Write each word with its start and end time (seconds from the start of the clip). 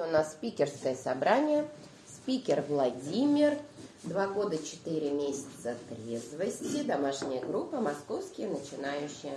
У 0.00 0.06
нас 0.12 0.30
спикерское 0.30 0.94
собрание. 0.94 1.66
Спикер 2.06 2.62
Владимир. 2.68 3.58
Два 4.04 4.28
года, 4.28 4.56
четыре 4.56 5.10
месяца 5.10 5.74
трезвости. 5.88 6.84
Домашняя 6.84 7.44
группа 7.44 7.80
«Московские 7.80 8.46
начинающие». 8.46 9.36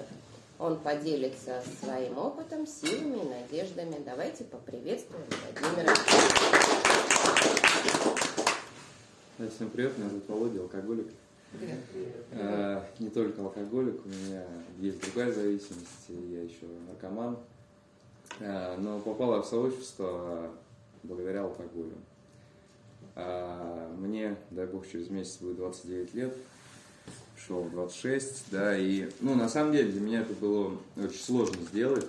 Он 0.59 0.77
поделится 0.77 1.63
своим 1.83 2.19
опытом, 2.19 2.67
силами 2.67 3.23
и 3.23 3.27
надеждами. 3.27 3.95
Давайте 4.05 4.43
поприветствуем 4.43 5.23
Владимира. 5.29 5.95
Всем 9.55 9.71
привет, 9.71 9.97
меня 9.97 10.09
зовут 10.09 10.29
Володя, 10.29 10.61
алкоголик. 10.61 11.07
Привет. 11.53 11.79
А, 12.33 12.85
не 12.99 13.09
только 13.09 13.41
алкоголик, 13.41 13.99
у 14.05 14.09
меня 14.09 14.45
есть 14.77 15.01
другая 15.01 15.33
зависимость, 15.33 16.05
я 16.07 16.43
еще 16.43 16.67
наркоман. 16.87 17.39
А, 18.43 18.77
но 18.77 18.99
попал 18.99 19.35
я 19.35 19.41
в 19.41 19.45
сообщество 19.45 20.49
благодаря 21.03 21.43
алкоголю. 21.43 21.93
А, 23.15 23.93
мне, 23.97 24.35
дай 24.49 24.65
бог, 24.65 24.87
через 24.87 25.09
месяц 25.09 25.37
будет 25.37 25.57
29 25.57 26.13
лет, 26.15 26.33
шел 27.37 27.63
в 27.63 27.71
26, 27.71 28.45
да, 28.51 28.77
и, 28.77 29.09
ну, 29.19 29.35
на 29.35 29.49
самом 29.49 29.73
деле, 29.73 29.91
для 29.91 30.01
меня 30.01 30.21
это 30.21 30.33
было 30.33 30.75
очень 30.97 31.19
сложно 31.19 31.61
сделать, 31.63 32.07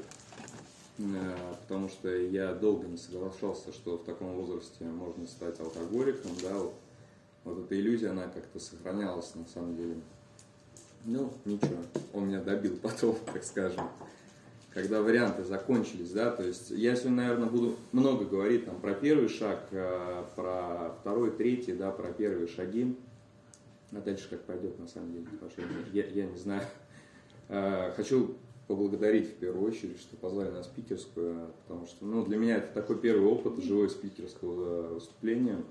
потому 1.62 1.88
что 1.88 2.14
я 2.14 2.54
долго 2.54 2.86
не 2.86 2.96
соглашался, 2.96 3.72
что 3.72 3.96
в 3.98 4.04
таком 4.04 4.32
возрасте 4.34 4.84
можно 4.84 5.26
стать 5.26 5.58
алкоголиком, 5.60 6.30
да, 6.42 6.56
вот, 6.56 6.74
вот 7.44 7.58
эта 7.64 7.78
иллюзия, 7.78 8.10
она 8.10 8.24
как-то 8.24 8.60
сохранялась 8.60 9.34
на 9.34 9.46
самом 9.52 9.76
деле. 9.76 9.96
Ну, 11.04 11.32
ничего, 11.44 11.82
он 12.14 12.28
меня 12.28 12.40
добил 12.40 12.76
потом, 12.76 13.16
так 13.32 13.42
скажем 13.42 13.88
когда 14.74 15.02
варианты 15.02 15.44
закончились, 15.44 16.10
да, 16.12 16.30
то 16.30 16.42
есть 16.42 16.70
я 16.70 16.96
сегодня, 16.96 17.24
наверное, 17.24 17.48
буду 17.48 17.76
много 17.92 18.24
говорить 18.24 18.64
там 18.64 18.80
про 18.80 18.94
первый 18.94 19.28
шаг, 19.28 19.66
э, 19.70 20.24
про 20.34 20.94
второй, 21.00 21.30
третий, 21.30 21.74
да, 21.74 21.90
про 21.90 22.12
первые 22.12 22.48
шаги, 22.48 22.96
а 23.92 24.00
дальше 24.00 24.28
как 24.30 24.42
пойдет 24.42 24.78
на 24.78 24.88
самом 24.88 25.12
деле, 25.12 25.26
что 25.50 25.62
я, 25.92 26.06
я 26.06 26.24
не 26.24 26.38
знаю. 26.38 26.62
Э, 27.48 27.92
хочу 27.96 28.36
поблагодарить 28.66 29.28
в 29.28 29.34
первую 29.34 29.68
очередь, 29.68 30.00
что 30.00 30.16
позвали 30.16 30.50
на 30.50 30.62
спикерскую, 30.62 31.48
потому 31.66 31.86
что, 31.86 32.06
ну, 32.06 32.24
для 32.24 32.38
меня 32.38 32.56
это 32.56 32.72
такой 32.72 32.98
первый 32.98 33.26
опыт 33.26 33.62
живой 33.62 33.90
спикерского 33.90 34.94
выступления. 34.94 35.62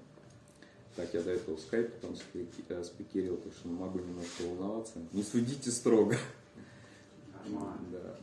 Так, 0.96 1.12
я 1.14 1.22
до 1.22 1.32
этого 1.32 1.56
в 1.56 1.62
скайпе 1.62 1.94
там 2.02 2.12
э, 2.34 2.84
спикерил, 2.84 3.38
так 3.38 3.54
что 3.54 3.70
могу 3.70 4.00
немножко 4.00 4.44
волноваться. 4.44 5.00
Не 5.14 5.24
судите 5.24 5.72
строго. 5.72 6.18
Нормально. 7.34 7.80
Да. 7.92 8.16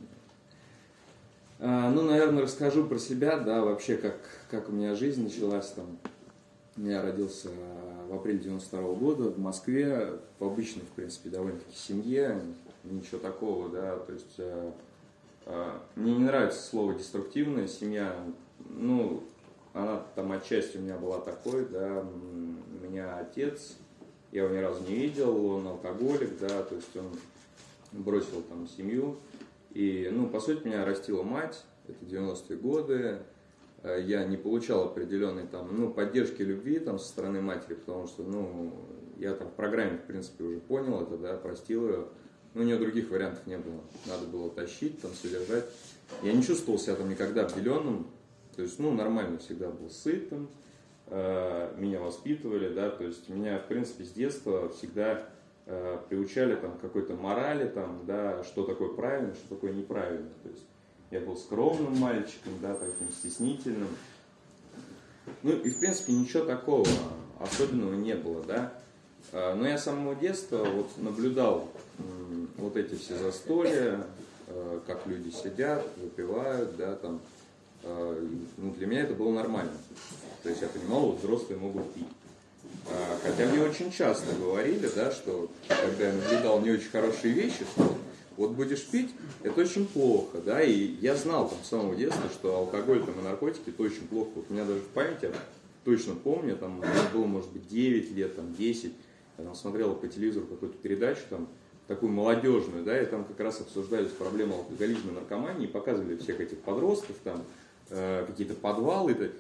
А, 1.61 1.91
ну, 1.91 2.03
наверное, 2.03 2.45
расскажу 2.45 2.85
про 2.85 2.99
себя, 2.99 3.39
да, 3.39 3.63
вообще, 3.63 3.97
как, 3.97 4.17
как 4.51 4.69
у 4.69 4.73
меня 4.73 4.95
жизнь 4.95 5.25
началась 5.25 5.71
там. 5.71 5.99
Я 6.77 7.03
родился 7.03 7.49
в 8.09 8.15
апреле 8.15 8.39
92 8.39 8.81
-го 8.81 8.97
года 8.97 9.31
в 9.31 9.39
Москве, 9.39 10.13
в 10.39 10.45
обычной, 10.45 10.83
в 10.83 10.95
принципе, 10.95 11.31
довольно-таки 11.31 11.77
семье, 11.77 12.41
ничего 12.85 13.19
такого, 13.19 13.69
да, 13.69 13.97
то 13.97 14.13
есть 14.13 14.35
э, 14.39 14.71
мне 15.97 16.15
не 16.15 16.25
нравится 16.25 16.63
слово 16.63 16.95
деструктивная 16.95 17.67
семья, 17.67 18.15
ну, 18.71 19.25
она 19.73 20.03
там 20.15 20.31
отчасти 20.31 20.77
у 20.77 20.81
меня 20.81 20.97
была 20.97 21.19
такой, 21.19 21.67
да, 21.67 22.05
у 22.05 22.87
меня 22.87 23.19
отец, 23.19 23.75
я 24.31 24.45
его 24.45 24.55
ни 24.55 24.59
разу 24.59 24.83
не 24.85 24.95
видел, 24.95 25.45
он 25.45 25.67
алкоголик, 25.67 26.39
да, 26.39 26.63
то 26.63 26.77
есть 26.77 26.97
он 26.97 27.11
бросил 27.93 28.43
там 28.49 28.69
семью, 28.69 29.17
и, 29.71 30.09
ну, 30.13 30.29
по 30.29 30.41
сути, 30.41 30.67
меня 30.67 30.85
растила 30.85 31.23
мать, 31.23 31.65
это 31.87 32.05
90-е 32.05 32.57
годы, 32.57 33.19
э, 33.83 34.03
я 34.05 34.25
не 34.25 34.37
получал 34.37 34.85
определенной 34.85 35.47
там, 35.47 35.69
ну, 35.79 35.91
поддержки 35.91 36.43
любви 36.43 36.79
там 36.79 36.99
со 36.99 37.09
стороны 37.09 37.41
матери, 37.41 37.75
потому 37.75 38.07
что, 38.07 38.23
ну, 38.23 38.73
я 39.19 39.35
там 39.35 39.49
в 39.49 39.55
программе, 39.55 39.99
в 39.99 40.03
принципе, 40.03 40.45
уже 40.45 40.61
понял 40.61 41.03
это, 41.03 41.17
да, 41.19 41.37
простил 41.37 41.89
ее, 41.89 42.09
ну, 42.55 42.63
у 42.63 42.65
нее 42.65 42.79
других 42.79 43.11
вариантов 43.11 43.47
не 43.47 43.59
было, 43.59 43.81
надо 44.07 44.27
было 44.27 44.51
тащить, 44.51 45.01
там, 45.01 45.13
содержать. 45.13 45.65
Я 46.23 46.33
не 46.33 46.43
чувствовал 46.43 46.79
себя 46.79 46.95
там 46.95 47.11
никогда 47.11 47.45
обделенным, 47.45 48.07
то 48.57 48.63
есть, 48.63 48.79
ну, 48.79 48.93
нормально 48.93 49.39
всегда 49.39 49.69
был 49.69 49.91
сытым, 49.91 50.49
э, 51.07 51.75
меня 51.77 52.01
воспитывали, 52.01 52.73
да, 52.73 52.91
то 52.91 53.05
есть 53.05 53.29
меня, 53.29 53.59
в 53.59 53.69
принципе, 53.69 54.05
с 54.05 54.11
детства 54.11 54.69
всегда 54.71 55.29
приучали 56.09 56.55
там 56.55 56.79
какой-то 56.79 57.15
морали, 57.15 57.69
там, 57.69 58.01
да, 58.07 58.43
что 58.45 58.65
такое 58.65 58.89
правильно, 58.89 59.35
что 59.35 59.55
такое 59.55 59.73
неправильно. 59.73 60.31
То 60.43 60.49
есть 60.49 60.65
я 61.11 61.21
был 61.21 61.37
скромным 61.37 61.97
мальчиком, 61.99 62.53
да, 62.63 62.75
таким 62.75 63.11
стеснительным. 63.13 63.89
Ну 65.43 65.53
и 65.53 65.71
в 65.71 65.79
принципе 65.79 66.13
ничего 66.13 66.45
такого 66.45 66.87
особенного 67.39 67.95
не 67.95 68.15
было, 68.15 68.43
да. 68.45 68.73
Э, 69.33 69.55
но 69.55 69.69
я 69.69 69.79
с 69.79 69.85
самого 69.85 70.15
детства 70.15 70.65
вот 70.65 70.89
наблюдал 70.99 71.69
вот 72.57 72.77
эти 72.77 72.95
все 72.95 73.17
застолья, 73.17 74.05
э, 74.47 74.81
как 74.87 75.07
люди 75.07 75.31
сидят, 75.31 75.85
выпивают, 75.97 76.77
да, 76.77 76.97
там. 76.97 77.21
Э, 77.83 78.27
ну, 78.57 78.73
для 78.75 78.87
меня 78.87 79.03
это 79.03 79.15
было 79.15 79.33
нормально. 79.33 79.73
То 80.43 80.49
есть 80.49 80.63
я 80.63 80.69
понимал, 80.69 81.13
вот 81.13 81.19
взрослые 81.21 81.59
могут 81.59 81.93
пить. 81.95 82.07
А, 82.91 83.19
хотя 83.23 83.47
мне 83.47 83.63
очень 83.63 83.93
часто 83.93 84.35
говорили, 84.35 84.89
да, 84.95 85.11
что 85.11 85.51
когда 85.69 86.09
я 86.09 86.15
наблюдал 86.15 86.61
не 86.61 86.71
очень 86.71 86.91
хорошие 86.91 87.35
вещи, 87.35 87.65
что 87.75 87.97
вот 88.37 88.53
будешь 88.53 88.87
пить, 88.87 89.11
это 89.43 89.61
очень 89.61 89.87
плохо, 89.87 90.39
да, 90.39 90.63
и 90.63 90.95
я 91.01 91.17
знал 91.17 91.49
там 91.49 91.59
с 91.63 91.69
самого 91.69 91.95
детства, 91.97 92.31
что 92.31 92.57
алкоголь 92.57 93.05
там 93.05 93.19
и 93.21 93.23
наркотики 93.23 93.71
это 93.71 93.83
очень 93.83 94.07
плохо. 94.07 94.31
Вот 94.37 94.47
у 94.49 94.53
меня 94.53 94.65
даже 94.65 94.81
в 94.81 94.87
памяти, 94.89 95.25
я 95.25 95.33
точно 95.85 96.15
помню, 96.15 96.57
там 96.57 96.83
было, 97.13 97.27
может 97.27 97.51
быть, 97.51 97.67
9 97.69 98.13
лет, 98.13 98.37
там 98.37 98.55
10, 98.55 98.93
я 99.39 99.45
там 99.45 99.55
смотрел 99.55 99.95
по 99.95 100.07
телевизору 100.07 100.47
какую-то 100.47 100.79
передачу, 100.79 101.21
там, 101.29 101.49
такую 101.89 102.13
молодежную, 102.13 102.85
да, 102.85 103.01
и 103.01 103.07
там 103.07 103.25
как 103.25 103.41
раз 103.41 103.61
обсуждались 103.61 104.11
проблемы 104.11 104.55
алкоголизма 104.55 105.11
и 105.11 105.15
наркомании, 105.15 105.67
показывали 105.67 106.17
всех 106.17 106.41
этих 106.41 106.59
подростков, 106.59 107.17
там, 107.25 107.43
э, 107.91 108.25
какие-то 108.27 108.55
подвалы, 108.55 109.13
это, 109.13 109.33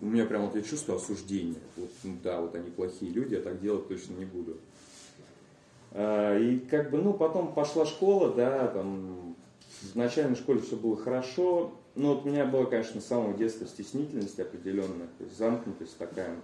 у 0.00 0.06
меня 0.06 0.24
прям 0.24 0.46
вот 0.46 0.56
я 0.56 0.62
чувствую 0.62 0.96
осуждение. 0.96 1.60
Вот, 1.76 1.90
ну, 2.04 2.16
да, 2.22 2.40
вот 2.40 2.54
они 2.54 2.70
плохие 2.70 3.12
люди, 3.12 3.34
я 3.34 3.40
так 3.40 3.60
делать 3.60 3.88
точно 3.88 4.14
не 4.14 4.24
буду. 4.24 4.56
А, 5.92 6.38
и 6.38 6.58
как 6.58 6.90
бы, 6.90 6.98
ну, 6.98 7.12
потом 7.12 7.52
пошла 7.52 7.84
школа, 7.84 8.32
да, 8.32 8.68
там, 8.68 9.36
в 9.92 9.96
начальной 9.96 10.36
школе 10.36 10.60
все 10.60 10.76
было 10.76 10.96
хорошо, 10.96 11.72
но 11.94 12.14
вот 12.14 12.24
у 12.24 12.28
меня 12.28 12.46
была, 12.46 12.66
конечно, 12.66 13.00
с 13.00 13.06
самого 13.06 13.34
детства 13.36 13.66
стеснительность 13.66 14.38
определенная, 14.38 15.08
то 15.18 15.24
есть 15.24 15.36
замкнутость 15.36 15.96
такая. 15.98 16.36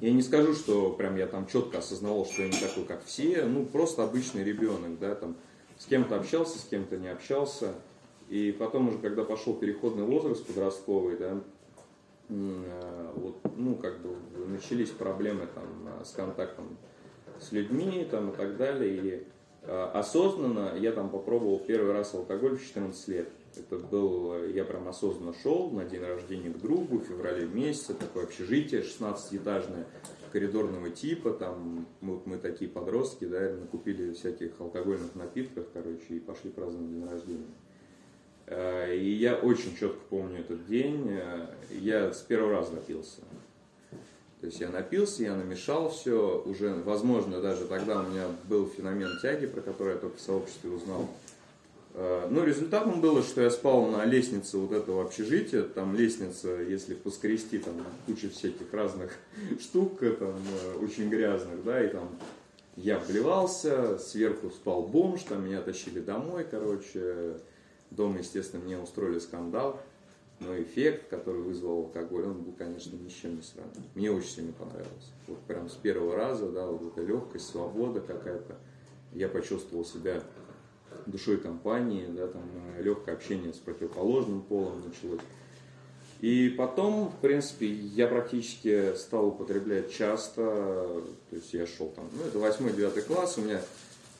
Я 0.00 0.12
не 0.12 0.22
скажу, 0.22 0.54
что 0.54 0.90
прям 0.90 1.16
я 1.16 1.26
там 1.26 1.46
четко 1.46 1.78
осознавал, 1.78 2.26
что 2.26 2.42
я 2.42 2.48
не 2.48 2.58
такой, 2.58 2.84
как 2.84 3.04
все, 3.04 3.44
ну, 3.44 3.64
просто 3.64 4.02
обычный 4.02 4.44
ребенок, 4.44 4.98
да, 4.98 5.14
там, 5.14 5.36
с 5.78 5.86
кем-то 5.86 6.16
общался, 6.16 6.58
с 6.58 6.64
кем-то 6.64 6.96
не 6.96 7.08
общался. 7.08 7.74
И 8.28 8.50
потом 8.50 8.88
уже, 8.88 8.98
когда 8.98 9.24
пошел 9.24 9.54
переходный 9.54 10.02
возраст 10.02 10.44
подростковый, 10.44 11.16
да, 11.16 11.40
вот, 12.28 13.38
ну, 13.56 13.76
как 13.76 14.00
бы 14.00 14.16
начались 14.46 14.90
проблемы 14.90 15.46
там 15.54 16.04
с 16.04 16.10
контактом 16.10 16.76
с 17.40 17.52
людьми 17.52 18.06
там 18.10 18.30
и 18.30 18.36
так 18.36 18.56
далее. 18.56 18.96
И 18.96 19.26
э, 19.62 19.90
осознанно 19.94 20.76
я 20.76 20.92
там 20.92 21.10
попробовал 21.10 21.58
первый 21.58 21.92
раз 21.92 22.14
алкоголь 22.14 22.56
в 22.56 22.64
14 22.64 23.08
лет. 23.08 23.28
Это 23.56 23.78
был, 23.78 24.44
я 24.48 24.64
прям 24.64 24.86
осознанно 24.88 25.34
шел 25.42 25.70
на 25.70 25.84
день 25.84 26.02
рождения 26.02 26.50
к 26.50 26.58
другу 26.58 26.98
в 26.98 27.04
феврале 27.04 27.46
месяце, 27.46 27.94
такое 27.94 28.24
общежитие 28.24 28.82
16-этажное, 28.82 29.86
коридорного 30.30 30.90
типа, 30.90 31.30
там 31.30 31.86
мы, 32.02 32.20
мы 32.26 32.36
такие 32.36 32.70
подростки, 32.70 33.24
да, 33.24 33.54
накупили 33.54 34.12
всяких 34.12 34.60
алкогольных 34.60 35.14
напитков, 35.14 35.64
короче, 35.72 36.16
и 36.16 36.20
пошли 36.20 36.50
праздновать 36.50 36.90
день 36.90 37.08
рождения. 37.08 37.46
Э, 38.46 38.94
и 38.94 39.10
я 39.10 39.34
очень 39.34 39.76
четко 39.76 39.98
помню 40.08 40.40
этот 40.40 40.66
день. 40.66 41.08
Э, 41.10 41.46
я 41.70 42.12
с 42.12 42.20
первого 42.20 42.52
раза 42.52 42.72
напился. 42.72 43.20
То 44.40 44.46
есть 44.46 44.60
я 44.60 44.68
напился, 44.68 45.24
я 45.24 45.34
намешал 45.34 45.90
все. 45.90 46.42
Уже, 46.44 46.74
возможно, 46.84 47.40
даже 47.40 47.64
тогда 47.64 48.00
у 48.00 48.04
меня 48.04 48.26
был 48.48 48.68
феномен 48.68 49.18
тяги, 49.20 49.46
про 49.46 49.60
который 49.60 49.94
я 49.94 49.98
только 49.98 50.18
в 50.18 50.20
сообществе 50.20 50.70
узнал. 50.70 51.08
Э, 51.94 52.28
ну, 52.30 52.44
результатом 52.44 53.00
было, 53.00 53.22
что 53.22 53.40
я 53.40 53.50
спал 53.50 53.86
на 53.86 54.04
лестнице 54.04 54.58
вот 54.58 54.70
этого 54.70 55.02
общежития. 55.02 55.62
Там 55.62 55.96
лестница, 55.96 56.60
если 56.60 56.94
поскрести, 56.94 57.58
там 57.58 57.74
куча 58.06 58.28
всяких 58.28 58.72
разных 58.72 59.12
штук, 59.60 60.00
там, 60.18 60.36
очень 60.80 61.08
грязных, 61.08 61.64
да, 61.64 61.84
и 61.84 61.88
там 61.88 62.08
я 62.76 62.98
вливался, 62.98 63.98
сверху 63.98 64.50
спал 64.50 64.82
бомж, 64.82 65.22
там 65.22 65.46
меня 65.46 65.62
тащили 65.62 65.98
домой, 65.98 66.46
короче, 66.48 67.38
Дома, 67.90 68.18
естественно, 68.18 68.62
мне 68.62 68.78
устроили 68.78 69.18
скандал, 69.18 69.80
но 70.40 70.60
эффект, 70.60 71.08
который 71.08 71.40
вызвал 71.40 71.84
алкоголь, 71.84 72.24
он 72.24 72.42
был, 72.42 72.52
конечно, 72.52 72.94
ни 72.96 73.08
с 73.08 73.12
чем 73.12 73.36
не 73.36 73.42
сравнен. 73.42 73.82
Мне 73.94 74.10
очень 74.10 74.28
сильно 74.28 74.52
понравилось. 74.52 75.12
Вот 75.26 75.38
прям 75.40 75.68
с 75.70 75.74
первого 75.74 76.14
раза, 76.14 76.48
да, 76.50 76.66
вот 76.66 76.92
эта 76.92 77.06
легкость, 77.06 77.48
свобода 77.48 78.00
какая-то. 78.00 78.56
Я 79.12 79.28
почувствовал 79.28 79.84
себя 79.84 80.22
душой 81.06 81.38
компании, 81.38 82.06
да, 82.08 82.26
там 82.26 82.42
э, 82.76 82.82
легкое 82.82 83.14
общение 83.14 83.52
с 83.52 83.58
противоположным 83.58 84.42
полом 84.42 84.82
началось. 84.86 85.20
И 86.20 86.48
потом, 86.56 87.10
в 87.10 87.16
принципе, 87.20 87.66
я 87.70 88.08
практически 88.08 88.94
стал 88.96 89.28
употреблять 89.28 89.92
часто, 89.92 90.42
то 91.30 91.36
есть 91.36 91.52
я 91.52 91.66
шел 91.66 91.90
там, 91.90 92.08
ну 92.12 92.24
это 92.24 92.38
8-9 92.38 93.02
класс, 93.02 93.36
у 93.36 93.42
меня 93.42 93.60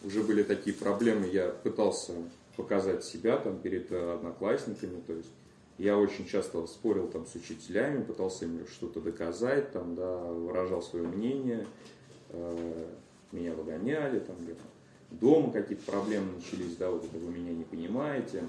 уже 0.04 0.22
были 0.22 0.42
такие 0.42 0.76
проблемы, 0.76 1.26
я 1.26 1.48
пытался 1.48 2.12
показать 2.56 3.04
себя 3.04 3.36
там 3.36 3.58
перед 3.58 3.90
одноклассниками, 3.92 5.00
то 5.06 5.12
есть 5.12 5.30
я 5.78 5.98
очень 5.98 6.26
часто 6.26 6.66
спорил 6.66 7.08
там 7.08 7.26
с 7.26 7.34
учителями, 7.34 8.02
пытался 8.02 8.46
им 8.46 8.66
что-то 8.66 9.00
доказать, 9.00 9.72
там, 9.72 9.94
да, 9.94 10.16
выражал 10.16 10.80
свое 10.82 11.06
мнение, 11.06 11.66
э, 12.30 12.86
меня 13.32 13.54
выгоняли, 13.54 14.20
там 14.20 14.36
где-то 14.40 14.62
дома 15.10 15.52
какие-то 15.52 15.90
проблемы 15.90 16.32
начались, 16.36 16.76
да, 16.76 16.90
вот 16.90 17.04
это 17.04 17.18
вы 17.18 17.32
меня 17.32 17.52
не 17.52 17.64
понимаете. 17.64 18.44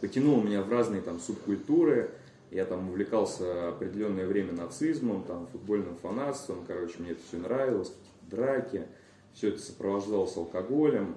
Потянуло 0.00 0.42
меня 0.42 0.62
в 0.62 0.70
разные 0.70 1.02
там 1.02 1.20
субкультуры, 1.20 2.10
я 2.50 2.64
там 2.64 2.88
увлекался 2.88 3.68
определенное 3.68 4.26
время 4.26 4.52
нацизмом, 4.52 5.22
там, 5.22 5.46
футбольным 5.46 5.96
фанатством, 5.96 6.64
короче, 6.66 6.94
мне 6.98 7.12
это 7.12 7.20
все 7.28 7.38
нравилось, 7.38 7.92
драки, 8.22 8.86
все 9.32 9.48
это 9.48 9.58
сопровождалось 9.58 10.36
алкоголем. 10.36 11.16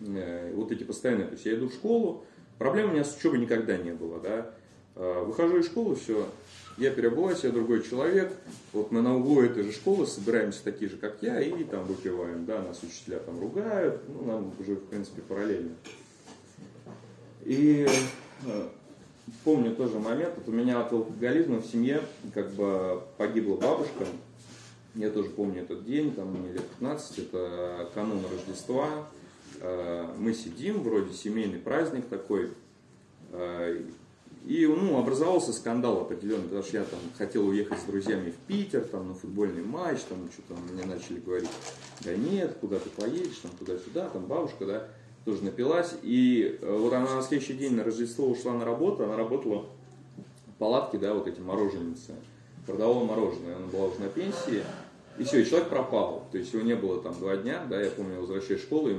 Э, 0.00 0.52
вот 0.54 0.70
эти 0.70 0.84
постоянные, 0.84 1.26
то 1.26 1.34
есть 1.34 1.44
я 1.44 1.54
иду 1.54 1.68
в 1.68 1.72
школу, 1.72 2.24
проблем 2.58 2.90
у 2.90 2.92
меня 2.92 3.04
с 3.04 3.16
учебой 3.16 3.40
никогда 3.40 3.76
не 3.76 3.92
было, 3.92 4.20
да. 4.20 4.50
Э, 4.94 5.24
выхожу 5.24 5.58
из 5.58 5.66
школы, 5.66 5.96
все, 5.96 6.28
я 6.76 6.90
переобуваюсь, 6.90 7.42
я 7.42 7.50
другой 7.50 7.82
человек, 7.82 8.32
вот 8.72 8.92
мы 8.92 9.02
на 9.02 9.16
углу 9.16 9.42
этой 9.42 9.64
же 9.64 9.72
школы 9.72 10.06
собираемся 10.06 10.62
такие 10.62 10.88
же, 10.88 10.96
как 10.96 11.18
я, 11.20 11.40
и 11.40 11.64
там 11.64 11.84
выпиваем, 11.84 12.46
да, 12.46 12.62
нас 12.62 12.80
учителя 12.82 13.18
там 13.18 13.40
ругают, 13.40 14.02
ну, 14.08 14.24
нам 14.24 14.52
уже, 14.60 14.76
в 14.76 14.84
принципе, 14.86 15.20
параллельно. 15.22 15.74
И 17.44 17.88
э, 18.46 18.68
помню 19.42 19.74
тоже 19.74 19.98
момент, 19.98 20.34
вот 20.36 20.46
у 20.46 20.52
меня 20.52 20.80
от 20.80 20.92
алкоголизма 20.92 21.60
в 21.60 21.66
семье 21.66 22.02
как 22.34 22.52
бы 22.52 23.02
погибла 23.16 23.56
бабушка, 23.56 24.04
я 24.94 25.10
тоже 25.10 25.30
помню 25.30 25.62
этот 25.62 25.84
день, 25.84 26.14
там 26.14 26.32
мне 26.32 26.52
лет 26.52 26.66
15, 26.78 27.18
это 27.18 27.88
канун 27.94 28.22
Рождества, 28.30 29.08
мы 30.18 30.34
сидим, 30.34 30.82
вроде 30.82 31.12
семейный 31.14 31.58
праздник 31.58 32.06
такой, 32.06 32.50
э, 33.32 33.82
и 34.46 34.66
ну, 34.66 34.98
образовался 34.98 35.52
скандал 35.52 36.00
определенный, 36.00 36.44
потому 36.44 36.62
что 36.62 36.78
я 36.78 36.84
там 36.84 37.00
хотел 37.16 37.46
уехать 37.48 37.78
с 37.78 37.84
друзьями 37.84 38.30
в 38.30 38.36
Питер, 38.46 38.82
там 38.82 39.08
на 39.08 39.14
футбольный 39.14 39.62
матч, 39.62 40.00
там 40.08 40.28
что-то 40.32 40.60
мне 40.72 40.84
начали 40.84 41.20
говорить, 41.20 41.50
да 42.00 42.14
нет, 42.16 42.56
куда 42.60 42.78
ты 42.78 42.88
поедешь, 42.90 43.38
там 43.42 43.50
туда-сюда, 43.58 44.08
там 44.08 44.26
бабушка, 44.26 44.64
да 44.64 44.88
тоже 45.28 45.44
напилась. 45.44 45.94
И 46.02 46.58
э, 46.60 46.76
вот 46.76 46.92
она 46.92 47.16
на 47.16 47.22
следующий 47.22 47.54
день 47.54 47.74
на 47.74 47.84
Рождество 47.84 48.26
ушла 48.26 48.54
на 48.54 48.64
работу, 48.64 49.04
она 49.04 49.16
работала 49.16 49.66
в 50.46 50.58
палатке, 50.58 50.98
да, 50.98 51.12
вот 51.12 51.26
эти 51.26 51.40
мороженницы, 51.40 52.14
продавала 52.66 53.04
мороженое, 53.04 53.56
она 53.56 53.66
была 53.66 53.86
уже 53.86 54.00
на 54.00 54.08
пенсии. 54.08 54.62
И 55.18 55.24
все, 55.24 55.42
и 55.42 55.44
человек 55.44 55.68
пропал. 55.68 56.26
То 56.30 56.38
есть 56.38 56.52
его 56.54 56.62
не 56.62 56.76
было 56.76 57.02
там 57.02 57.12
два 57.18 57.36
дня, 57.36 57.64
да, 57.68 57.80
я 57.80 57.90
помню, 57.90 58.14
я 58.14 58.20
возвращаюсь 58.20 58.60
в 58.60 58.64
школу, 58.64 58.88
и 58.88 58.94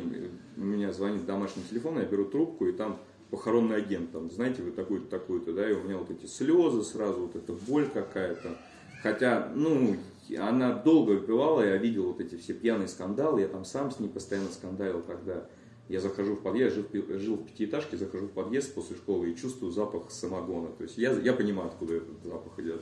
меня 0.64 0.92
звонит 0.92 1.26
домашний 1.26 1.64
телефон, 1.70 2.00
я 2.00 2.06
беру 2.06 2.26
трубку, 2.26 2.68
и 2.68 2.72
там 2.72 3.00
похоронный 3.30 3.78
агент, 3.78 4.12
там, 4.12 4.32
знаете, 4.32 4.62
вы 4.62 4.72
такую-то, 4.72 5.08
такую-то, 5.08 5.54
да, 5.54 5.70
и 5.70 5.74
у 5.74 5.84
меня 5.84 5.98
вот 5.98 6.10
эти 6.10 6.26
слезы 6.26 6.84
сразу, 6.84 7.22
вот 7.22 7.36
эта 7.36 7.54
боль 7.54 7.88
какая-то. 7.88 8.58
Хотя, 9.04 9.52
ну, 9.56 9.96
она 10.38 10.74
долго 10.74 11.12
выпивала, 11.12 11.62
я 11.62 11.78
видел 11.78 12.08
вот 12.08 12.20
эти 12.20 12.36
все 12.36 12.54
пьяные 12.54 12.88
скандалы, 12.88 13.42
я 13.42 13.48
там 13.48 13.66
сам 13.66 13.92
с 13.92 14.00
ней 14.00 14.10
постоянно 14.10 14.50
скандалил, 14.50 15.02
когда 15.02 15.46
я 15.88 16.00
захожу 16.00 16.36
в 16.36 16.42
подъезд, 16.42 16.76
жил, 16.76 16.86
жил 17.20 17.36
в 17.38 17.46
пятиэтажке, 17.46 17.98
захожу 17.98 18.28
в 18.28 18.32
подъезд 18.32 18.74
после 18.76 18.96
школы 18.96 19.32
и 19.32 19.36
чувствую 19.36 19.72
запах 19.72 20.12
самогона. 20.12 20.70
То 20.78 20.84
есть 20.84 20.98
я, 20.98 21.12
я 21.12 21.34
понимаю, 21.34 21.70
откуда 21.70 21.96
этот 21.96 22.24
запах 22.24 22.60
идет. 22.60 22.82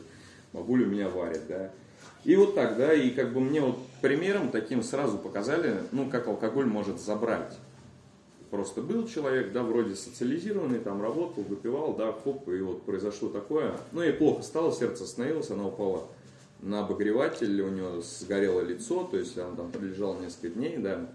Бабуля 0.54 0.86
меня 0.86 1.10
варит, 1.10 1.42
да. 1.48 1.72
И 2.26 2.36
вот 2.36 2.56
так, 2.56 2.78
да, 2.78 2.94
и 2.94 3.12
как 3.12 3.34
бы 3.34 3.40
мне 3.40 3.62
вот 3.62 3.78
примером 4.02 4.50
таким 4.50 4.84
сразу 4.84 5.18
показали, 5.18 5.82
ну, 5.92 6.10
как 6.10 6.28
алкоголь 6.28 6.66
может 6.66 7.00
забрать. 7.00 7.58
Просто 8.50 8.82
был 8.82 9.08
человек, 9.08 9.52
да, 9.52 9.64
вроде 9.64 9.96
социализированный, 9.96 10.80
там 10.80 11.02
работал, 11.02 11.44
выпивал, 11.44 11.96
да, 11.96 12.14
хоп, 12.24 12.48
и 12.50 12.62
вот 12.62 12.84
произошло 12.84 13.30
такое. 13.30 13.74
Ну 13.92 14.02
и 14.02 14.12
плохо 14.12 14.42
стало, 14.42 14.72
сердце 14.72 15.04
остановилось, 15.04 15.52
она 15.52 15.68
упала 15.68 16.08
на 16.62 16.86
обогреватель, 16.86 17.62
у 17.62 17.70
нее 17.70 18.02
сгорело 18.02 18.62
лицо, 18.62 19.04
то 19.04 19.18
есть 19.18 19.38
она 19.38 19.56
там 19.56 19.72
пролежала 19.72 20.20
несколько 20.20 20.50
дней, 20.50 20.78
да, 20.78 21.08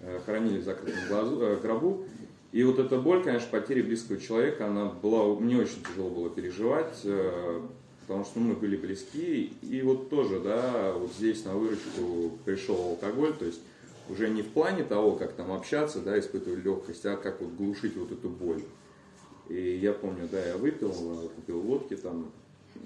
Э, 0.00 0.20
хоронили 0.24 0.58
в 0.58 0.64
закрытом 0.64 1.08
глазу, 1.08 1.40
э, 1.42 1.56
гробу. 1.56 2.04
И 2.52 2.62
вот 2.62 2.78
эта 2.78 2.98
боль, 2.98 3.22
конечно, 3.22 3.48
потери 3.50 3.82
близкого 3.82 4.20
человека, 4.20 4.66
она 4.66 4.86
была, 4.86 5.34
мне 5.34 5.58
очень 5.58 5.82
тяжело 5.82 6.08
было 6.08 6.30
переживать, 6.30 7.00
э, 7.02 7.60
потому 8.02 8.24
что 8.24 8.38
мы 8.38 8.54
были 8.54 8.76
близки. 8.76 9.52
И 9.60 9.82
вот 9.82 10.08
тоже, 10.08 10.38
да, 10.38 10.92
вот 10.92 11.10
здесь 11.18 11.44
на 11.44 11.54
выручку 11.54 12.38
пришел 12.44 12.90
алкоголь, 12.90 13.34
то 13.34 13.44
есть 13.44 13.60
уже 14.10 14.28
не 14.28 14.42
в 14.42 14.48
плане 14.48 14.84
того, 14.84 15.12
как 15.12 15.32
там 15.32 15.52
общаться, 15.52 16.00
да, 16.00 16.18
испытывать 16.18 16.64
легкость, 16.64 17.04
а 17.06 17.16
как 17.16 17.40
вот 17.40 17.52
глушить 17.54 17.96
вот 17.96 18.12
эту 18.12 18.28
боль. 18.28 18.62
И 19.48 19.76
я 19.76 19.92
помню, 19.92 20.28
да, 20.30 20.44
я 20.44 20.56
выпил, 20.56 20.92
купил 21.34 21.60
водки 21.60 21.96
там. 21.96 22.30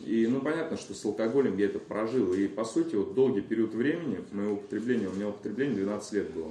И, 0.05 0.27
ну, 0.27 0.41
понятно, 0.41 0.77
что 0.77 0.95
с 0.95 1.05
алкоголем 1.05 1.59
я 1.59 1.67
это 1.67 1.79
прожил. 1.79 2.33
И, 2.33 2.47
по 2.49 2.65
сути, 2.65 2.95
вот 2.95 3.15
долгий 3.15 3.41
период 3.41 3.75
времени 3.75 4.21
моего 4.33 4.55
употребления, 4.55 5.09
у 5.09 5.13
меня 5.13 5.29
употребление 5.29 5.77
12 5.77 6.13
лет 6.13 6.31
было 6.31 6.51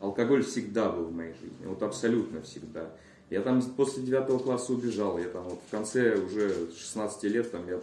алкоголь 0.00 0.44
всегда 0.44 0.90
был 0.90 1.04
в 1.04 1.12
моей 1.12 1.32
жизни, 1.34 1.66
вот 1.66 1.82
абсолютно 1.82 2.42
всегда. 2.42 2.90
Я 3.30 3.42
там 3.42 3.60
после 3.62 4.02
девятого 4.02 4.38
класса 4.38 4.72
убежал, 4.72 5.18
я 5.18 5.28
там 5.28 5.44
вот 5.44 5.60
в 5.66 5.70
конце 5.70 6.16
уже 6.16 6.70
16 6.76 7.24
лет, 7.24 7.50
там 7.50 7.68
я 7.68 7.80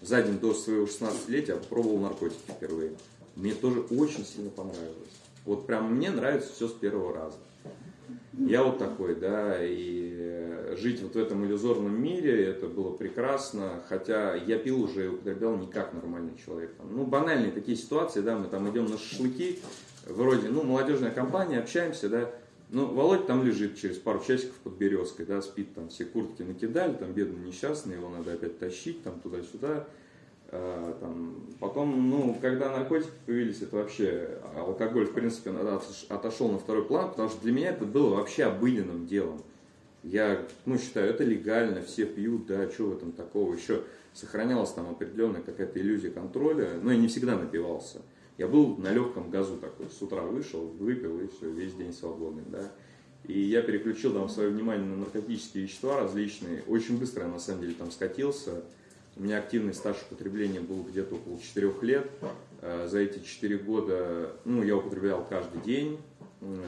за 0.00 0.22
день 0.22 0.38
до 0.38 0.54
своего 0.54 0.86
16-летия 0.86 1.62
пробовал 1.68 1.98
наркотики 1.98 2.50
впервые. 2.50 2.92
Мне 3.36 3.54
тоже 3.54 3.80
очень 3.80 4.24
сильно 4.24 4.50
понравилось. 4.50 5.08
Вот 5.44 5.66
прям 5.66 5.94
мне 5.94 6.10
нравится 6.10 6.52
все 6.52 6.68
с 6.68 6.72
первого 6.72 7.14
раза. 7.14 7.36
Я 8.38 8.62
вот 8.64 8.78
такой, 8.78 9.14
да, 9.14 9.56
и 9.60 10.76
жить 10.76 11.02
вот 11.02 11.14
в 11.14 11.18
этом 11.18 11.44
иллюзорном 11.44 12.00
мире, 12.02 12.46
это 12.46 12.66
было 12.66 12.90
прекрасно, 12.92 13.82
хотя 13.88 14.34
я 14.34 14.58
пил 14.58 14.82
уже 14.82 15.06
и 15.06 15.08
употреблял 15.08 15.56
не 15.56 15.66
как 15.66 15.92
нормальный 15.92 16.36
человек. 16.44 16.72
Ну, 16.82 17.04
банальные 17.04 17.52
такие 17.52 17.76
ситуации, 17.76 18.20
да, 18.20 18.36
мы 18.36 18.46
там 18.46 18.70
идем 18.70 18.86
на 18.86 18.98
шашлыки, 18.98 19.58
вроде, 20.06 20.48
ну, 20.48 20.62
молодежная 20.62 21.10
компания, 21.10 21.58
общаемся, 21.58 22.08
да, 22.08 22.30
ну, 22.70 22.86
Володь 22.86 23.26
там 23.26 23.44
лежит 23.44 23.78
через 23.78 23.96
пару 23.96 24.20
часиков 24.20 24.54
под 24.62 24.74
березкой, 24.74 25.26
да, 25.26 25.42
спит, 25.42 25.74
там 25.74 25.88
все 25.88 26.04
куртки 26.04 26.42
накидали, 26.42 26.94
там 26.94 27.12
бедный 27.12 27.48
несчастный, 27.48 27.96
его 27.96 28.08
надо 28.08 28.32
опять 28.32 28.58
тащить, 28.58 29.02
там 29.02 29.20
туда-сюда. 29.20 29.86
А, 30.52 30.96
там, 31.00 31.46
потом, 31.60 32.10
ну, 32.10 32.36
когда 32.40 32.70
наркотики 32.70 33.10
появились, 33.26 33.62
это 33.62 33.76
вообще, 33.76 34.38
алкоголь, 34.56 35.06
в 35.06 35.12
принципе, 35.12 35.52
отошел 36.08 36.50
на 36.50 36.58
второй 36.58 36.84
план, 36.84 37.10
потому 37.10 37.28
что 37.28 37.40
для 37.42 37.52
меня 37.52 37.70
это 37.70 37.84
было 37.84 38.16
вообще 38.16 38.44
обыденным 38.44 39.06
делом. 39.06 39.40
Я, 40.02 40.44
ну, 40.66 40.78
считаю, 40.78 41.10
это 41.10 41.24
легально, 41.24 41.82
все 41.82 42.04
пьют, 42.04 42.46
да, 42.46 42.68
что 42.70 42.86
в 42.86 42.96
этом 42.96 43.12
такого, 43.12 43.54
еще 43.54 43.82
сохранялась 44.12 44.72
там 44.72 44.90
определенная 44.90 45.42
какая-то 45.42 45.80
иллюзия 45.80 46.10
контроля, 46.10 46.80
но 46.82 46.90
я 46.90 46.98
не 46.98 47.08
всегда 47.08 47.36
напивался. 47.36 48.00
Я 48.38 48.48
был 48.48 48.76
на 48.78 48.90
легком 48.92 49.30
газу 49.30 49.56
такой, 49.58 49.86
с 49.90 50.00
утра 50.00 50.22
вышел, 50.22 50.66
выпил 50.78 51.20
и 51.20 51.28
все, 51.28 51.50
весь 51.50 51.74
день 51.74 51.92
свободный, 51.92 52.44
да. 52.48 52.72
И 53.24 53.38
я 53.38 53.60
переключил 53.60 54.14
там 54.14 54.28
свое 54.28 54.48
внимание 54.48 54.86
на 54.86 54.96
наркотические 54.96 55.64
вещества 55.64 56.00
различные. 56.00 56.64
Очень 56.66 56.98
быстро 56.98 57.24
я 57.24 57.28
на 57.28 57.38
самом 57.38 57.60
деле 57.60 57.74
там 57.74 57.90
скатился. 57.90 58.62
У 59.16 59.22
меня 59.22 59.38
активный 59.38 59.74
стаж 59.74 59.96
употребления 60.10 60.60
был 60.60 60.82
где-то 60.82 61.16
около 61.16 61.38
4 61.38 61.72
лет. 61.82 62.10
Э, 62.62 62.86
за 62.88 63.00
эти 63.00 63.18
4 63.18 63.58
года 63.58 64.36
ну, 64.44 64.62
я 64.62 64.76
употреблял 64.76 65.24
каждый 65.28 65.60
день. 65.62 65.98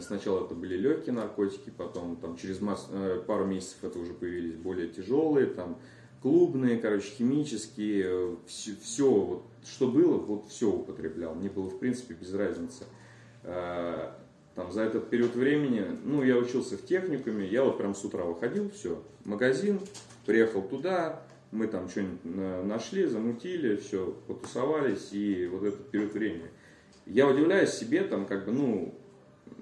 Сначала 0.00 0.44
это 0.44 0.54
были 0.54 0.76
легкие 0.76 1.14
наркотики, 1.14 1.70
потом 1.70 2.16
там, 2.16 2.36
через 2.36 2.60
масс... 2.60 2.88
Э, 2.90 3.22
пару 3.26 3.46
месяцев 3.46 3.78
это 3.82 3.98
уже 3.98 4.12
появились 4.12 4.54
более 4.54 4.88
тяжелые, 4.88 5.46
там, 5.46 5.78
клубные, 6.20 6.78
короче, 6.78 7.10
химические, 7.10 8.36
все, 8.46 8.72
все 8.82 9.10
вот, 9.10 9.44
что 9.64 9.88
было, 9.88 10.18
вот 10.18 10.48
все 10.48 10.70
употреблял. 10.70 11.34
Мне 11.34 11.48
было, 11.48 11.70
в 11.70 11.78
принципе, 11.78 12.14
без 12.14 12.34
разницы. 12.34 12.84
Там, 14.54 14.70
за 14.70 14.82
этот 14.82 15.08
период 15.08 15.34
времени, 15.34 15.84
ну, 16.04 16.22
я 16.22 16.36
учился 16.36 16.76
в 16.76 16.84
техникуме, 16.84 17.46
я 17.46 17.64
вот 17.64 17.78
прям 17.78 17.94
с 17.94 18.04
утра 18.04 18.22
выходил, 18.24 18.70
все, 18.70 19.02
магазин, 19.24 19.80
приехал 20.26 20.62
туда, 20.62 21.22
мы 21.52 21.68
там 21.68 21.88
что-нибудь 21.88 22.24
нашли, 22.64 23.06
замутили, 23.06 23.76
все, 23.76 24.16
потусовались, 24.26 25.12
и 25.12 25.46
вот 25.46 25.62
этот 25.62 25.90
период 25.90 26.12
времени. 26.12 26.50
Я 27.06 27.28
удивляюсь 27.28 27.70
себе, 27.70 28.02
там, 28.02 28.26
как 28.26 28.46
бы, 28.46 28.52
ну, 28.52 28.94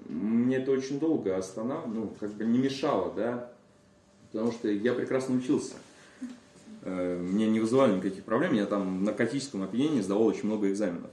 мне 0.07 0.57
это 0.57 0.71
очень 0.71 0.99
долго 0.99 1.37
останавливало, 1.37 1.93
ну, 1.93 2.15
как 2.19 2.31
бы 2.31 2.45
не 2.45 2.59
мешало, 2.59 3.13
да, 3.13 3.51
потому 4.31 4.51
что 4.51 4.69
я 4.69 4.93
прекрасно 4.93 5.35
учился. 5.35 5.75
Э, 6.83 7.17
мне 7.17 7.47
не 7.47 7.59
вызывали 7.59 7.95
никаких 7.95 8.23
проблем. 8.23 8.53
Я 8.53 8.65
там 8.65 8.99
в 8.99 9.03
наркотическом 9.03 9.63
опьянении 9.63 10.01
сдавал 10.01 10.25
очень 10.25 10.45
много 10.45 10.71
экзаменов 10.71 11.11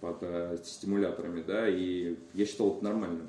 под 0.00 0.18
э, 0.22 0.58
стимуляторами, 0.64 1.42
да, 1.46 1.68
и 1.68 2.16
я 2.34 2.46
считал 2.46 2.76
это 2.76 2.84
нормальным. 2.84 3.28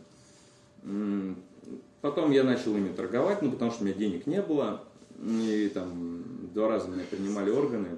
Потом 2.01 2.32
я 2.32 2.44
начал 2.44 2.75
ими 2.75 2.90
торговать, 2.90 3.42
ну, 3.42 3.51
потому 3.51 3.72
что 3.72 3.84
у 3.84 3.86
меня 3.86 3.96
денег 3.96 4.25
не 4.25 4.42
было. 4.42 4.84
и 5.24 5.70
там 5.74 6.24
два 6.53 6.67
раза 6.67 6.89
меня 6.89 7.03
принимали 7.10 7.50
органы. 7.50 7.89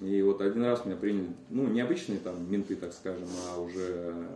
И 0.00 0.20
вот 0.22 0.40
один 0.40 0.64
раз 0.64 0.84
меня 0.84 0.96
приняли, 0.96 1.28
ну, 1.48 1.66
необычные 1.68 2.18
там 2.18 2.50
менты, 2.50 2.76
так 2.76 2.92
скажем, 2.92 3.28
а 3.50 3.60
уже 3.60 4.28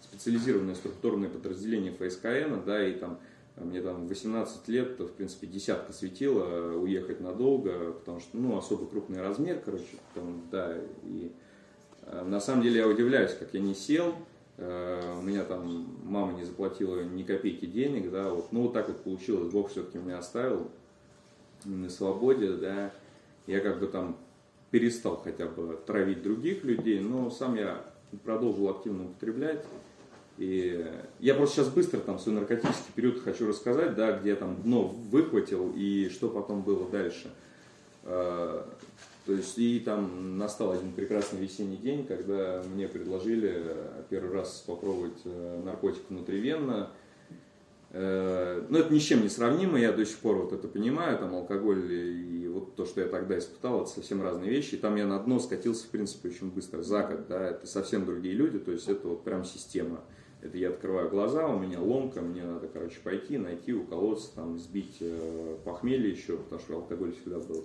специализированное 0.00 0.74
структурное 0.74 1.28
подразделение 1.28 1.92
ФСКН, 1.92 2.64
да, 2.64 2.86
и 2.86 2.94
там 2.94 3.18
мне 3.56 3.82
там 3.82 4.06
18 4.06 4.68
лет, 4.68 4.98
в 4.98 5.12
принципе, 5.12 5.46
десятка 5.46 5.92
светила 5.92 6.78
уехать 6.78 7.20
надолго, 7.20 7.92
потому 7.92 8.20
что, 8.20 8.36
ну, 8.38 8.56
особо 8.56 8.86
крупный 8.86 9.20
размер, 9.20 9.60
короче, 9.62 9.84
там, 10.14 10.42
да, 10.50 10.76
и 11.04 11.30
э, 12.02 12.24
на 12.24 12.40
самом 12.40 12.62
деле 12.62 12.78
я 12.78 12.88
удивляюсь, 12.88 13.34
как 13.34 13.52
я 13.52 13.60
не 13.60 13.74
сел, 13.74 14.14
э, 14.56 15.14
у 15.18 15.22
меня 15.22 15.44
там 15.44 15.86
мама 16.04 16.32
не 16.32 16.44
заплатила 16.44 17.02
ни 17.02 17.22
копейки 17.22 17.66
денег, 17.66 18.10
да, 18.10 18.30
вот, 18.30 18.50
ну, 18.52 18.62
вот 18.62 18.72
так 18.72 18.88
вот 18.88 19.02
получилось, 19.02 19.52
Бог 19.52 19.70
все-таки 19.70 19.98
меня 19.98 20.18
оставил 20.18 20.70
на 21.64 21.88
свободе, 21.88 22.52
да, 22.52 22.92
я 23.46 23.60
как 23.60 23.80
бы 23.80 23.86
там 23.86 24.16
перестал 24.70 25.16
хотя 25.16 25.46
бы 25.46 25.78
травить 25.86 26.22
других 26.22 26.64
людей, 26.64 27.00
но 27.00 27.30
сам 27.30 27.56
я 27.56 27.84
продолжил 28.24 28.68
активно 28.68 29.04
употреблять, 29.04 29.64
и 30.38 30.86
я 31.18 31.34
просто 31.34 31.56
сейчас 31.56 31.68
быстро 31.68 32.00
там 32.00 32.18
свой 32.18 32.36
наркотический 32.36 32.92
период 32.94 33.22
хочу 33.22 33.46
рассказать, 33.46 33.94
да, 33.94 34.16
где 34.18 34.30
я 34.30 34.36
там 34.36 34.62
дно 34.62 34.84
выхватил 34.84 35.72
и 35.76 36.08
что 36.08 36.28
потом 36.28 36.62
было 36.62 36.88
дальше. 36.88 37.30
А, 38.04 38.66
то 39.26 39.32
есть 39.32 39.58
и 39.58 39.80
там 39.80 40.38
настал 40.38 40.72
один 40.72 40.92
прекрасный 40.92 41.40
весенний 41.40 41.76
день, 41.76 42.06
когда 42.06 42.62
мне 42.74 42.88
предложили 42.88 43.64
первый 44.08 44.32
раз 44.32 44.64
попробовать 44.66 45.20
э, 45.24 45.62
наркотик 45.64 46.02
внутривенно. 46.08 46.90
Э, 47.92 48.62
Но 48.68 48.78
ну, 48.78 48.84
это 48.84 48.94
ни 48.94 48.98
с 48.98 49.02
чем 49.02 49.22
не 49.22 49.28
сравнимо, 49.28 49.78
я 49.78 49.92
до 49.92 50.04
сих 50.04 50.18
пор 50.18 50.36
вот 50.36 50.52
это 50.52 50.68
понимаю, 50.68 51.18
там 51.18 51.34
алкоголь 51.34 51.92
и 51.92 52.48
вот 52.48 52.76
то, 52.76 52.84
что 52.84 53.00
я 53.00 53.08
тогда 53.08 53.38
испытал, 53.38 53.82
это 53.82 53.90
совсем 53.90 54.22
разные 54.22 54.50
вещи. 54.50 54.76
И 54.76 54.78
там 54.78 54.96
я 54.96 55.06
на 55.06 55.18
дно 55.18 55.40
скатился, 55.40 55.86
в 55.86 55.90
принципе, 55.90 56.28
очень 56.28 56.50
быстро, 56.50 56.82
за 56.82 57.02
год, 57.02 57.26
да, 57.28 57.50
это 57.50 57.66
совсем 57.66 58.04
другие 58.04 58.34
люди, 58.34 58.58
то 58.58 58.70
есть 58.70 58.88
это 58.88 59.08
вот 59.08 59.24
прям 59.24 59.44
система. 59.44 60.00
Это 60.42 60.56
я 60.56 60.70
открываю 60.70 61.10
глаза, 61.10 61.46
у 61.48 61.58
меня 61.58 61.80
ломка, 61.80 62.22
мне 62.22 62.42
надо, 62.42 62.66
короче, 62.66 62.98
пойти, 63.02 63.36
найти, 63.36 63.74
уколоться, 63.74 64.34
там, 64.34 64.58
сбить 64.58 64.96
э, 65.00 65.56
похмелье 65.64 66.10
еще, 66.10 66.38
потому 66.38 66.60
что 66.60 66.76
алкоголь 66.76 67.12
всегда 67.12 67.40
был. 67.40 67.64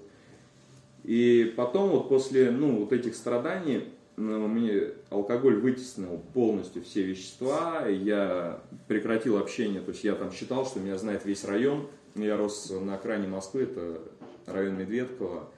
И 1.03 1.53
потом 1.55 1.91
вот 1.91 2.09
после, 2.09 2.51
ну, 2.51 2.79
вот 2.79 2.91
этих 2.91 3.15
страданий, 3.15 3.93
ну, 4.17 4.47
мне 4.47 4.93
алкоголь 5.09 5.59
вытеснил 5.59 6.21
полностью 6.33 6.83
все 6.83 7.03
вещества, 7.03 7.85
я 7.87 8.61
прекратил 8.87 9.37
общение, 9.37 9.81
то 9.81 9.91
есть 9.91 10.03
я 10.03 10.15
там 10.15 10.31
считал, 10.31 10.65
что 10.65 10.79
меня 10.79 10.97
знает 10.97 11.25
весь 11.25 11.43
район, 11.43 11.87
я 12.15 12.37
рос 12.37 12.69
на 12.69 12.95
окраине 12.95 13.27
Москвы, 13.27 13.63
это 13.63 14.01
район 14.45 14.77
Медведково, 14.77 15.49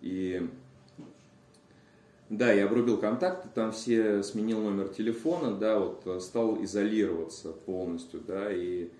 и 0.00 0.48
да, 2.30 2.52
я 2.52 2.64
обрубил 2.64 2.96
контакты, 2.96 3.48
там 3.54 3.70
все 3.70 4.22
сменил 4.22 4.60
номер 4.60 4.88
телефона, 4.88 5.54
да, 5.54 5.78
вот 5.78 6.02
э, 6.06 6.20
стал 6.20 6.62
изолироваться 6.64 7.52
полностью, 7.52 8.20
да, 8.26 8.50
и 8.50 8.90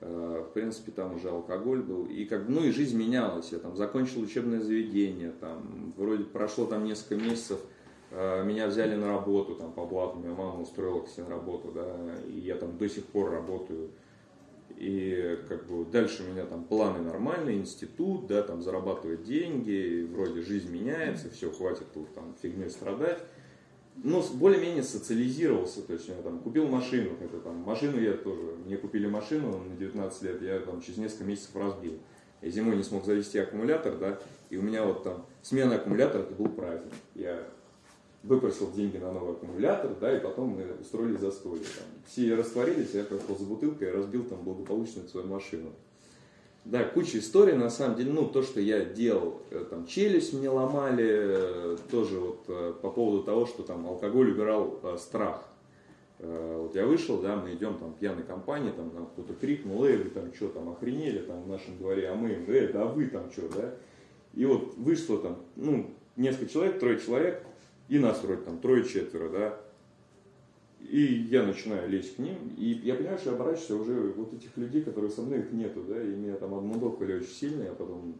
э, 0.00 0.44
в 0.48 0.52
принципе 0.52 0.92
там 0.92 1.16
уже 1.16 1.30
алкоголь 1.30 1.82
был, 1.82 2.04
и 2.04 2.24
как 2.26 2.48
ну 2.48 2.62
и 2.62 2.70
жизнь 2.70 2.96
менялась, 2.96 3.50
я 3.50 3.58
там 3.58 3.76
закончил 3.76 4.20
учебное 4.20 4.60
заведение, 4.60 5.32
там 5.40 5.92
вроде 5.96 6.24
прошло 6.24 6.66
там 6.66 6.84
несколько 6.84 7.16
месяцев, 7.16 7.58
меня 8.10 8.68
взяли 8.68 8.94
на 8.94 9.08
работу 9.08 9.54
там 9.56 9.72
по 9.72 9.84
блату, 9.84 10.18
меня 10.18 10.34
мама 10.34 10.62
устроила 10.62 11.00
к 11.00 11.08
себе 11.08 11.24
на 11.24 11.30
работу, 11.30 11.72
да, 11.72 11.96
и 12.28 12.38
я 12.38 12.56
там 12.56 12.78
до 12.78 12.88
сих 12.88 13.04
пор 13.04 13.30
работаю, 13.30 13.90
и 14.76 15.38
как 15.48 15.66
бы 15.66 15.84
дальше 15.84 16.22
у 16.22 16.32
меня 16.32 16.44
там 16.44 16.64
планы 16.64 17.00
нормальные, 17.00 17.58
институт, 17.58 18.26
да, 18.26 18.42
там 18.42 18.62
зарабатывать 18.62 19.24
деньги, 19.24 20.06
вроде 20.12 20.42
жизнь 20.42 20.70
меняется, 20.70 21.30
все, 21.30 21.50
хватит 21.50 21.86
тут 21.94 22.12
там 22.14 22.34
фигней 22.40 22.70
страдать. 22.70 23.18
Но 24.04 24.22
более-менее 24.34 24.82
социализировался, 24.82 25.80
то 25.80 25.94
есть 25.94 26.08
я 26.08 26.16
там 26.16 26.40
купил 26.40 26.68
машину, 26.68 27.12
это 27.18 27.38
там, 27.38 27.56
машину 27.56 27.98
я 27.98 28.12
тоже, 28.12 28.42
мне 28.66 28.76
купили 28.76 29.06
машину 29.06 29.58
на 29.58 29.74
19 29.74 30.22
лет, 30.22 30.42
я 30.42 30.60
там 30.60 30.82
через 30.82 30.98
несколько 30.98 31.24
месяцев 31.24 31.56
разбил. 31.56 31.98
Я 32.42 32.50
зимой 32.50 32.76
не 32.76 32.82
смог 32.82 33.06
завести 33.06 33.38
аккумулятор, 33.38 33.96
да, 33.96 34.20
и 34.50 34.58
у 34.58 34.62
меня 34.62 34.84
вот 34.84 35.02
там 35.02 35.24
смена 35.40 35.76
аккумулятора, 35.76 36.24
это 36.24 36.34
был 36.34 36.50
праздник. 36.50 36.92
Я 37.14 37.46
выпросил 38.26 38.70
деньги 38.72 38.96
на 38.98 39.12
новый 39.12 39.32
аккумулятор, 39.32 39.92
да, 40.00 40.16
и 40.16 40.20
потом 40.20 40.48
мы 40.48 40.66
устроили 40.80 41.16
застолье. 41.16 41.64
Там. 41.64 41.86
Все 42.06 42.34
растворились, 42.34 42.94
я 42.94 43.04
пошел 43.04 43.36
за 43.38 43.44
бутылкой 43.44 43.88
и 43.88 43.92
разбил 43.92 44.24
там 44.24 44.42
благополучно 44.42 45.02
свою 45.08 45.26
машину. 45.26 45.70
Да, 46.64 46.82
куча 46.82 47.18
историй, 47.18 47.54
на 47.54 47.70
самом 47.70 47.96
деле, 47.96 48.10
ну, 48.10 48.26
то, 48.26 48.42
что 48.42 48.60
я 48.60 48.84
делал, 48.84 49.40
э, 49.50 49.64
там, 49.70 49.86
челюсть 49.86 50.32
мне 50.32 50.50
ломали, 50.50 51.06
э, 51.08 51.76
тоже 51.92 52.18
вот 52.18 52.40
э, 52.48 52.74
по 52.82 52.90
поводу 52.90 53.22
того, 53.22 53.46
что 53.46 53.62
там 53.62 53.86
алкоголь 53.86 54.32
убирал 54.32 54.80
э, 54.82 54.96
страх. 54.98 55.44
Э, 56.18 56.58
вот 56.60 56.74
я 56.74 56.84
вышел, 56.86 57.20
да, 57.20 57.36
мы 57.36 57.54
идем 57.54 57.78
там 57.78 57.92
пьяной 57.92 58.24
компании, 58.24 58.72
там 58.72 58.90
нам 58.92 59.06
кто-то 59.06 59.34
крикнул, 59.34 59.84
эй, 59.84 59.96
вы 59.96 60.10
там 60.10 60.34
что, 60.34 60.48
там 60.48 60.68
охренели 60.70 61.20
там 61.20 61.44
в 61.44 61.48
нашем 61.48 61.78
дворе, 61.78 62.08
а 62.08 62.16
мы 62.16 62.30
эй, 62.48 62.72
да 62.72 62.84
вы 62.86 63.06
там 63.06 63.30
что, 63.30 63.48
да? 63.48 63.74
И 64.34 64.44
вот 64.44 64.74
вышло 64.76 65.18
там, 65.18 65.38
ну, 65.54 65.94
несколько 66.16 66.52
человек, 66.52 66.80
трое 66.80 66.98
человек, 66.98 67.44
и 67.88 67.98
нас 67.98 68.22
вроде 68.22 68.42
там 68.42 68.58
трое-четверо, 68.58 69.28
да, 69.28 69.60
и 70.80 71.26
я 71.30 71.42
начинаю 71.44 71.88
лезть 71.88 72.16
к 72.16 72.18
ним, 72.18 72.36
и 72.56 72.80
я 72.84 72.94
понимаю, 72.94 73.18
что 73.18 73.30
я 73.30 73.36
оборачиваюсь 73.36 73.88
уже 73.88 74.12
вот 74.12 74.32
этих 74.34 74.56
людей, 74.56 74.82
которые 74.82 75.10
со 75.10 75.22
мной, 75.22 75.40
их 75.40 75.52
нету, 75.52 75.82
да, 75.88 76.00
и 76.00 76.06
меня 76.06 76.36
там 76.36 76.54
обмудокали 76.54 77.14
очень 77.14 77.28
сильно, 77.28 77.62
я 77.64 77.72
потом 77.72 78.16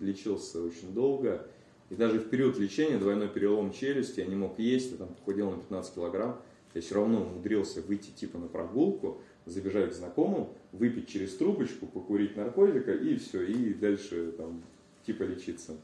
лечился 0.00 0.62
очень 0.62 0.92
долго, 0.92 1.46
и 1.88 1.94
даже 1.94 2.18
в 2.18 2.28
период 2.28 2.58
лечения, 2.58 2.98
двойной 2.98 3.28
перелом 3.28 3.72
челюсти, 3.72 4.20
я 4.20 4.26
не 4.26 4.36
мог 4.36 4.58
есть, 4.58 4.92
я 4.92 4.98
там 4.98 5.08
похудел 5.08 5.50
на 5.50 5.58
15 5.58 5.94
килограмм, 5.94 6.40
я 6.74 6.80
все 6.80 6.94
равно 6.94 7.22
умудрился 7.22 7.82
выйти 7.82 8.10
типа 8.10 8.38
на 8.38 8.46
прогулку, 8.46 9.20
забежать 9.46 9.90
к 9.90 9.94
знакомым, 9.94 10.48
выпить 10.72 11.08
через 11.08 11.36
трубочку, 11.36 11.86
покурить 11.86 12.36
наркотика, 12.36 12.92
и 12.92 13.16
все, 13.16 13.42
и 13.42 13.74
дальше 13.74 14.32
там 14.36 14.62
типа 15.04 15.24
лечиться. 15.24 15.76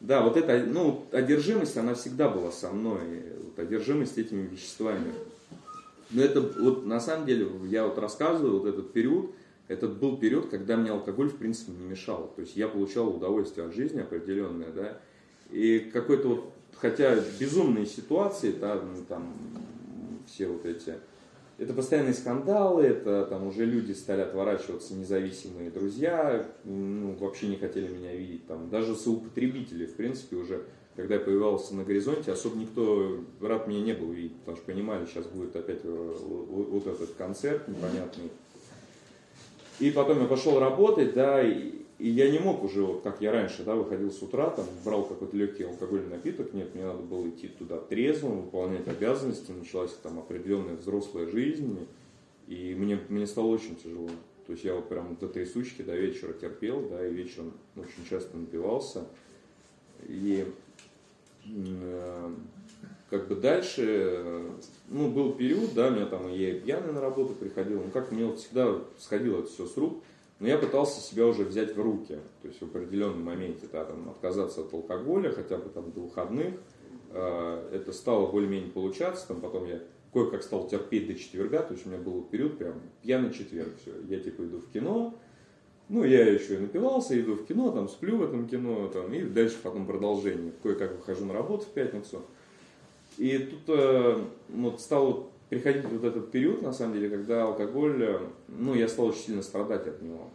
Да, 0.00 0.22
вот 0.22 0.36
эта, 0.36 0.64
ну, 0.66 1.06
одержимость, 1.10 1.76
она 1.76 1.94
всегда 1.94 2.28
была 2.28 2.52
со 2.52 2.70
мной, 2.70 3.00
вот, 3.42 3.58
одержимость 3.58 4.18
этими 4.18 4.46
веществами. 4.46 5.12
Но 6.10 6.22
это 6.22 6.40
вот 6.40 6.86
на 6.86 7.00
самом 7.00 7.26
деле, 7.26 7.48
я 7.68 7.86
вот 7.86 7.98
рассказываю, 7.98 8.60
вот 8.60 8.68
этот 8.68 8.92
период, 8.92 9.32
этот 9.68 9.98
был 9.98 10.16
период, 10.18 10.48
когда 10.48 10.76
мне 10.76 10.90
алкоголь 10.90 11.28
в 11.28 11.36
принципе 11.36 11.72
не 11.72 11.84
мешал. 11.84 12.32
То 12.36 12.42
есть 12.42 12.56
я 12.56 12.68
получал 12.68 13.08
удовольствие 13.08 13.66
от 13.66 13.74
жизни 13.74 14.00
определенное, 14.00 14.70
да. 14.70 15.00
И 15.50 15.90
какой-то 15.92 16.28
вот, 16.28 16.52
хотя 16.76 17.16
безумные 17.40 17.86
ситуации, 17.86 18.52
да, 18.52 18.74
ну, 18.80 19.02
там 19.08 19.32
все 20.26 20.46
вот 20.46 20.64
эти 20.66 20.94
это 21.58 21.72
постоянные 21.72 22.12
скандалы, 22.12 22.82
это 22.82 23.24
там 23.24 23.46
уже 23.46 23.64
люди 23.64 23.92
стали 23.92 24.20
отворачиваться, 24.20 24.94
независимые 24.94 25.70
друзья, 25.70 26.46
ну, 26.64 27.14
вообще 27.14 27.48
не 27.48 27.56
хотели 27.56 27.88
меня 27.88 28.14
видеть. 28.14 28.46
Там, 28.46 28.68
даже 28.68 28.94
соупотребители, 28.94 29.86
в 29.86 29.94
принципе, 29.94 30.36
уже, 30.36 30.64
когда 30.96 31.14
я 31.14 31.20
появлялся 31.20 31.74
на 31.74 31.84
горизонте, 31.84 32.32
особо 32.32 32.58
никто 32.58 33.20
рад 33.40 33.68
меня 33.68 33.80
не 33.80 33.94
был 33.94 34.12
видеть, 34.12 34.36
потому 34.40 34.58
что 34.58 34.66
понимали, 34.66 35.06
сейчас 35.06 35.26
будет 35.26 35.56
опять 35.56 35.80
вот 35.84 36.86
этот 36.86 37.14
концерт 37.14 37.66
непонятный. 37.68 38.30
И 39.80 39.90
потом 39.90 40.20
я 40.20 40.26
пошел 40.26 40.58
работать, 40.58 41.14
да, 41.14 41.42
и, 41.42 41.85
и 41.98 42.10
я 42.10 42.30
не 42.30 42.38
мог 42.38 42.62
уже, 42.62 42.82
вот 42.82 43.02
как 43.02 43.22
я 43.22 43.32
раньше, 43.32 43.64
да, 43.64 43.74
выходил 43.74 44.10
с 44.10 44.20
утра, 44.20 44.50
там, 44.50 44.66
брал 44.84 45.04
какой-то 45.04 45.34
легкий 45.36 45.64
алкогольный 45.64 46.10
напиток, 46.10 46.52
нет, 46.52 46.74
мне 46.74 46.84
надо 46.84 46.98
было 46.98 47.26
идти 47.28 47.48
туда 47.48 47.78
трезвым, 47.78 48.42
выполнять 48.42 48.86
обязанности, 48.86 49.50
началась 49.50 49.92
там 50.02 50.18
определенная 50.18 50.76
взрослая 50.76 51.26
жизнь, 51.26 51.86
и 52.48 52.74
мне, 52.74 53.00
мне 53.08 53.26
стало 53.26 53.46
очень 53.46 53.76
тяжело. 53.76 54.10
То 54.46 54.52
есть 54.52 54.64
я 54.64 54.74
вот 54.74 54.88
прям 54.88 55.16
до 55.20 55.26
трясучки 55.26 55.82
до 55.82 55.96
вечера 55.96 56.32
терпел, 56.34 56.86
да, 56.88 57.06
и 57.06 57.12
вечером 57.12 57.52
очень 57.76 58.08
часто 58.08 58.36
напивался. 58.36 59.04
И 60.06 60.46
э, 61.46 62.30
как 63.10 63.26
бы 63.26 63.36
дальше, 63.36 64.44
ну, 64.88 65.10
был 65.10 65.32
период, 65.32 65.74
да, 65.74 65.88
у 65.88 65.90
меня 65.92 66.06
там, 66.06 66.32
я 66.32 66.56
и 66.56 66.60
пьяный 66.60 66.92
на 66.92 67.00
работу 67.00 67.34
приходил, 67.34 67.82
ну, 67.82 67.90
как 67.90 68.12
мне 68.12 68.26
вот 68.26 68.38
всегда 68.38 68.78
сходило 68.98 69.40
это 69.40 69.48
все 69.48 69.66
с 69.66 69.76
рук, 69.76 70.02
но 70.38 70.48
я 70.48 70.58
пытался 70.58 71.00
себя 71.00 71.26
уже 71.26 71.44
взять 71.44 71.74
в 71.74 71.80
руки, 71.80 72.18
то 72.42 72.48
есть 72.48 72.60
в 72.60 72.64
определенном 72.64 73.22
моменте, 73.22 73.66
да, 73.72 73.84
там, 73.84 74.08
отказаться 74.10 74.60
от 74.60 74.72
алкоголя, 74.72 75.32
хотя 75.32 75.56
бы 75.56 75.70
там 75.70 75.90
до 75.92 76.00
выходных. 76.00 76.54
А, 77.10 77.70
это 77.72 77.92
стало 77.92 78.30
более-менее 78.30 78.70
получаться, 78.70 79.26
там 79.28 79.40
потом 79.40 79.66
я 79.66 79.80
кое-как 80.12 80.42
стал 80.42 80.66
терпеть 80.66 81.06
до 81.06 81.14
четверга, 81.14 81.60
то 81.60 81.74
есть 81.74 81.86
у 81.86 81.88
меня 81.88 81.98
был 81.98 82.22
период 82.22 82.58
прям 82.58 82.74
пьяный 83.02 83.32
четверг, 83.32 83.72
все. 83.80 83.92
Я 84.08 84.20
типа 84.20 84.42
иду 84.42 84.58
в 84.58 84.70
кино, 84.70 85.14
ну, 85.88 86.04
я 86.04 86.28
еще 86.28 86.56
и 86.56 86.58
напивался, 86.58 87.18
иду 87.18 87.34
в 87.34 87.46
кино, 87.46 87.70
там 87.70 87.88
сплю 87.88 88.16
в 88.16 88.24
этом 88.24 88.48
кино, 88.48 88.88
там, 88.88 89.12
и 89.14 89.22
дальше 89.22 89.56
потом 89.62 89.86
продолжение. 89.86 90.52
Кое-как 90.62 90.96
выхожу 90.96 91.24
на 91.24 91.32
работу 91.32 91.64
в 91.64 91.68
пятницу. 91.68 92.22
И 93.18 93.38
тут 93.38 93.60
э, 93.68 94.18
вот 94.48 94.80
стал 94.80 95.30
приходить 95.48 95.84
вот 95.84 96.04
этот 96.04 96.30
период, 96.30 96.62
на 96.62 96.72
самом 96.72 96.94
деле, 96.94 97.08
когда 97.08 97.44
алкоголь, 97.44 98.02
э, 98.02 98.18
ну, 98.48 98.74
я 98.74 98.88
стал 98.88 99.06
очень 99.06 99.20
сильно 99.20 99.42
страдать 99.42 99.86
от 99.86 100.02
него. 100.02 100.30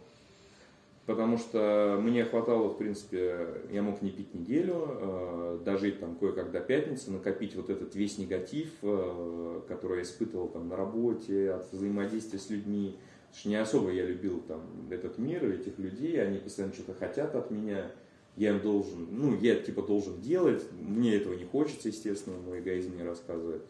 потому 1.04 1.36
что 1.36 1.98
мне 2.00 2.24
хватало, 2.24 2.68
в 2.68 2.78
принципе, 2.78 3.48
я 3.72 3.82
мог 3.82 4.02
не 4.02 4.10
пить 4.10 4.34
неделю, 4.34 4.86
э, 4.88 5.58
дожить 5.64 5.98
там 5.98 6.14
кое-как 6.14 6.52
до 6.52 6.60
пятницы, 6.60 7.10
накопить 7.10 7.56
вот 7.56 7.70
этот 7.70 7.94
весь 7.96 8.18
негатив, 8.18 8.70
э, 8.82 9.60
который 9.68 9.98
я 9.98 10.02
испытывал 10.04 10.48
там 10.48 10.68
на 10.68 10.76
работе, 10.76 11.50
от 11.50 11.72
взаимодействия 11.72 12.38
с 12.38 12.50
людьми. 12.50 12.96
Потому 13.28 13.40
что 13.40 13.48
не 13.48 13.56
особо 13.56 13.90
я 13.90 14.06
любил 14.06 14.42
там 14.46 14.60
этот 14.90 15.18
мир, 15.18 15.44
этих 15.44 15.78
людей, 15.78 16.22
они 16.22 16.38
постоянно 16.38 16.72
что-то 16.72 16.94
хотят 16.94 17.34
от 17.34 17.50
меня, 17.50 17.90
я 18.36 18.50
им 18.50 18.60
должен, 18.60 19.08
ну, 19.10 19.36
я 19.40 19.56
типа 19.56 19.82
должен 19.82 20.20
делать, 20.20 20.62
мне 20.72 21.16
этого 21.16 21.34
не 21.34 21.44
хочется, 21.44 21.88
естественно, 21.88 22.36
мой 22.38 22.60
эгоизм 22.60 22.94
мне 22.94 23.04
рассказывает. 23.04 23.62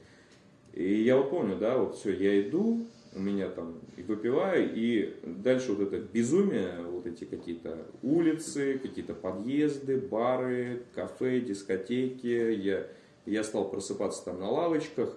И 0.72 1.02
я 1.02 1.16
вот 1.16 1.30
помню, 1.30 1.56
да, 1.56 1.78
вот 1.78 1.96
все, 1.96 2.14
я 2.14 2.40
иду, 2.40 2.86
у 3.14 3.20
меня 3.20 3.48
там 3.48 3.78
и 3.96 4.02
выпиваю, 4.02 4.70
и 4.74 5.14
дальше 5.22 5.72
вот 5.72 5.80
это 5.80 5.98
безумие, 5.98 6.82
вот 6.82 7.06
эти 7.06 7.24
какие-то 7.24 7.86
улицы, 8.02 8.78
какие-то 8.78 9.14
подъезды, 9.14 10.00
бары, 10.00 10.84
кафе, 10.94 11.40
дискотеки. 11.40 12.26
Я, 12.26 12.86
я 13.26 13.44
стал 13.44 13.70
просыпаться 13.70 14.24
там 14.24 14.40
на 14.40 14.50
лавочках, 14.50 15.14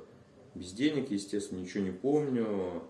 без 0.55 0.71
денег, 0.73 1.11
естественно, 1.11 1.59
ничего 1.59 1.83
не 1.83 1.91
помню. 1.91 2.83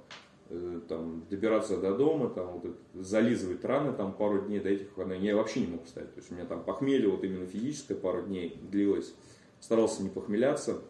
Э, 0.48 0.79
там, 0.88 1.25
добираться 1.27 1.77
до 1.77 1.95
дома, 1.95 2.29
там, 2.29 2.60
вот 2.60 2.77
зализывать 2.93 3.65
раны 3.65 3.93
там 3.93 4.13
пару 4.13 4.43
дней 4.43 4.60
до 4.60 4.69
этих 4.69 4.89
выходных, 4.89 5.19
я 5.22 5.36
вообще 5.36 5.62
не 5.62 5.67
мог 5.67 5.86
встать. 5.86 6.13
То 6.13 6.19
есть 6.19 6.31
у 6.31 6.36
меня 6.36 6.45
там 6.45 6.63
похмелье 6.63 7.10
вот 7.10 7.24
именно 7.24 7.48
физическое 7.48 7.95
пару 7.95 8.22
дней 8.22 8.60
длилось. 8.72 9.15
Старался 9.60 10.03
не 10.03 10.10
похмеляться. 10.10 10.81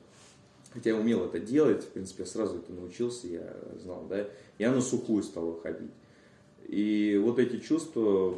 Хотя 0.76 0.90
я 0.90 0.98
умел 0.98 1.24
это 1.24 1.40
делать, 1.40 1.86
в 1.86 1.88
принципе, 1.88 2.24
я 2.24 2.28
сразу 2.28 2.58
это 2.58 2.74
научился, 2.74 3.28
я 3.28 3.56
знал, 3.82 4.06
да. 4.10 4.28
Я 4.60 4.72
на 4.72 4.82
сухую 4.82 5.24
стал 5.24 5.46
выходить. 5.52 5.92
И 6.68 7.18
вот 7.24 7.40
эти 7.40 7.60
чувства 7.60 8.38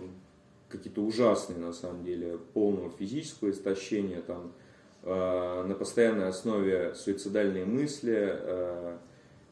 какие-то 0.69 1.01
ужасные, 1.01 1.57
на 1.57 1.73
самом 1.73 2.03
деле, 2.03 2.37
полного 2.53 2.91
физического 2.91 3.49
истощения, 3.49 4.21
там, 4.21 4.51
э, 5.01 5.63
на 5.67 5.73
постоянной 5.73 6.27
основе 6.27 6.93
суицидальные 6.93 7.65
мысли, 7.65 8.15
э, 8.15 8.97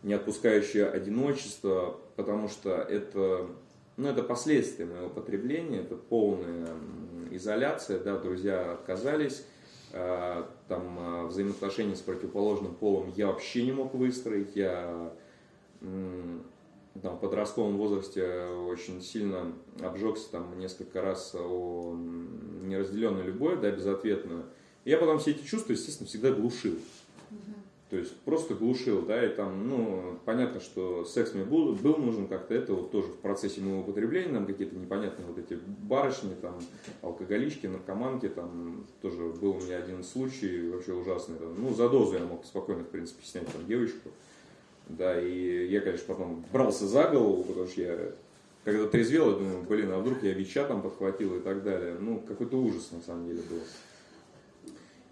не 0.03 0.13
отпускающее 0.13 0.85
одиночество, 0.87 1.99
потому 2.15 2.49
что 2.49 2.69
это, 2.69 3.47
ну, 3.97 4.09
это 4.09 4.21
последствия 4.21 4.85
моего 4.85 5.09
потребления, 5.09 5.79
это 5.79 5.95
полная 5.95 6.67
изоляция, 7.31 7.97
да, 7.97 8.19
друзья 8.19 8.73
отказались, 8.73 9.43
там 10.67 10.99
э, 10.99 11.25
взаимоотношения 11.27 11.95
с 11.95 12.01
противоположным 12.01 12.75
полом 12.75 13.13
я 13.15 13.27
вообще 13.27 13.63
не 13.63 13.71
мог 13.71 13.93
выстроить. 13.93 14.55
Я 14.55 15.11
там, 15.81 17.17
в 17.17 17.19
подростковом 17.19 17.77
возрасте 17.77 18.45
очень 18.67 19.01
сильно 19.01 19.53
обжегся 19.81 20.31
там 20.31 20.57
несколько 20.57 21.01
раз 21.01 21.35
о 21.35 21.93
неразделенной 22.63 23.23
любовь, 23.23 23.59
да, 23.61 23.69
безответную. 23.71 24.45
И 24.85 24.91
я 24.91 24.97
потом 24.97 25.19
все 25.19 25.31
эти 25.31 25.43
чувства, 25.43 25.73
естественно, 25.73 26.07
всегда 26.07 26.31
глушил. 26.31 26.75
То 27.95 27.99
есть 27.99 28.13
просто 28.25 28.55
глушил, 28.55 29.03
да, 29.03 29.25
и 29.25 29.29
там, 29.33 29.69
ну, 29.69 30.19
понятно, 30.25 30.59
что 30.59 31.05
секс 31.05 31.33
мне 31.33 31.45
был, 31.45 31.75
был 31.75 31.95
нужен 31.95 32.27
как-то, 32.27 32.53
это 32.53 32.73
вот 32.73 32.91
тоже 32.91 33.07
в 33.07 33.15
процессе 33.19 33.61
моего 33.61 33.79
употребления, 33.79 34.33
там 34.33 34.45
какие-то 34.45 34.75
непонятные 34.75 35.25
вот 35.25 35.37
эти 35.37 35.57
барышни, 35.65 36.33
там, 36.41 36.59
алкоголички, 37.01 37.67
наркоманки, 37.67 38.27
там, 38.27 38.85
тоже 39.01 39.29
был 39.39 39.51
у 39.51 39.61
меня 39.61 39.77
один 39.77 40.03
случай 40.03 40.69
вообще 40.71 40.91
ужасный, 40.91 41.37
там, 41.37 41.55
ну, 41.57 41.73
за 41.73 41.87
дозу 41.87 42.15
я 42.15 42.25
мог 42.25 42.43
спокойно, 42.43 42.83
в 42.83 42.89
принципе, 42.89 43.25
снять 43.25 43.47
там 43.47 43.65
девочку, 43.65 44.09
да, 44.89 45.17
и 45.17 45.67
я, 45.67 45.79
конечно, 45.79 46.13
потом 46.13 46.43
брался 46.51 46.87
за 46.87 47.07
голову, 47.07 47.45
потому 47.45 47.67
что 47.67 47.81
я, 47.81 47.97
когда 48.65 48.87
трезвел, 48.87 49.29
я 49.29 49.37
думаю, 49.37 49.63
блин, 49.63 49.89
а 49.93 49.99
вдруг 49.99 50.21
я 50.21 50.33
ВИЧа 50.33 50.65
там 50.65 50.81
подхватил 50.81 51.37
и 51.37 51.39
так 51.39 51.63
далее, 51.63 51.95
ну, 51.97 52.19
какой-то 52.27 52.57
ужас, 52.57 52.91
на 52.91 52.99
самом 52.99 53.25
деле, 53.25 53.41
был. 53.49 53.61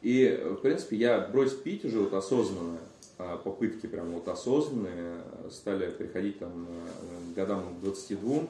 И, 0.04 0.38
в 0.44 0.58
принципе, 0.58 0.98
я 0.98 1.20
бросил 1.20 1.58
пить 1.60 1.86
уже 1.86 2.00
вот 2.00 2.14
осознанно, 2.14 2.78
а, 3.18 3.38
попытки 3.38 3.88
прям 3.88 4.12
вот 4.12 4.28
осознанные 4.28 5.22
стали 5.50 5.90
приходить 5.90 6.40
там 6.40 6.68
э, 6.68 7.34
годам 7.36 7.76
к 7.76 7.82
22, 7.82 8.48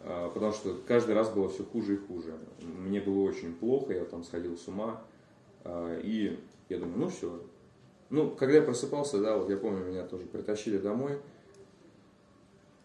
а, 0.00 0.28
потому 0.28 0.52
что 0.52 0.76
каждый 0.86 1.14
раз 1.14 1.30
было 1.30 1.48
все 1.48 1.64
хуже 1.64 1.94
и 1.94 1.96
хуже. 1.96 2.34
Мне 2.60 3.00
было 3.00 3.22
очень 3.22 3.54
плохо, 3.54 3.94
я 3.94 4.04
там 4.04 4.22
сходил 4.22 4.58
с 4.58 4.68
ума, 4.68 5.02
а, 5.64 5.98
и 5.98 6.38
я 6.68 6.78
думаю, 6.78 6.98
ну 6.98 7.08
все. 7.08 7.40
Ну, 8.10 8.30
когда 8.30 8.56
я 8.56 8.62
просыпался, 8.62 9.20
да, 9.20 9.38
вот 9.38 9.48
я 9.48 9.56
помню, 9.56 9.82
меня 9.82 10.06
тоже 10.06 10.26
притащили 10.26 10.76
домой, 10.76 11.18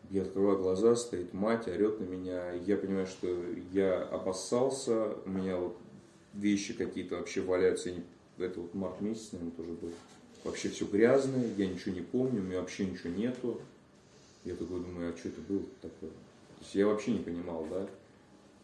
я 0.10 0.22
открываю 0.22 0.60
глаза, 0.60 0.95
стоит 0.95 1.34
мать, 1.34 1.67
орет 1.67 2.00
на 2.00 2.06
меня, 2.06 2.54
я 2.54 2.78
понимаю, 2.78 3.06
что 3.06 3.28
я 3.74 4.02
обоссался, 4.04 5.13
у 5.26 5.30
меня 5.30 5.58
вот 5.58 5.76
вещи 6.39 6.73
какие-то 6.73 7.17
вообще 7.17 7.41
валяются. 7.41 7.91
Это 8.38 8.60
вот 8.60 8.73
март 8.73 9.02
месяц, 9.02 9.32
наверное, 9.34 9.56
тоже 9.56 9.71
был. 9.71 9.91
Вообще 10.43 10.69
все 10.69 10.86
грязное, 10.86 11.49
я 11.58 11.67
ничего 11.67 11.93
не 11.93 12.02
помню, 12.02 12.41
у 12.41 12.45
меня 12.45 12.62
вообще 12.62 12.86
ничего 12.86 13.10
нету. 13.13 13.62
Я 14.45 14.56
такой 14.56 14.80
думаю, 14.80 15.13
а 15.13 15.17
что 15.17 15.28
это 15.28 15.41
было 15.41 15.63
такое? 15.82 16.10
То 16.10 16.62
есть 16.62 16.75
я 16.75 16.88
вообще 16.88 17.12
не 17.12 17.19
понимал, 17.19 17.67
да. 17.69 17.88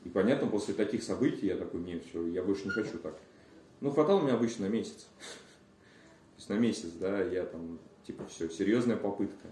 И 0.05 0.09
понятно, 0.09 0.47
после 0.47 0.73
таких 0.73 1.03
событий 1.03 1.47
я 1.47 1.57
такой, 1.57 1.81
нет, 1.81 2.03
все, 2.05 2.25
я 2.27 2.43
больше 2.43 2.65
не 2.65 2.69
хочу 2.69 2.97
так. 2.99 3.17
Ну, 3.81 3.91
хватало 3.91 4.21
мне 4.21 4.31
обычно 4.31 4.67
на 4.67 4.71
месяц. 4.71 5.07
То 5.19 6.37
есть 6.37 6.49
на 6.49 6.53
месяц, 6.53 6.89
да, 6.99 7.21
я 7.23 7.45
там, 7.45 7.79
типа, 8.07 8.25
все, 8.27 8.49
серьезная 8.49 8.97
попытка. 8.97 9.49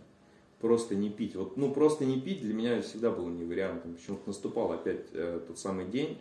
Просто 0.62 0.96
не 0.96 1.10
пить. 1.10 1.36
Вот, 1.36 1.58
ну, 1.58 1.74
просто 1.74 2.06
не 2.06 2.22
пить 2.22 2.42
для 2.42 2.54
меня 2.54 2.82
всегда 2.82 3.12
было 3.12 3.30
не 3.30 3.44
вариантом. 3.44 3.96
Почему-то 3.96 4.28
наступал 4.28 4.72
опять 4.72 5.08
э, 5.12 5.42
тот 5.46 5.60
самый 5.60 5.86
день, 5.86 6.18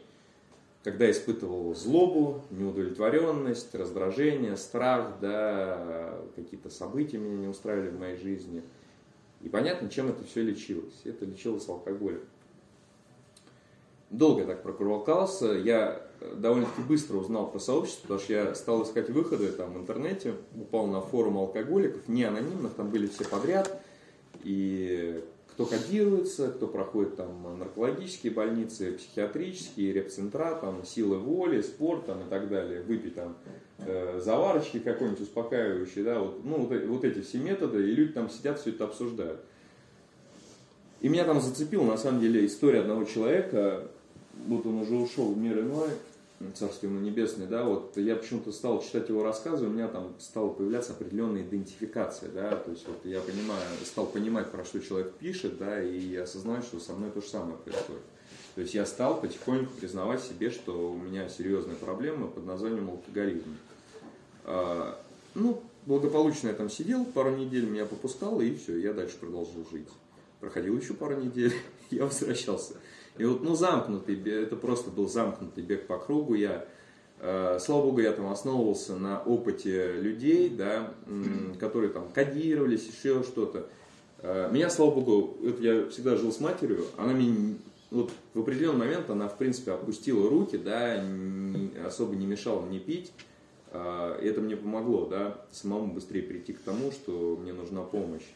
когда 0.83 1.11
испытывал 1.11 1.75
злобу, 1.75 2.42
неудовлетворенность, 2.51 3.75
раздражение, 3.75 4.57
страх, 4.57 5.14
да, 5.21 6.18
какие-то 6.35 6.71
события 6.71 7.18
меня 7.18 7.37
не 7.37 7.47
устраивали 7.47 7.90
в 7.90 7.99
моей 7.99 8.16
жизни. 8.16 8.62
И 9.42 9.49
понятно, 9.49 9.88
чем 9.88 10.09
это 10.09 10.25
все 10.25 10.42
лечилось. 10.42 11.01
Это 11.05 11.25
лечилось 11.25 11.68
алкоголем. 11.68 12.23
Долго 14.11 14.45
так 14.45 14.62
прокувалкался. 14.62 15.53
Я 15.53 16.07
довольно-таки 16.35 16.83
быстро 16.83 17.16
узнал 17.16 17.51
про 17.51 17.59
сообщество, 17.59 18.03
потому 18.03 18.21
что 18.21 18.33
я 18.33 18.55
стал 18.55 18.83
искать 18.83 19.09
выходы 19.11 19.49
там 19.53 19.73
в 19.73 19.79
интернете, 19.79 20.35
упал 20.55 20.87
на 20.87 21.01
форум 21.01 21.38
алкоголиков, 21.38 22.09
не 22.09 22.25
анонимных, 22.25 22.75
там 22.75 22.90
были 22.90 23.07
все 23.07 23.25
подряд. 23.25 23.81
И 24.45 25.25
кто 25.53 25.67
кодируется, 25.67 26.49
кто 26.49 26.67
проходит 26.67 27.17
там 27.17 27.59
наркологические 27.59 28.33
больницы, 28.33 28.93
психиатрические, 28.93 29.93
репцентра, 29.93 30.55
там 30.55 30.83
силы 30.85 31.19
воли, 31.19 31.61
спорт 31.61 32.07
там, 32.07 32.27
и 32.27 32.31
так 32.31 32.49
далее, 32.49 32.81
выпить 32.83 33.15
там 33.15 33.37
э, 33.79 34.19
заварочки 34.19 34.79
какой-нибудь 34.79 35.21
успокаивающие, 35.21 36.05
да, 36.05 36.21
вот, 36.21 36.43
ну, 36.45 36.65
вот, 36.65 36.85
вот 36.87 37.05
эти 37.05 37.21
все 37.21 37.37
методы, 37.38 37.83
и 37.83 37.93
люди 37.93 38.12
там 38.12 38.31
сидят, 38.31 38.61
все 38.61 38.71
это 38.71 38.85
обсуждают. 38.85 39.41
И 41.03 41.09
меня 41.11 41.25
там 41.25 41.41
зацепила, 41.41 41.85
на 41.85 41.99
самом 41.99 42.21
деле, 42.21 42.47
история 42.47 42.81
одного 42.81 43.05
человека, 43.05 43.88
вот 44.47 44.65
он 44.65 44.79
уже 44.79 44.95
ушел 44.95 45.35
в 45.35 45.38
мир 45.38 45.61
иной, 45.61 45.91
Царство 46.55 46.87
ему 46.87 47.01
небесное, 47.01 47.47
да, 47.47 47.65
вот 47.65 47.97
я 47.97 48.17
почему-то 48.17 48.53
стал 48.53 48.83
читать 48.83 49.09
его 49.09 49.23
рассказы, 49.23 49.67
у 49.67 49.71
меня 49.71 49.89
там 49.89 50.15
стала 50.19 50.51
появляться 50.51 50.93
определенная 50.93 51.43
идентификация, 51.43 52.31
да, 52.31 52.57
то 52.57 52.71
есть 52.71 52.87
вот 52.87 52.99
я 53.05 53.21
понимаю, 53.21 53.63
стал 53.85 54.07
понимать, 54.07 54.51
про 54.51 54.65
что 54.65 54.81
человек 54.81 55.13
пишет, 55.15 55.59
да, 55.59 55.83
и 55.83 56.15
осознавать, 56.17 56.65
что 56.65 56.81
со 56.81 56.95
мной 56.95 57.11
то 57.11 57.21
же 57.21 57.29
самое 57.29 57.57
происходит. 57.57 58.03
То 58.55 58.61
есть 58.61 58.75
я 58.75 58.85
стал 58.85 59.21
потихоньку 59.21 59.73
признавать 59.81 60.23
себе, 60.23 60.51
что 60.51 60.93
у 60.93 60.97
меня 60.97 61.29
серьезная 61.29 61.77
проблема 61.77 62.27
под 62.27 62.45
названием 62.45 62.91
алкоголизм. 62.91 63.57
А, 64.45 65.01
ну, 65.35 65.63
благополучно 65.87 66.49
я 66.49 66.55
там 66.55 66.69
сидел, 66.69 67.05
пару 67.05 67.35
недель 67.35 67.65
меня 67.65 67.87
попускало, 67.87 68.43
и 68.43 68.55
все, 68.55 68.79
я 68.79 68.93
дальше 68.93 69.17
продолжил 69.19 69.67
жить. 69.71 69.89
Проходил 70.41 70.77
еще 70.77 70.95
пару 70.95 71.19
недель, 71.19 71.55
я 71.91 72.05
возвращался. 72.05 72.75
И 73.18 73.25
вот, 73.25 73.42
ну, 73.42 73.55
замкнутый, 73.55 74.20
это 74.31 74.57
просто 74.57 74.90
был 74.90 75.09
замкнутый 75.09 75.62
бег 75.62 75.87
по 75.87 75.98
кругу. 75.98 76.35
Я, 76.35 76.66
э, 77.20 77.59
слава 77.61 77.83
богу, 77.83 78.01
я 78.01 78.12
там 78.12 78.31
основывался 78.31 78.96
на 78.96 79.20
опыте 79.22 79.92
людей, 79.92 80.48
да, 80.48 80.94
которые 81.61 81.90
там 81.90 82.09
кодировались, 82.12 82.88
еще 82.88 83.22
что-то. 83.22 83.68
Э, 84.18 84.48
меня, 84.51 84.70
слава 84.70 84.92
богу, 84.92 85.37
это 85.44 85.62
я 85.62 85.88
всегда 85.88 86.16
жил 86.16 86.33
с 86.33 86.40
матерью, 86.40 86.87
она 86.96 87.12
мне 87.12 87.57
вот 87.92 88.11
в 88.33 88.40
определенный 88.40 88.87
момент 88.87 89.11
она, 89.11 89.29
в 89.29 89.37
принципе, 89.37 89.72
опустила 89.72 90.29
руки, 90.31 90.57
да, 90.57 91.05
особо 91.87 92.16
не 92.16 92.27
мешала 92.27 92.62
мне 92.62 92.79
пить. 92.79 93.12
Э, 93.72 94.18
это 94.22 94.40
мне 94.40 94.57
помогло, 94.57 95.07
да, 95.07 95.44
самому 95.51 95.92
быстрее 95.92 96.22
прийти 96.22 96.53
к 96.53 96.61
тому, 96.61 96.90
что 96.90 97.38
мне 97.40 97.53
нужна 97.53 97.83
помощь. 97.83 98.27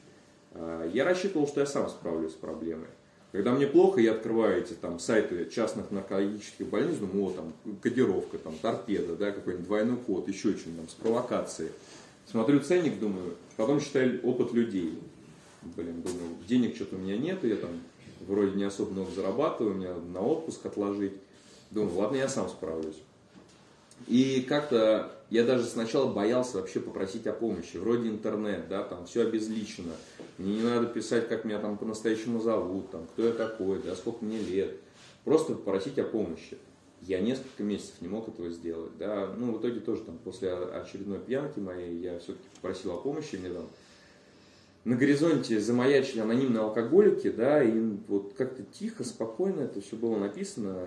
Э, 0.52 0.90
я 0.92 1.04
рассчитывал, 1.04 1.46
что 1.46 1.60
я 1.60 1.66
сам 1.66 1.88
справлюсь 1.88 2.32
с 2.32 2.36
проблемой. 2.36 2.88
Когда 3.36 3.52
мне 3.52 3.66
плохо, 3.66 4.00
я 4.00 4.12
открываю 4.12 4.62
эти 4.62 4.72
там 4.72 4.98
сайты 4.98 5.50
частных 5.50 5.90
наркологических 5.90 6.68
больниц, 6.68 6.96
думаю, 6.96 7.26
о, 7.26 7.30
там, 7.32 7.52
кодировка, 7.82 8.38
там, 8.38 8.54
торпеда, 8.56 9.14
да, 9.14 9.30
какой-нибудь 9.30 9.66
двойной 9.66 9.98
код, 9.98 10.26
еще 10.26 10.56
что-нибудь 10.56 10.76
там, 10.76 10.88
с 10.88 10.94
провокацией. 10.94 11.70
Смотрю 12.30 12.60
ценник, 12.60 12.98
думаю, 12.98 13.34
потом 13.58 13.80
читаю 13.80 14.22
опыт 14.22 14.54
людей. 14.54 14.98
Блин, 15.76 16.00
думаю, 16.00 16.30
денег 16.48 16.76
что-то 16.76 16.96
у 16.96 16.98
меня 16.98 17.18
нет, 17.18 17.44
я 17.44 17.56
там 17.56 17.72
вроде 18.26 18.56
не 18.56 18.64
особо 18.64 18.92
много 18.92 19.10
зарабатываю, 19.10 19.74
мне 19.74 19.88
надо 19.88 20.06
на 20.06 20.22
отпуск 20.22 20.64
отложить. 20.64 21.12
Думаю, 21.70 21.94
ладно, 21.94 22.16
я 22.16 22.30
сам 22.30 22.48
справлюсь. 22.48 22.96
И 24.06 24.46
как-то 24.48 25.12
я 25.30 25.44
даже 25.44 25.64
сначала 25.64 26.12
боялся 26.12 26.58
вообще 26.58 26.80
попросить 26.80 27.26
о 27.26 27.32
помощи. 27.32 27.76
Вроде 27.76 28.08
интернет, 28.08 28.68
да, 28.68 28.84
там 28.84 29.06
все 29.06 29.22
обезличено. 29.22 29.92
Мне 30.38 30.56
не 30.56 30.62
надо 30.62 30.86
писать, 30.86 31.28
как 31.28 31.44
меня 31.44 31.58
там 31.58 31.78
по-настоящему 31.78 32.40
зовут, 32.40 32.90
там, 32.90 33.06
кто 33.06 33.26
я 33.26 33.32
такой, 33.32 33.82
да, 33.82 33.96
сколько 33.96 34.24
мне 34.24 34.38
лет. 34.38 34.76
Просто 35.24 35.54
попросить 35.54 35.98
о 35.98 36.04
помощи. 36.04 36.58
Я 37.02 37.20
несколько 37.20 37.62
месяцев 37.62 37.94
не 38.00 38.08
мог 38.08 38.28
этого 38.28 38.50
сделать, 38.50 38.92
да. 38.98 39.34
Ну, 39.36 39.52
в 39.52 39.60
итоге 39.60 39.80
тоже 39.80 40.02
там 40.02 40.18
после 40.18 40.52
очередной 40.52 41.18
пьянки 41.18 41.58
моей 41.58 41.96
я 41.98 42.18
все-таки 42.18 42.46
попросил 42.54 42.92
о 42.92 42.98
помощи, 42.98 43.36
мне 43.36 43.50
там 43.50 43.66
на 44.84 44.94
горизонте 44.94 45.60
замаячили 45.60 46.20
анонимные 46.20 46.62
алкоголики, 46.62 47.28
да, 47.28 47.60
и 47.62 47.76
вот 48.06 48.34
как-то 48.36 48.62
тихо, 48.62 49.02
спокойно 49.02 49.62
это 49.62 49.80
все 49.80 49.96
было 49.96 50.16
написано, 50.16 50.86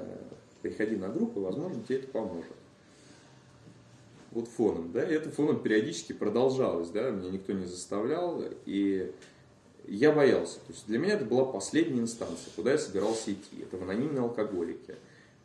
приходи 0.62 0.96
на 0.96 1.10
группу, 1.10 1.42
возможно, 1.42 1.84
тебе 1.84 1.98
это 1.98 2.08
поможет. 2.08 2.56
Вот 4.32 4.48
фоном, 4.48 4.92
да, 4.92 5.04
и 5.04 5.14
это 5.14 5.32
фоном 5.32 5.62
периодически 5.62 6.14
продолжалось, 6.14 6.90
да, 6.90 7.10
меня 7.10 7.32
никто 7.32 7.52
не 7.54 7.66
заставлял, 7.66 8.44
и 8.66 9.12
я 9.88 10.12
боялся. 10.12 10.56
То 10.60 10.74
есть 10.74 10.86
для 10.88 11.00
меня 11.00 11.14
это 11.14 11.26
была 11.26 11.46
последняя 11.46 12.00
инстанция, 12.00 12.52
куда 12.56 12.74
я 12.74 12.78
собирался 12.78 13.34
идти. 13.34 13.62
Это 13.62 13.78
в 13.78 13.84
анонимные 13.84 14.22
алкоголики. 14.22 14.96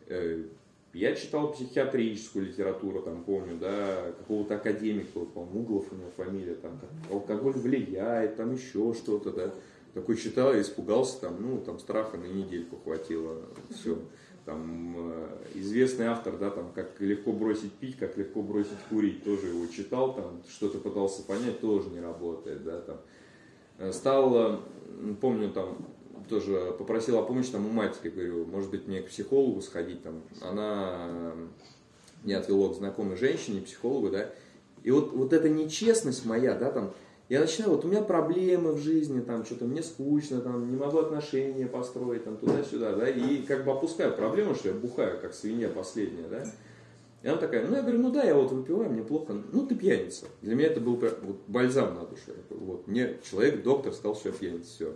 Э, 0.07 0.45
я 0.93 1.15
читал 1.17 1.53
психиатрическую 1.53 2.47
литературу, 2.47 3.03
там 3.03 3.25
помню, 3.25 3.57
да, 3.57 4.13
какого-то 4.19 4.57
академика, 4.57 5.21
по-моему, 5.21 5.61
Углов 5.61 5.87
у 5.91 5.97
него 5.97 6.11
фамилия, 6.17 6.55
там, 6.55 6.79
как 6.79 6.91
алкоголь 7.11 7.55
влияет, 7.55 8.37
там 8.37 8.55
еще 8.55 8.95
что-то, 8.95 9.33
да. 9.33 9.55
Такой 9.95 10.17
читал 10.17 10.53
и 10.55 10.61
испугался, 10.61 11.21
там, 11.21 11.37
ну, 11.41 11.59
там 11.59 11.79
страха 11.79 12.17
на 12.17 12.25
недельку 12.25 12.77
хватило, 12.85 13.41
все. 13.71 13.99
Там 14.45 14.95
э, 14.99 15.29
известный 15.55 16.07
автор, 16.07 16.37
да, 16.37 16.51
там, 16.51 16.71
как 16.75 17.01
легко 17.01 17.33
бросить 17.33 17.73
пить, 17.73 17.97
как 17.97 18.19
легко 18.19 18.43
бросить 18.43 18.79
курить, 18.91 19.25
тоже 19.25 19.49
его 19.49 19.67
читал, 19.67 20.15
там, 20.15 20.43
что-то 20.49 20.79
пытался 20.79 21.23
понять, 21.23 21.61
тоже 21.61 21.89
не 21.89 22.01
работает, 22.01 22.63
да, 22.63 22.81
там. 22.81 23.01
Э, 23.79 23.93
стал, 23.93 24.37
э, 24.37 24.59
помню, 25.21 25.51
там, 25.51 25.79
тоже 26.29 26.75
попросил 26.79 27.19
о 27.19 27.23
помощи 27.23 27.53
там 27.53 27.67
у 27.67 27.71
матери, 27.71 28.11
говорю, 28.11 28.45
может 28.45 28.71
быть, 28.71 28.87
мне 28.87 29.01
к 29.01 29.09
психологу 29.09 29.63
сходить, 29.63 30.03
там, 30.03 30.23
она 30.43 31.33
меня 32.23 32.39
отвела 32.39 32.71
к 32.73 32.77
знакомой 32.77 33.17
женщине, 33.17 33.63
психологу, 33.63 34.11
да, 34.11 34.31
и 34.83 34.91
вот, 34.91 35.13
вот 35.13 35.33
эта 35.33 35.49
нечестность 35.49 36.27
моя, 36.27 36.55
да, 36.55 36.71
там, 36.71 36.93
я 37.29 37.41
начинаю, 37.41 37.73
вот 37.73 37.85
у 37.85 37.89
меня 37.89 38.03
проблемы 38.03 38.73
в 38.73 38.79
жизни, 38.79 39.21
там, 39.21 39.45
что-то 39.45 39.65
мне 39.65 39.83
скучно, 39.83 40.41
там, 40.41 40.71
не 40.71 40.77
могу 40.77 40.99
отношения 40.99 41.67
построить, 41.67 42.25
там, 42.25 42.37
туда-сюда, 42.37 42.93
да, 42.93 43.09
и 43.09 43.43
как 43.43 43.65
бы 43.65 43.73
опускаю 43.73 44.15
проблему, 44.15 44.55
что 44.55 44.69
я 44.69 44.75
бухаю, 44.75 45.19
как 45.21 45.35
свинья 45.35 45.69
последняя, 45.69 46.29
да, 46.29 46.45
и 47.23 47.29
она 47.29 47.39
такая, 47.39 47.67
ну, 47.67 47.75
я 47.75 47.81
говорю, 47.81 48.01
ну 48.01 48.11
да, 48.11 48.23
я 48.23 48.35
вот 48.35 48.53
выпиваю, 48.53 48.91
мне 48.91 49.03
плохо, 49.03 49.35
ну, 49.51 49.67
ты 49.67 49.75
пьяница. 49.75 50.27
Для 50.43 50.55
меня 50.55 50.67
это 50.67 50.81
был 50.81 50.97
вот, 50.97 51.39
бальзам 51.47 51.95
на 51.95 52.05
душу. 52.05 52.33
Вот, 52.51 52.87
мне 52.87 53.17
человек, 53.29 53.63
доктор, 53.63 53.95
сказал, 53.95 54.15
что 54.15 54.29
я 54.29 54.35
пьяница, 54.35 54.71
все 54.71 54.95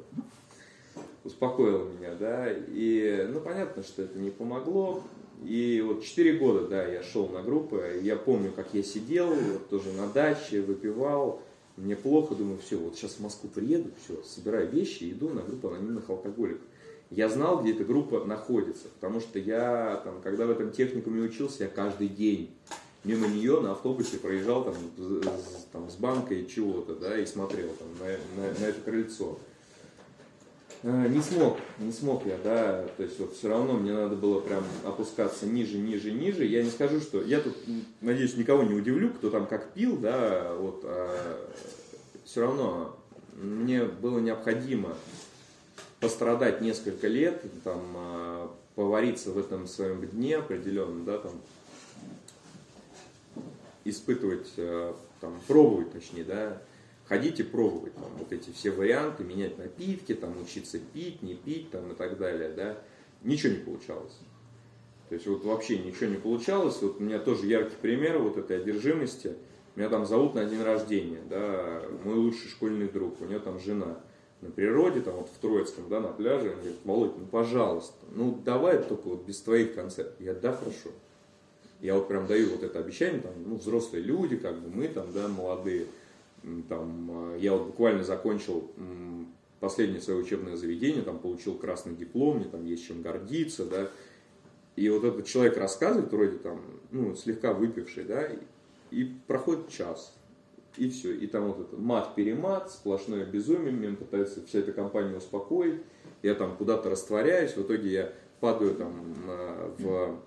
успокоил 1.24 1.86
меня, 1.86 2.14
да, 2.18 2.46
и, 2.50 3.26
ну, 3.32 3.40
понятно, 3.40 3.82
что 3.82 4.02
это 4.02 4.18
не 4.18 4.30
помогло, 4.30 5.02
и 5.42 5.82
вот 5.86 6.02
4 6.02 6.38
года, 6.38 6.68
да, 6.68 6.86
я 6.86 7.02
шел 7.02 7.28
на 7.28 7.42
группы, 7.42 8.00
я 8.02 8.16
помню, 8.16 8.52
как 8.52 8.74
я 8.74 8.82
сидел, 8.82 9.28
вот, 9.28 9.68
тоже 9.68 9.92
на 9.92 10.06
даче, 10.06 10.60
выпивал, 10.60 11.42
мне 11.78 11.96
плохо, 11.96 12.34
думаю, 12.34 12.58
все, 12.58 12.76
вот 12.76 12.96
сейчас 12.96 13.12
в 13.12 13.20
Москву 13.20 13.48
приеду, 13.48 13.90
все, 14.04 14.22
собираю 14.22 14.68
вещи 14.70 15.10
иду 15.12 15.28
на 15.30 15.42
группу 15.42 15.68
анонимных 15.68 16.08
алкоголиков. 16.10 16.62
Я 17.10 17.28
знал, 17.28 17.62
где 17.62 17.72
эта 17.72 17.84
группа 17.84 18.24
находится, 18.24 18.88
потому 18.88 19.20
что 19.20 19.38
я, 19.38 20.00
там, 20.04 20.20
когда 20.22 20.44
в 20.46 20.50
этом 20.50 20.72
техникуме 20.72 21.22
учился, 21.22 21.64
я 21.64 21.70
каждый 21.70 22.08
день 22.08 22.50
мимо 23.04 23.26
нее 23.26 23.60
на 23.60 23.72
автобусе 23.72 24.18
проезжал 24.18 24.64
там, 24.64 24.74
там, 25.72 25.90
с 25.90 25.94
банкой 25.94 26.46
чего-то, 26.46 26.94
да, 26.96 27.18
и 27.18 27.24
смотрел 27.24 27.68
там, 27.78 27.88
на, 28.00 28.42
на, 28.42 28.58
на 28.58 28.64
это 28.64 28.80
крыльцо. 28.80 29.38
Э, 30.82 31.08
не 31.08 31.20
смог, 31.20 31.58
не 31.78 31.90
смог 31.90 32.24
я, 32.24 32.38
да, 32.38 32.86
то 32.96 33.02
есть 33.02 33.18
вот 33.18 33.34
все 33.34 33.48
равно 33.48 33.74
мне 33.74 33.92
надо 33.92 34.14
было 34.14 34.40
прям 34.40 34.62
опускаться 34.84 35.44
ниже, 35.46 35.76
ниже, 35.76 36.12
ниже. 36.12 36.44
Я 36.44 36.62
не 36.62 36.70
скажу, 36.70 37.00
что 37.00 37.20
я 37.20 37.40
тут, 37.40 37.56
надеюсь, 38.00 38.36
никого 38.36 38.62
не 38.62 38.74
удивлю, 38.74 39.10
кто 39.10 39.30
там 39.30 39.46
как 39.46 39.72
пил, 39.72 39.96
да, 39.96 40.54
вот, 40.54 40.82
а, 40.84 41.50
все 42.24 42.42
равно 42.42 42.96
мне 43.34 43.84
было 43.84 44.20
необходимо 44.20 44.96
пострадать 45.98 46.60
несколько 46.60 47.08
лет, 47.08 47.42
там, 47.64 47.82
а, 47.96 48.54
повариться 48.76 49.32
в 49.32 49.38
этом 49.38 49.66
своем 49.66 50.06
дне 50.06 50.36
определенном, 50.36 51.04
да, 51.04 51.18
там, 51.18 51.32
испытывать, 53.84 54.52
э, 54.58 54.92
там, 55.20 55.40
пробовать, 55.48 55.92
точнее, 55.92 56.22
да, 56.22 56.62
ходить 57.08 57.40
и 57.40 57.42
пробовать 57.42 57.94
там, 57.94 58.10
вот 58.18 58.32
эти 58.32 58.50
все 58.50 58.70
варианты, 58.70 59.24
менять 59.24 59.58
напитки, 59.58 60.14
там, 60.14 60.40
учиться 60.40 60.78
пить, 60.78 61.22
не 61.22 61.34
пить 61.34 61.70
там, 61.70 61.92
и 61.92 61.94
так 61.94 62.18
далее, 62.18 62.50
да, 62.50 62.76
ничего 63.22 63.54
не 63.54 63.60
получалось. 63.60 64.18
То 65.08 65.14
есть 65.14 65.26
вот 65.26 65.42
вообще 65.44 65.78
ничего 65.78 66.06
не 66.10 66.18
получалось. 66.18 66.82
Вот 66.82 67.00
у 67.00 67.02
меня 67.02 67.18
тоже 67.18 67.46
яркий 67.46 67.76
пример 67.80 68.18
вот 68.18 68.36
этой 68.36 68.58
одержимости. 68.58 69.34
Меня 69.74 69.88
там 69.88 70.04
зовут 70.04 70.34
на 70.34 70.44
день 70.44 70.62
рождения, 70.62 71.20
да, 71.30 71.82
мой 72.04 72.16
лучший 72.16 72.48
школьный 72.48 72.88
друг, 72.88 73.20
у 73.20 73.24
него 73.24 73.38
там 73.38 73.58
жена 73.60 73.96
на 74.40 74.50
природе, 74.50 75.00
там 75.00 75.14
вот 75.14 75.28
в 75.28 75.38
Троицком, 75.38 75.88
да, 75.88 76.00
на 76.00 76.08
пляже, 76.08 76.50
он 76.50 76.56
говорит, 76.56 76.76
Володь, 76.84 77.16
ну 77.16 77.26
пожалуйста, 77.26 77.94
ну 78.10 78.40
давай 78.44 78.82
только 78.82 79.08
вот 79.08 79.24
без 79.24 79.40
твоих 79.40 79.74
концертов. 79.74 80.20
Я, 80.20 80.34
да, 80.34 80.52
хорошо. 80.52 80.90
Я 81.80 81.94
вот 81.94 82.08
прям 82.08 82.26
даю 82.26 82.50
вот 82.50 82.64
это 82.64 82.80
обещание, 82.80 83.20
там, 83.20 83.32
ну, 83.46 83.56
взрослые 83.56 84.02
люди, 84.02 84.36
как 84.36 84.58
бы 84.58 84.68
мы 84.68 84.88
там, 84.88 85.12
да, 85.12 85.28
молодые, 85.28 85.86
там, 86.68 87.34
э, 87.34 87.38
я 87.40 87.52
вот 87.52 87.66
буквально 87.66 88.04
закончил 88.04 88.70
последнее 89.60 90.00
свое 90.00 90.20
учебное 90.20 90.56
заведение, 90.56 91.02
там 91.02 91.18
получил 91.18 91.54
красный 91.56 91.94
диплом, 91.94 92.38
мне 92.38 92.46
там 92.46 92.64
есть 92.64 92.86
чем 92.86 93.02
гордиться, 93.02 93.64
да. 93.64 93.88
И 94.76 94.88
вот 94.88 95.04
этот 95.04 95.26
человек 95.26 95.56
рассказывает, 95.56 96.12
вроде 96.12 96.38
там, 96.38 96.60
ну, 96.92 97.14
слегка 97.16 97.52
выпивший, 97.52 98.04
да, 98.04 98.28
и 98.90 99.04
проходит 99.26 99.68
час, 99.68 100.14
и 100.76 100.88
все. 100.88 101.12
И 101.12 101.26
там 101.26 101.48
вот 101.48 101.60
этот 101.66 101.78
мат-перемат, 101.78 102.70
сплошное 102.70 103.24
безумие, 103.24 103.72
мне 103.72 103.88
пытается 103.96 104.44
вся 104.46 104.60
эта 104.60 104.72
компания 104.72 105.16
успокоить, 105.16 105.80
я 106.22 106.34
там 106.34 106.56
куда-то 106.56 106.90
растворяюсь, 106.90 107.56
в 107.56 107.62
итоге 107.62 107.90
я 107.90 108.12
падаю 108.40 108.76
там 108.76 109.14
э, 109.26 109.70
в 109.78 110.20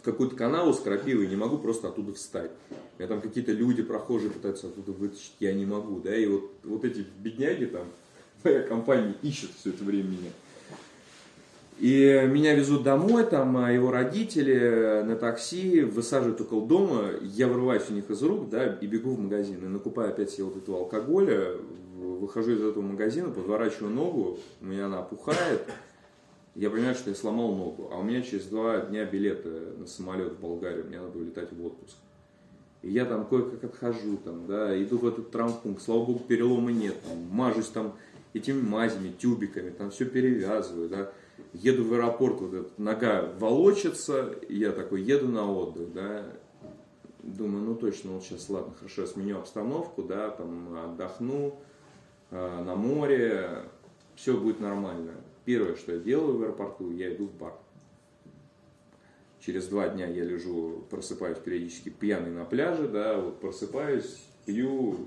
в 0.00 0.04
какую-то 0.04 0.36
канаву 0.36 0.72
с 0.72 0.80
крапивой, 0.80 1.26
не 1.26 1.36
могу 1.36 1.58
просто 1.58 1.88
оттуда 1.88 2.12
встать. 2.14 2.50
У 2.70 3.02
меня 3.02 3.08
там 3.08 3.20
какие-то 3.20 3.52
люди, 3.52 3.82
прохожие 3.82 4.30
пытаются 4.30 4.68
оттуда 4.68 4.92
вытащить, 4.92 5.34
я 5.40 5.52
не 5.52 5.66
могу, 5.66 6.00
да, 6.00 6.14
и 6.14 6.26
вот, 6.26 6.50
вот 6.64 6.84
эти 6.84 7.04
бедняги 7.18 7.66
там, 7.66 7.84
моя 8.44 8.62
компания 8.62 9.14
ищет 9.22 9.50
все 9.58 9.70
это 9.70 9.84
время 9.84 10.08
меня. 10.08 10.30
И 11.78 12.26
меня 12.28 12.54
везут 12.54 12.82
домой, 12.82 13.24
там 13.24 13.56
а 13.56 13.70
его 13.70 13.92
родители 13.92 15.02
на 15.04 15.14
такси 15.14 15.82
высаживают 15.82 16.40
около 16.40 16.66
дома, 16.66 17.10
я 17.22 17.46
вырываюсь 17.46 17.84
у 17.88 17.92
них 17.92 18.10
из 18.10 18.20
рук, 18.20 18.50
да, 18.50 18.78
и 18.80 18.86
бегу 18.86 19.10
в 19.10 19.20
магазин, 19.20 19.64
и 19.64 19.68
накупаю 19.68 20.10
опять 20.10 20.30
себе 20.30 20.44
вот 20.44 20.56
этого 20.56 20.78
алкоголя, 20.78 21.52
выхожу 21.96 22.52
из 22.52 22.62
этого 22.62 22.82
магазина, 22.82 23.30
подворачиваю 23.30 23.92
ногу, 23.92 24.40
у 24.60 24.64
меня 24.64 24.86
она 24.86 25.00
опухает, 25.00 25.62
я 26.58 26.70
понимаю, 26.70 26.96
что 26.96 27.10
я 27.10 27.14
сломал 27.16 27.54
ногу, 27.54 27.88
а 27.92 27.98
у 27.98 28.02
меня 28.02 28.20
через 28.20 28.46
два 28.46 28.80
дня 28.80 29.04
билеты 29.04 29.48
на 29.78 29.86
самолет 29.86 30.32
в 30.32 30.40
Болгарию, 30.40 30.86
мне 30.86 31.00
надо 31.00 31.16
улетать 31.16 31.52
в 31.52 31.64
отпуск. 31.64 31.96
И 32.82 32.90
я 32.90 33.04
там 33.04 33.26
кое-как 33.26 33.62
отхожу, 33.62 34.16
там, 34.16 34.48
да, 34.48 34.82
иду 34.82 34.98
в 34.98 35.06
этот 35.06 35.30
травмпункт, 35.30 35.80
слава 35.80 36.04
богу, 36.04 36.18
перелома 36.18 36.72
нет, 36.72 36.96
там, 37.06 37.16
мажусь 37.30 37.68
там 37.68 37.94
этими 38.34 38.60
мазями, 38.60 39.12
тюбиками, 39.16 39.70
там 39.70 39.92
все 39.92 40.04
перевязываю, 40.04 40.88
да, 40.88 41.12
еду 41.52 41.84
в 41.84 41.94
аэропорт, 41.94 42.40
вот 42.40 42.54
эта 42.54 42.70
нога 42.76 43.32
волочится, 43.38 44.34
я 44.48 44.72
такой 44.72 45.02
еду 45.02 45.28
на 45.28 45.48
отдых, 45.48 45.92
да, 45.92 46.24
думаю, 47.22 47.66
ну 47.66 47.76
точно, 47.76 48.14
вот 48.14 48.24
сейчас, 48.24 48.48
ладно, 48.48 48.74
хорошо, 48.76 49.02
я 49.02 49.06
сменю 49.06 49.38
обстановку, 49.38 50.02
да, 50.02 50.30
там 50.30 50.76
отдохну 50.76 51.54
э, 52.32 52.62
на 52.64 52.74
море, 52.74 53.62
все 54.16 54.36
будет 54.36 54.58
нормально. 54.58 55.12
Первое, 55.48 55.76
что 55.76 55.92
я 55.92 55.98
делаю 55.98 56.36
в 56.36 56.42
аэропорту, 56.42 56.92
я 56.92 57.10
иду 57.10 57.24
в 57.24 57.32
бар. 57.32 57.54
Через 59.40 59.66
два 59.68 59.88
дня 59.88 60.06
я 60.06 60.22
лежу, 60.22 60.84
просыпаюсь 60.90 61.38
периодически 61.38 61.88
пьяный 61.88 62.30
на 62.30 62.44
пляже, 62.44 62.86
да, 62.86 63.16
вот 63.16 63.40
просыпаюсь, 63.40 64.20
пью. 64.44 65.06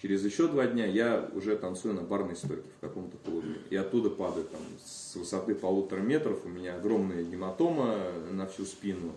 Через 0.00 0.24
еще 0.24 0.46
два 0.46 0.68
дня 0.68 0.86
я 0.86 1.28
уже 1.34 1.56
танцую 1.56 1.94
на 1.94 2.02
барной 2.02 2.36
стойке 2.36 2.68
в 2.78 2.80
каком-то 2.82 3.16
клубе. 3.16 3.56
И 3.68 3.74
оттуда 3.74 4.10
падаю 4.10 4.44
там 4.44 4.60
с 4.84 5.16
высоты 5.16 5.56
полутора 5.56 6.02
метров, 6.02 6.38
у 6.44 6.48
меня 6.48 6.76
огромная 6.76 7.24
гематома 7.24 7.98
на 8.30 8.46
всю 8.46 8.66
спину. 8.66 9.10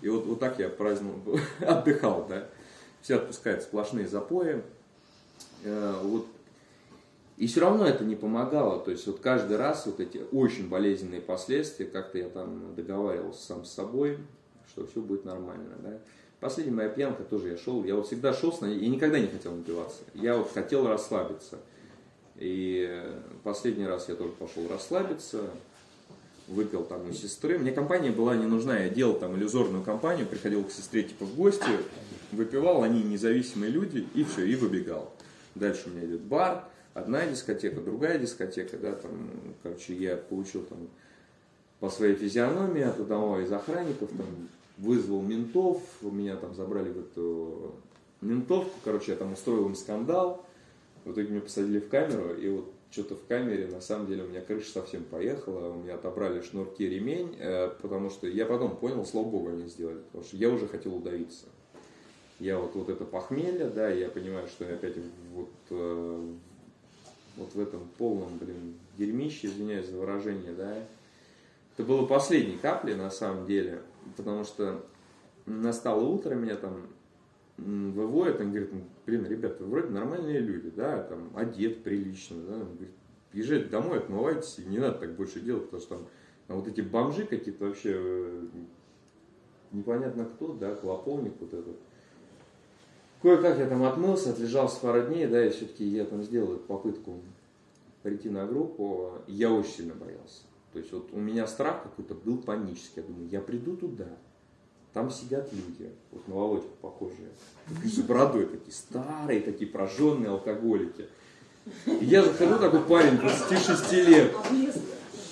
И 0.00 0.08
вот, 0.08 0.26
вот 0.26 0.40
так 0.40 0.58
я 0.58 0.68
праздновал, 0.68 1.38
отдыхал, 1.60 2.26
да. 2.28 2.48
Все 3.02 3.18
отпускают 3.18 3.62
сплошные 3.62 4.08
запои. 4.08 4.62
Э, 5.62 5.94
вот 6.02 6.26
И 7.42 7.48
все 7.48 7.60
равно 7.60 7.84
это 7.84 8.04
не 8.04 8.14
помогало. 8.14 8.78
То 8.78 8.92
есть 8.92 9.04
вот 9.08 9.18
каждый 9.18 9.56
раз 9.56 9.86
вот 9.86 9.98
эти 9.98 10.20
очень 10.30 10.68
болезненные 10.68 11.20
последствия, 11.20 11.86
как-то 11.86 12.16
я 12.16 12.28
там 12.28 12.72
договаривался 12.76 13.44
сам 13.44 13.64
с 13.64 13.72
собой, 13.72 14.18
что 14.68 14.86
все 14.86 15.00
будет 15.00 15.24
нормально. 15.24 15.74
Да? 15.82 15.98
Последняя 16.38 16.72
моя 16.72 16.88
пьянка 16.88 17.24
тоже 17.24 17.48
я 17.48 17.56
шел, 17.56 17.82
я 17.82 17.96
вот 17.96 18.06
всегда 18.06 18.32
шел 18.32 18.56
я 18.60 18.88
никогда 18.88 19.18
не 19.18 19.26
хотел 19.26 19.56
напиваться. 19.56 20.02
Я 20.14 20.36
вот 20.36 20.52
хотел 20.52 20.86
расслабиться. 20.86 21.58
И 22.36 23.02
последний 23.42 23.86
раз 23.86 24.08
я 24.08 24.14
тоже 24.14 24.30
пошел 24.34 24.68
расслабиться, 24.68 25.40
выпил 26.46 26.84
там 26.84 27.10
у 27.10 27.12
сестры. 27.12 27.58
Мне 27.58 27.72
компания 27.72 28.12
была 28.12 28.36
не 28.36 28.46
нужна, 28.46 28.78
я 28.78 28.88
делал 28.88 29.14
там 29.14 29.34
иллюзорную 29.34 29.82
компанию, 29.82 30.28
приходил 30.28 30.62
к 30.62 30.70
сестре 30.70 31.02
типа 31.02 31.24
в 31.24 31.34
гости, 31.34 31.72
выпивал, 32.30 32.84
они 32.84 33.02
независимые 33.02 33.72
люди, 33.72 34.06
и 34.14 34.22
все, 34.22 34.44
и 34.44 34.54
выбегал. 34.54 35.12
Дальше 35.56 35.88
у 35.88 35.90
меня 35.90 36.06
идет 36.06 36.20
бар, 36.20 36.68
одна 36.94 37.26
дискотека, 37.26 37.80
другая 37.80 38.18
дискотека, 38.18 38.76
да, 38.78 38.92
там, 38.92 39.30
короче, 39.62 39.94
я 39.94 40.16
получил 40.16 40.62
там 40.62 40.88
по 41.80 41.90
своей 41.90 42.14
физиономии 42.14 42.82
от 42.82 43.00
одного 43.00 43.40
из 43.40 43.50
охранников, 43.52 44.10
там, 44.10 44.48
вызвал 44.78 45.22
ментов, 45.22 45.82
меня 46.02 46.36
там 46.36 46.54
забрали 46.54 46.90
в 46.90 46.98
эту 46.98 47.74
ментовку, 48.20 48.72
короче, 48.84 49.12
я 49.12 49.16
там 49.16 49.32
устроил 49.32 49.66
им 49.66 49.74
скандал, 49.74 50.44
в 51.04 51.12
итоге 51.12 51.28
меня 51.28 51.40
посадили 51.40 51.80
в 51.80 51.88
камеру, 51.88 52.34
и 52.34 52.48
вот 52.48 52.72
что-то 52.92 53.16
в 53.16 53.26
камере, 53.26 53.66
на 53.66 53.80
самом 53.80 54.06
деле, 54.06 54.22
у 54.24 54.28
меня 54.28 54.42
крыша 54.42 54.70
совсем 54.70 55.02
поехала, 55.04 55.70
у 55.70 55.82
меня 55.82 55.94
отобрали 55.94 56.42
шнурки, 56.42 56.86
ремень, 56.86 57.34
э, 57.38 57.70
потому 57.80 58.10
что 58.10 58.28
я 58.28 58.44
потом 58.44 58.76
понял, 58.76 59.04
слава 59.06 59.28
богу, 59.28 59.48
они 59.48 59.66
сделали, 59.66 59.98
потому 59.98 60.24
что 60.24 60.36
я 60.36 60.50
уже 60.50 60.68
хотел 60.68 60.94
удавиться. 60.94 61.46
Я 62.38 62.58
вот, 62.58 62.74
вот 62.74 62.90
это 62.90 63.04
похмелье, 63.04 63.68
да, 63.68 63.88
я 63.88 64.08
понимаю, 64.08 64.46
что 64.46 64.64
я 64.64 64.74
опять 64.74 64.96
вот, 65.32 65.50
э, 65.70 66.32
вот 67.36 67.54
в 67.54 67.60
этом 67.60 67.88
полном, 67.98 68.38
блин, 68.38 68.74
дерьмище, 68.98 69.48
извиняюсь 69.48 69.86
за 69.86 69.96
выражение, 69.96 70.52
да, 70.52 70.74
это 71.74 71.86
было 71.86 72.06
последней 72.06 72.58
каплей, 72.58 72.94
на 72.94 73.10
самом 73.10 73.46
деле, 73.46 73.80
потому 74.16 74.44
что 74.44 74.84
настало 75.46 76.02
утро, 76.04 76.34
меня 76.34 76.56
там 76.56 76.86
выводят, 77.56 78.40
он 78.40 78.50
говорит, 78.50 78.70
блин, 79.06 79.26
ребята, 79.26 79.64
вы 79.64 79.70
вроде 79.70 79.88
нормальные 79.88 80.40
люди, 80.40 80.70
да, 80.70 81.02
там, 81.02 81.30
одет 81.34 81.82
прилично, 81.82 82.36
да, 82.42 82.54
он 82.54 82.74
говорит, 82.74 82.90
езжайте 83.32 83.66
домой, 83.66 83.98
отмывайтесь, 83.98 84.58
и 84.58 84.64
не 84.64 84.78
надо 84.78 84.98
так 84.98 85.14
больше 85.14 85.40
делать, 85.40 85.64
потому 85.64 85.82
что 85.82 85.94
там 85.96 86.06
а 86.48 86.54
вот 86.54 86.68
эти 86.68 86.82
бомжи 86.82 87.24
какие-то 87.24 87.64
вообще 87.64 87.92
э, 87.94 88.46
непонятно 89.72 90.26
кто, 90.26 90.52
да, 90.52 90.74
клоповник 90.74 91.32
вот 91.40 91.54
этот. 91.54 91.76
Кое-как 93.22 93.58
я 93.58 93.66
там 93.66 93.84
отмылся, 93.84 94.30
отлежался 94.30 94.80
пару 94.80 95.02
дней, 95.02 95.26
да, 95.26 95.46
и 95.46 95.50
все-таки 95.50 95.84
я 95.84 96.04
там 96.04 96.22
сделал 96.24 96.54
эту 96.54 96.64
попытку 96.64 97.20
прийти 98.02 98.28
на 98.28 98.46
группу, 98.46 99.12
я 99.28 99.50
очень 99.50 99.70
сильно 99.70 99.94
боялся. 99.94 100.42
То 100.72 100.80
есть 100.80 100.92
вот 100.92 101.10
у 101.12 101.18
меня 101.18 101.46
страх 101.46 101.84
какой-то 101.84 102.14
был 102.14 102.38
панический. 102.38 102.94
Я 102.96 103.02
думаю, 103.04 103.28
я 103.28 103.40
приду 103.40 103.76
туда, 103.76 104.08
там 104.92 105.10
сидят 105.10 105.48
люди, 105.52 105.90
вот 106.10 106.26
на 106.28 106.34
Володьку 106.34 106.68
похожие, 106.80 107.28
с 107.84 107.98
бородой 107.98 108.46
такие 108.46 108.72
старые, 108.72 109.40
такие 109.40 109.70
прожженные 109.70 110.30
алкоголики. 110.30 111.06
И 111.86 112.04
я 112.04 112.22
захожу, 112.24 112.58
такой 112.58 112.80
парень 112.80 113.18
26 113.18 113.92
лет. 113.92 114.34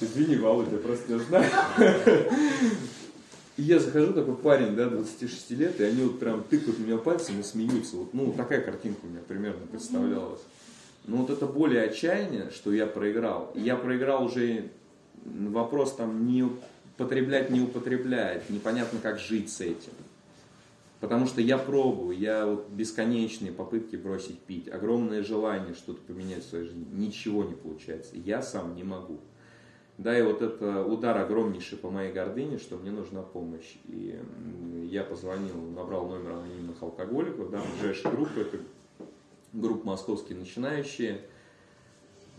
Извини, 0.00 0.37
Володя, 0.37 0.76
я 0.76 0.79
просто 0.79 1.12
не 1.12 1.18
знаю. 1.18 1.50
И 3.61 3.62
я 3.62 3.79
захожу, 3.79 4.14
такой 4.14 4.37
парень, 4.37 4.75
да, 4.75 4.88
26 4.88 5.51
лет, 5.51 5.79
и 5.83 5.85
они 5.85 6.01
вот 6.05 6.18
прям 6.18 6.42
тыкают 6.44 6.79
меня 6.79 6.96
пальцем 6.96 7.40
и 7.40 7.42
смеются. 7.42 7.96
Вот, 7.96 8.14
ну, 8.14 8.33
такая 8.33 8.62
картинка 8.62 9.01
у 9.05 9.09
меня 9.09 9.20
примерно 9.29 9.66
представлялась. 9.66 10.40
Но 11.05 11.18
вот 11.18 11.29
это 11.29 11.44
более 11.44 11.83
отчаяние, 11.83 12.51
что 12.55 12.73
я 12.73 12.87
проиграл. 12.87 13.53
И 13.55 13.61
я 13.61 13.77
проиграл 13.77 14.25
уже 14.25 14.70
вопрос 15.27 15.94
там 15.94 16.27
не 16.27 16.49
потреблять 16.96 17.51
не 17.51 17.61
употребляет, 17.61 18.49
непонятно 18.49 18.99
как 18.99 19.18
жить 19.18 19.53
с 19.53 19.61
этим. 19.61 19.92
Потому 21.01 21.27
что 21.27 21.42
я 21.42 21.59
пробую, 21.59 22.16
я 22.16 22.46
вот 22.46 22.70
бесконечные 22.70 23.53
попытки 23.53 23.96
бросить 23.96 24.38
пить, 24.38 24.68
огромное 24.68 25.23
желание 25.23 25.75
что-то 25.75 26.01
поменять 26.01 26.46
в 26.46 26.49
своей 26.49 26.64
жизни, 26.64 26.87
ничего 26.92 27.44
не 27.44 27.57
получается, 27.57 28.12
я 28.14 28.40
сам 28.40 28.75
не 28.75 28.85
могу. 28.85 29.18
Да, 30.01 30.19
и 30.19 30.23
вот 30.23 30.43
это 30.43 30.83
удар 30.85 31.17
огромнейший 31.19 31.79
по 31.79 31.91
моей 31.91 32.13
гордыне, 32.13 32.59
что 32.59 32.77
мне 32.77 32.91
нужна 32.91 33.23
помощь. 33.23 33.77
И 33.87 34.19
я 34.91 35.05
позвонил, 35.05 35.55
набрал 35.77 36.09
номер 36.09 36.33
анонимных 36.33 36.83
алкоголиков, 36.83 37.51
да, 37.51 37.61
ближайшая 37.75 38.13
группа, 38.13 38.41
это 38.41 38.59
группа 39.53 39.87
«Московские 39.87 40.39
начинающие», 40.39 41.21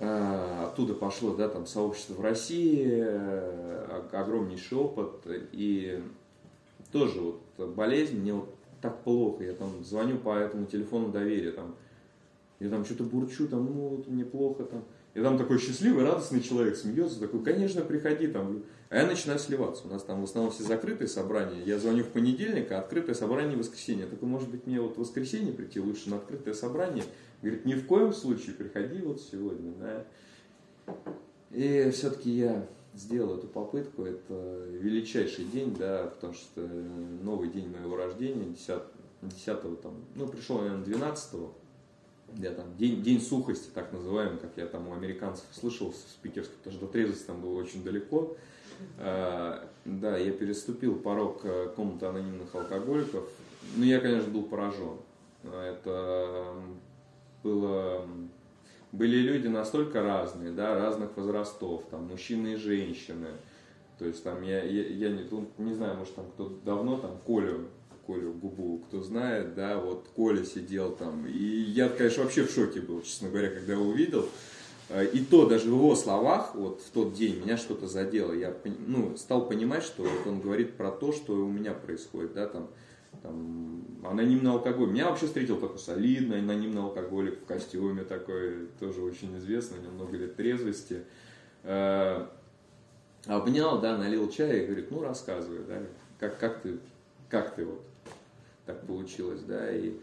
Э, 0.04 0.64
оттуда 0.64 0.96
пошло, 0.96 1.36
да, 1.36 1.48
там 1.48 1.68
сообщество 1.68 2.16
в 2.16 2.22
России, 2.22 2.88
э, 2.90 4.02
огромнейший 4.12 4.76
опыт, 4.76 5.12
и 5.52 6.02
тоже 6.92 7.20
вот 7.20 7.40
болезнь, 7.76 8.18
мне 8.20 8.34
вот 8.34 8.50
так 8.82 9.04
плохо, 9.04 9.44
я 9.44 9.54
там 9.54 9.84
звоню 9.84 10.18
по 10.18 10.36
этому 10.36 10.66
телефону 10.66 11.10
доверия, 11.10 11.52
там, 11.52 11.76
я 12.60 12.70
там 12.70 12.84
что-то 12.84 13.04
бурчу, 13.04 13.48
там, 13.48 13.66
ну, 13.68 13.90
вот 13.90 14.08
мне 14.08 14.26
плохо, 14.26 14.64
там, 14.64 14.84
и 15.14 15.22
там 15.22 15.38
такой 15.38 15.60
счастливый, 15.60 16.06
радостный 16.06 16.42
человек 16.42 16.78
смеется, 16.78 17.20
такой, 17.20 17.44
конечно, 17.44 17.82
приходи, 17.82 18.28
там, 18.28 18.64
а 18.90 18.98
я 18.98 19.08
начинаю 19.08 19.40
сливаться. 19.40 19.88
У 19.88 19.90
нас 19.90 20.04
там 20.04 20.22
в 20.22 20.24
основном 20.24 20.54
все 20.54 20.64
закрытые 20.64 21.08
собрания. 21.08 21.62
Я 21.66 21.80
звоню 21.80 22.04
в 22.04 22.10
понедельник, 22.10 22.72
а 22.72 22.80
открытое 22.80 23.14
собрание 23.14 23.56
в 23.56 23.60
воскресенье. 23.60 24.04
Я 24.04 24.10
такой, 24.10 24.28
может 24.28 24.50
быть, 24.50 24.68
мне 24.68 24.80
вот 24.80 24.96
в 24.96 25.00
воскресенье 25.00 25.54
прийти 25.54 25.80
лучше 25.80 26.10
на 26.10 26.18
открытое 26.18 26.54
собрание? 26.54 27.04
Говорит, 27.42 27.66
ни 27.66 27.74
в 27.74 27.86
коем 27.88 28.14
случае, 28.14 28.56
приходи 28.56 29.02
вот 29.02 29.22
сегодня. 29.22 29.74
Да? 29.80 30.06
И 31.52 31.90
все-таки 31.92 32.32
я 32.32 32.68
сделал 32.94 33.38
эту 33.38 33.48
попытку. 33.48 34.04
Это 34.04 34.66
величайший 34.70 35.46
день, 35.46 35.76
да, 35.78 36.08
потому 36.08 36.34
что 36.34 36.62
новый 37.22 37.50
день 37.50 37.70
моего 37.70 37.96
рождения, 37.98 38.46
10, 38.46 38.82
10 39.22 39.82
там, 39.82 40.06
ну, 40.16 40.28
пришел, 40.28 40.60
наверное, 40.60 40.86
12 40.86 41.34
я 42.38 42.52
там 42.52 42.78
день, 42.78 43.02
день 43.02 43.22
сухости, 43.22 43.70
так 43.74 43.92
называемый, 43.92 44.38
как 44.38 44.52
я 44.58 44.66
там 44.66 44.88
у 44.88 44.94
американцев 44.94 45.46
слышал 45.52 45.92
в 45.92 45.96
спикерской, 45.96 46.56
потому 46.58 46.76
что 46.76 46.86
до 46.86 46.92
трезвости 46.92 47.26
там 47.26 47.42
было 47.42 47.60
очень 47.60 47.84
далеко. 47.84 48.36
А, 48.98 49.68
да, 49.86 50.18
я 50.18 50.32
переступил 50.32 50.96
порог 50.96 51.42
э, 51.44 51.72
комнаты 51.76 52.06
анонимных 52.06 52.54
алкоголиков. 52.54 53.30
Ну, 53.76 53.84
я, 53.84 54.00
конечно, 54.00 54.32
был 54.32 54.44
поражен. 54.44 54.98
Это 55.44 56.54
было... 57.44 58.06
Были 58.92 59.18
люди 59.18 59.48
настолько 59.48 60.02
разные, 60.02 60.52
да, 60.52 60.76
разных 60.76 61.16
возрастов, 61.16 61.86
там, 61.90 62.08
мужчины 62.08 62.54
и 62.54 62.56
женщины. 62.58 63.30
То 63.98 64.06
есть 64.06 64.22
там 64.24 64.42
я, 64.42 64.64
я, 64.64 64.88
я 64.88 65.10
не, 65.10 65.26
ну, 65.32 65.48
не 65.60 65.74
знаю, 65.74 65.96
может 65.96 66.14
там 66.16 66.26
кто 66.32 66.50
давно 66.66 66.98
там 66.98 67.18
Колю, 67.26 67.68
Колю 68.12 68.34
Губу, 68.34 68.80
кто 68.80 69.02
знает, 69.02 69.56
да, 69.56 69.78
вот 69.78 70.08
Коля 70.16 70.44
сидел 70.44 70.92
там. 70.92 71.26
И 71.26 71.44
я, 71.44 71.88
конечно, 71.88 72.24
вообще 72.24 72.44
в 72.44 72.52
шоке 72.52 72.82
был, 72.82 73.02
честно 73.02 73.30
говоря, 73.30 73.50
когда 73.50 73.74
его 73.74 73.86
увидел. 73.86 74.28
Э, 74.90 75.06
и 75.06 75.24
то 75.24 75.46
даже 75.46 75.70
в 75.70 75.76
его 75.76 75.96
словах, 75.96 76.54
вот 76.56 76.82
в 76.82 76.90
тот 76.90 77.14
день 77.14 77.40
меня 77.40 77.56
что-то 77.56 77.88
задело. 77.88 78.34
Я 78.34 78.54
ну, 78.86 79.16
стал 79.16 79.48
понимать, 79.48 79.84
что 79.84 80.04
вот 80.04 80.28
он 80.28 80.42
говорит 80.42 80.74
про 80.76 80.92
то, 80.92 81.14
что 81.14 81.34
у 81.34 81.50
меня 81.50 81.74
происходит, 81.74 82.34
да, 82.34 82.48
там, 82.48 82.68
там, 83.22 83.86
анонимный 84.04 84.52
алкоголь. 84.52 84.90
Меня 84.90 85.10
вообще 85.10 85.28
встретил 85.28 85.58
такой 85.58 85.80
солидный 85.80 86.40
анонимный 86.40 86.82
алкоголик 86.82 87.40
в 87.40 87.46
костюме 87.46 88.04
такой, 88.04 88.68
тоже 88.80 89.02
очень 89.02 89.38
известный, 89.38 89.80
у 89.80 89.84
него 89.84 89.94
много 89.94 90.18
лет 90.18 90.36
трезвости. 90.36 91.04
Э, 91.64 92.26
обнял, 93.26 93.80
да, 93.80 93.98
налил 93.98 94.30
чай 94.30 94.64
и 94.64 94.66
говорит, 94.66 94.92
ну 94.92 95.02
рассказывай, 95.02 95.64
да, 95.66 95.78
как, 96.20 96.38
как 96.40 96.62
ты, 96.62 96.78
как 97.30 97.56
ты 97.56 97.64
вот 97.64 97.82
так 98.72 98.88
получилось, 98.88 99.42
да, 99.42 99.72
и 99.72 99.94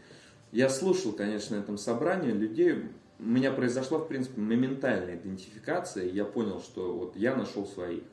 я 0.53 0.69
слушал, 0.69 1.13
конечно, 1.13 1.57
на 1.57 1.61
этом 1.61 1.79
собрании 1.79 2.31
людей, 2.31 2.85
у 3.19 3.25
меня 3.25 3.53
произошла, 3.53 3.99
в 3.99 4.09
принципе, 4.09 4.41
моментальная 4.41 5.17
идентификация, 5.17 6.07
я 6.07 6.25
понял, 6.25 6.61
что 6.61 6.93
вот 6.93 7.17
я 7.17 7.35
нашел 7.35 7.67
своих. 7.67 8.05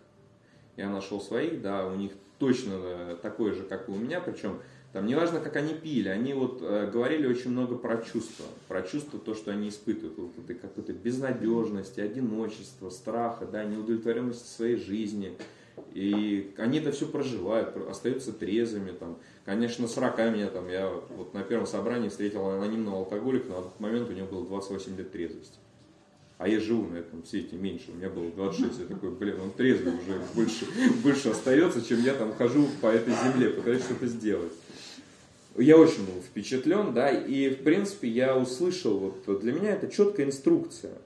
Я 0.78 0.90
нашел 0.90 1.22
своих, 1.22 1.62
да, 1.62 1.88
у 1.88 1.96
них 1.96 2.12
точно 2.40 2.74
э, 2.74 3.18
такое 3.22 3.54
же, 3.54 3.64
как 3.64 3.88
и 3.88 3.92
у 3.92 3.96
меня, 3.96 4.20
причем 4.20 4.60
там 4.92 5.06
неважно, 5.06 5.40
как 5.40 5.56
они 5.58 5.74
пили, 5.74 6.10
они 6.10 6.34
вот 6.34 6.60
э, 6.62 6.90
говорили 6.92 7.28
очень 7.28 7.52
много 7.52 7.76
про 7.76 7.98
чувства, 7.98 8.46
про 8.68 8.82
чувства, 8.82 9.20
то, 9.20 9.36
что 9.36 9.52
они 9.52 9.70
испытывают, 9.70 10.18
вот 10.18 10.32
этой 10.44 10.56
какой-то 10.56 10.92
безнадежности, 10.94 12.00
одиночества, 12.00 12.90
страха, 12.90 13.46
да, 13.46 13.64
неудовлетворенности 13.64 14.48
своей 14.48 14.78
жизни. 14.78 15.38
И 15.94 16.54
они 16.58 16.80
это 16.80 16.92
все 16.92 17.08
проживают, 17.08 17.76
остаются 17.90 18.34
трезвыми, 18.34 18.92
там, 18.92 19.18
Конечно, 19.46 19.88
с 19.88 19.96
рака 19.98 20.32
меня 20.32 20.48
там, 20.48 20.68
я 20.70 20.90
вот 20.90 21.36
на 21.36 21.44
первом 21.44 21.68
собрании 21.68 22.10
встретил 22.10 22.48
анонимного 22.48 22.98
алкоголика, 22.98 23.50
на 23.50 23.62
тот 23.62 23.80
момент 23.80 24.10
у 24.10 24.14
него 24.14 24.26
было 24.26 24.48
28 24.48 24.98
лет 24.98 25.12
трезвости. 25.12 25.60
А 26.40 26.48
я 26.48 26.60
живу 26.60 26.88
на 26.88 26.98
этом 26.98 27.24
свете 27.24 27.56
меньше, 27.56 27.92
у 27.92 27.94
меня 27.94 28.10
было 28.10 28.32
26, 28.32 28.80
я 28.80 28.86
такой, 28.88 29.12
блин, 29.12 29.40
он 29.40 29.52
трезвый 29.52 29.94
уже 29.94 30.20
больше, 30.34 30.66
больше 31.04 31.30
остается, 31.30 31.84
чем 31.84 32.02
я 32.02 32.16
там 32.16 32.34
хожу 32.34 32.68
по 32.82 32.88
этой 32.88 33.14
земле, 33.14 33.52
пытаюсь 33.52 33.84
что-то 33.84 34.08
сделать. 34.08 34.52
Я 35.58 35.78
очень 35.78 36.06
был 36.06 36.22
впечатлен, 36.22 36.94
да, 36.94 37.10
и 37.12 37.50
в 37.50 37.64
принципе 37.64 38.10
я 38.10 38.36
услышал, 38.36 39.14
вот 39.26 39.40
для 39.42 39.54
меня 39.54 39.74
это 39.74 39.88
четкая 39.88 40.26
инструкция. 40.26 40.98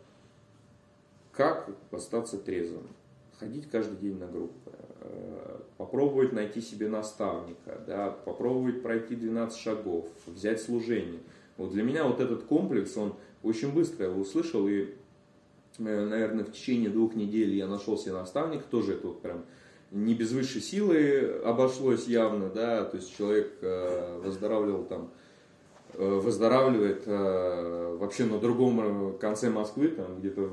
как 1.33 1.69
остаться 1.91 2.37
трезвым? 2.37 2.87
Ходить 3.39 3.69
каждый 3.69 3.97
день 3.99 4.17
на 4.17 4.27
группы, 4.27 4.71
э, 4.99 5.59
попробовать 5.77 6.33
найти 6.33 6.59
себе 6.59 6.89
наставника, 6.89 7.81
да, 7.87 8.09
попробовать 8.09 8.83
пройти 8.83 9.15
12 9.15 9.57
шагов, 9.57 10.07
взять 10.25 10.61
служение. 10.61 11.21
Вот 11.55 11.71
для 11.71 11.83
меня 11.83 12.03
вот 12.03 12.19
этот 12.19 12.43
комплекс, 12.43 12.97
он 12.97 13.15
очень 13.41 13.71
быстро 13.71 14.07
его 14.07 14.19
услышал, 14.19 14.67
и, 14.67 14.93
э, 15.77 16.05
наверное, 16.05 16.43
в 16.43 16.51
течение 16.51 16.89
двух 16.89 17.15
недель 17.15 17.55
я 17.55 17.67
нашел 17.67 17.97
себе 17.97 18.11
наставника, 18.11 18.65
тоже 18.69 18.95
это 18.95 19.07
вот 19.07 19.21
прям 19.21 19.45
не 19.91 20.15
без 20.15 20.33
высшей 20.33 20.59
силы 20.59 21.39
обошлось 21.45 22.07
явно, 22.07 22.49
да, 22.49 22.83
то 22.83 22.97
есть 22.97 23.15
человек 23.15 23.53
э, 23.61 24.19
выздоравливал 24.21 24.83
там, 24.83 25.11
выздоравливает 25.93 27.07
вообще 27.07 28.25
на 28.25 28.37
другом 28.37 29.17
конце 29.17 29.49
Москвы, 29.49 29.87
там 29.87 30.19
где-то 30.19 30.51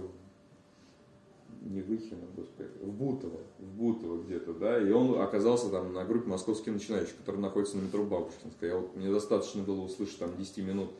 не 1.69 1.83
Выхино, 1.83 2.27
господи, 2.37 2.71
в 2.81 2.93
Бутово, 2.93 3.41
в 3.59 3.65
Бутово 3.65 4.23
где-то, 4.23 4.53
да, 4.55 4.81
и 4.81 4.91
он 4.91 5.21
оказался 5.21 5.69
там 5.69 5.93
на 5.93 6.05
группе 6.05 6.29
«Московские 6.29 6.75
начинающие», 6.75 7.15
которая 7.19 7.43
находится 7.43 7.77
на 7.77 7.83
метро 7.83 8.05
Бабушкинская. 8.05 8.71
Я 8.71 8.77
вот, 8.79 8.97
мне 8.97 9.11
достаточно 9.11 9.63
было 9.63 9.83
услышать 9.83 10.19
там 10.19 10.31
10 10.37 10.59
минут, 10.59 10.91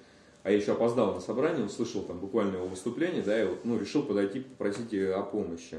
а 0.43 0.51
я 0.51 0.57
еще 0.57 0.73
опоздал 0.73 1.15
на 1.15 1.21
собрание, 1.21 1.67
услышал 1.67 2.03
там 2.03 2.19
буквально 2.19 2.57
его 2.57 2.67
выступление, 2.67 3.23
да, 3.23 3.41
и 3.43 3.47
вот, 3.47 3.65
ну, 3.65 3.79
решил 3.79 4.03
подойти, 4.03 4.41
попросить 4.41 4.93
о 4.95 5.23
помощи. 5.23 5.79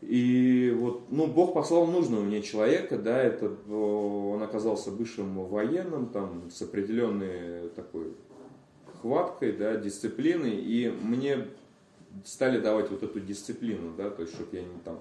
И 0.00 0.74
вот, 0.78 1.10
ну, 1.10 1.26
Бог 1.26 1.52
послал 1.52 1.86
нужного 1.86 2.22
мне 2.22 2.42
человека, 2.42 2.96
да, 2.96 3.22
это 3.22 3.54
он 3.70 4.42
оказался 4.42 4.90
бывшим 4.90 5.44
военным, 5.44 6.06
там, 6.08 6.50
с 6.50 6.62
определенной 6.62 7.68
такой 7.70 8.14
хваткой, 9.02 9.52
да, 9.52 9.76
дисциплиной, 9.76 10.56
и 10.56 10.90
мне 11.02 11.46
стали 12.24 12.60
давать 12.60 12.90
вот 12.90 13.02
эту 13.02 13.20
дисциплину, 13.20 13.94
да, 13.96 14.10
то 14.10 14.22
есть, 14.22 14.34
чтобы 14.34 14.56
я 14.56 14.62
не 14.62 14.78
там, 14.84 15.00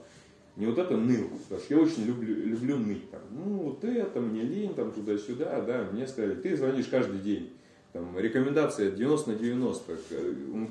не 0.55 0.65
вот 0.65 0.77
это 0.77 0.97
ныл, 0.97 1.29
потому 1.43 1.61
что 1.61 1.73
я 1.73 1.79
очень 1.81 2.05
люблю, 2.05 2.35
люблю 2.35 2.77
ныть, 2.77 3.09
там, 3.11 3.21
ну, 3.31 3.57
вот 3.59 3.83
это, 3.83 4.19
мне 4.19 4.41
лень, 4.41 4.73
там, 4.73 4.91
туда-сюда, 4.91 5.61
да, 5.61 5.87
мне 5.91 6.07
сказали, 6.07 6.35
ты 6.35 6.55
звонишь 6.57 6.87
каждый 6.87 7.19
день, 7.19 7.51
там, 7.93 8.17
рекомендация 8.19 8.91
90 8.91 9.31
на 9.31 9.35
90. 9.35 9.97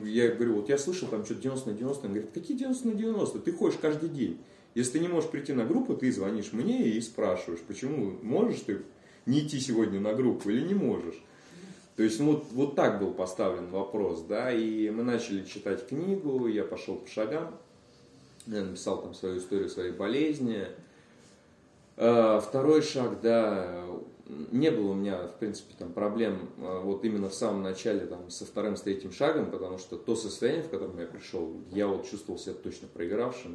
Я 0.04 0.28
говорю, 0.28 0.54
вот 0.54 0.68
я 0.68 0.78
слышал 0.78 1.08
там 1.08 1.24
что-то 1.24 1.42
90 1.42 1.70
на 1.70 1.76
90. 1.76 2.06
Он 2.06 2.12
говорит, 2.12 2.30
какие 2.32 2.56
90 2.56 2.88
на 2.88 2.94
90? 2.94 3.38
Ты 3.40 3.52
ходишь 3.52 3.78
каждый 3.80 4.08
день. 4.08 4.38
Если 4.74 4.92
ты 4.92 5.00
не 5.00 5.08
можешь 5.08 5.28
прийти 5.28 5.52
на 5.52 5.64
группу, 5.64 5.94
ты 5.94 6.12
звонишь 6.12 6.52
мне 6.52 6.86
и 6.86 7.00
спрашиваешь, 7.00 7.60
почему 7.66 8.14
можешь 8.22 8.60
ты 8.60 8.82
не 9.26 9.40
идти 9.40 9.58
сегодня 9.58 9.98
на 9.98 10.14
группу 10.14 10.48
или 10.50 10.60
не 10.60 10.74
можешь. 10.74 11.20
То 11.98 12.04
есть 12.04 12.20
ну, 12.20 12.26
вот, 12.26 12.44
вот 12.52 12.76
так 12.76 13.00
был 13.00 13.10
поставлен 13.10 13.66
вопрос, 13.70 14.22
да, 14.22 14.52
и 14.52 14.88
мы 14.88 15.02
начали 15.02 15.42
читать 15.42 15.88
книгу, 15.88 16.46
я 16.46 16.62
пошел 16.62 16.94
по 16.94 17.08
шагам, 17.10 17.56
я 18.46 18.62
написал 18.62 19.02
там 19.02 19.14
свою 19.14 19.38
историю 19.38 19.68
своей 19.68 19.90
болезни. 19.90 20.68
А, 21.96 22.38
второй 22.38 22.82
шаг, 22.82 23.20
да, 23.20 23.84
не 24.28 24.70
было 24.70 24.92
у 24.92 24.94
меня, 24.94 25.26
в 25.26 25.40
принципе, 25.40 25.74
там 25.76 25.92
проблем 25.92 26.48
а, 26.58 26.82
вот 26.82 27.04
именно 27.04 27.30
в 27.30 27.34
самом 27.34 27.64
начале 27.64 28.06
там, 28.06 28.30
со 28.30 28.46
вторым, 28.46 28.76
с 28.76 28.82
третьим 28.82 29.10
шагом, 29.10 29.50
потому 29.50 29.78
что 29.78 29.96
то 29.96 30.14
состояние, 30.14 30.62
в 30.62 30.70
котором 30.70 30.96
я 31.00 31.06
пришел, 31.06 31.52
я 31.72 31.88
вот 31.88 32.08
чувствовал 32.08 32.38
себя 32.38 32.54
точно 32.54 32.86
проигравшим, 32.86 33.50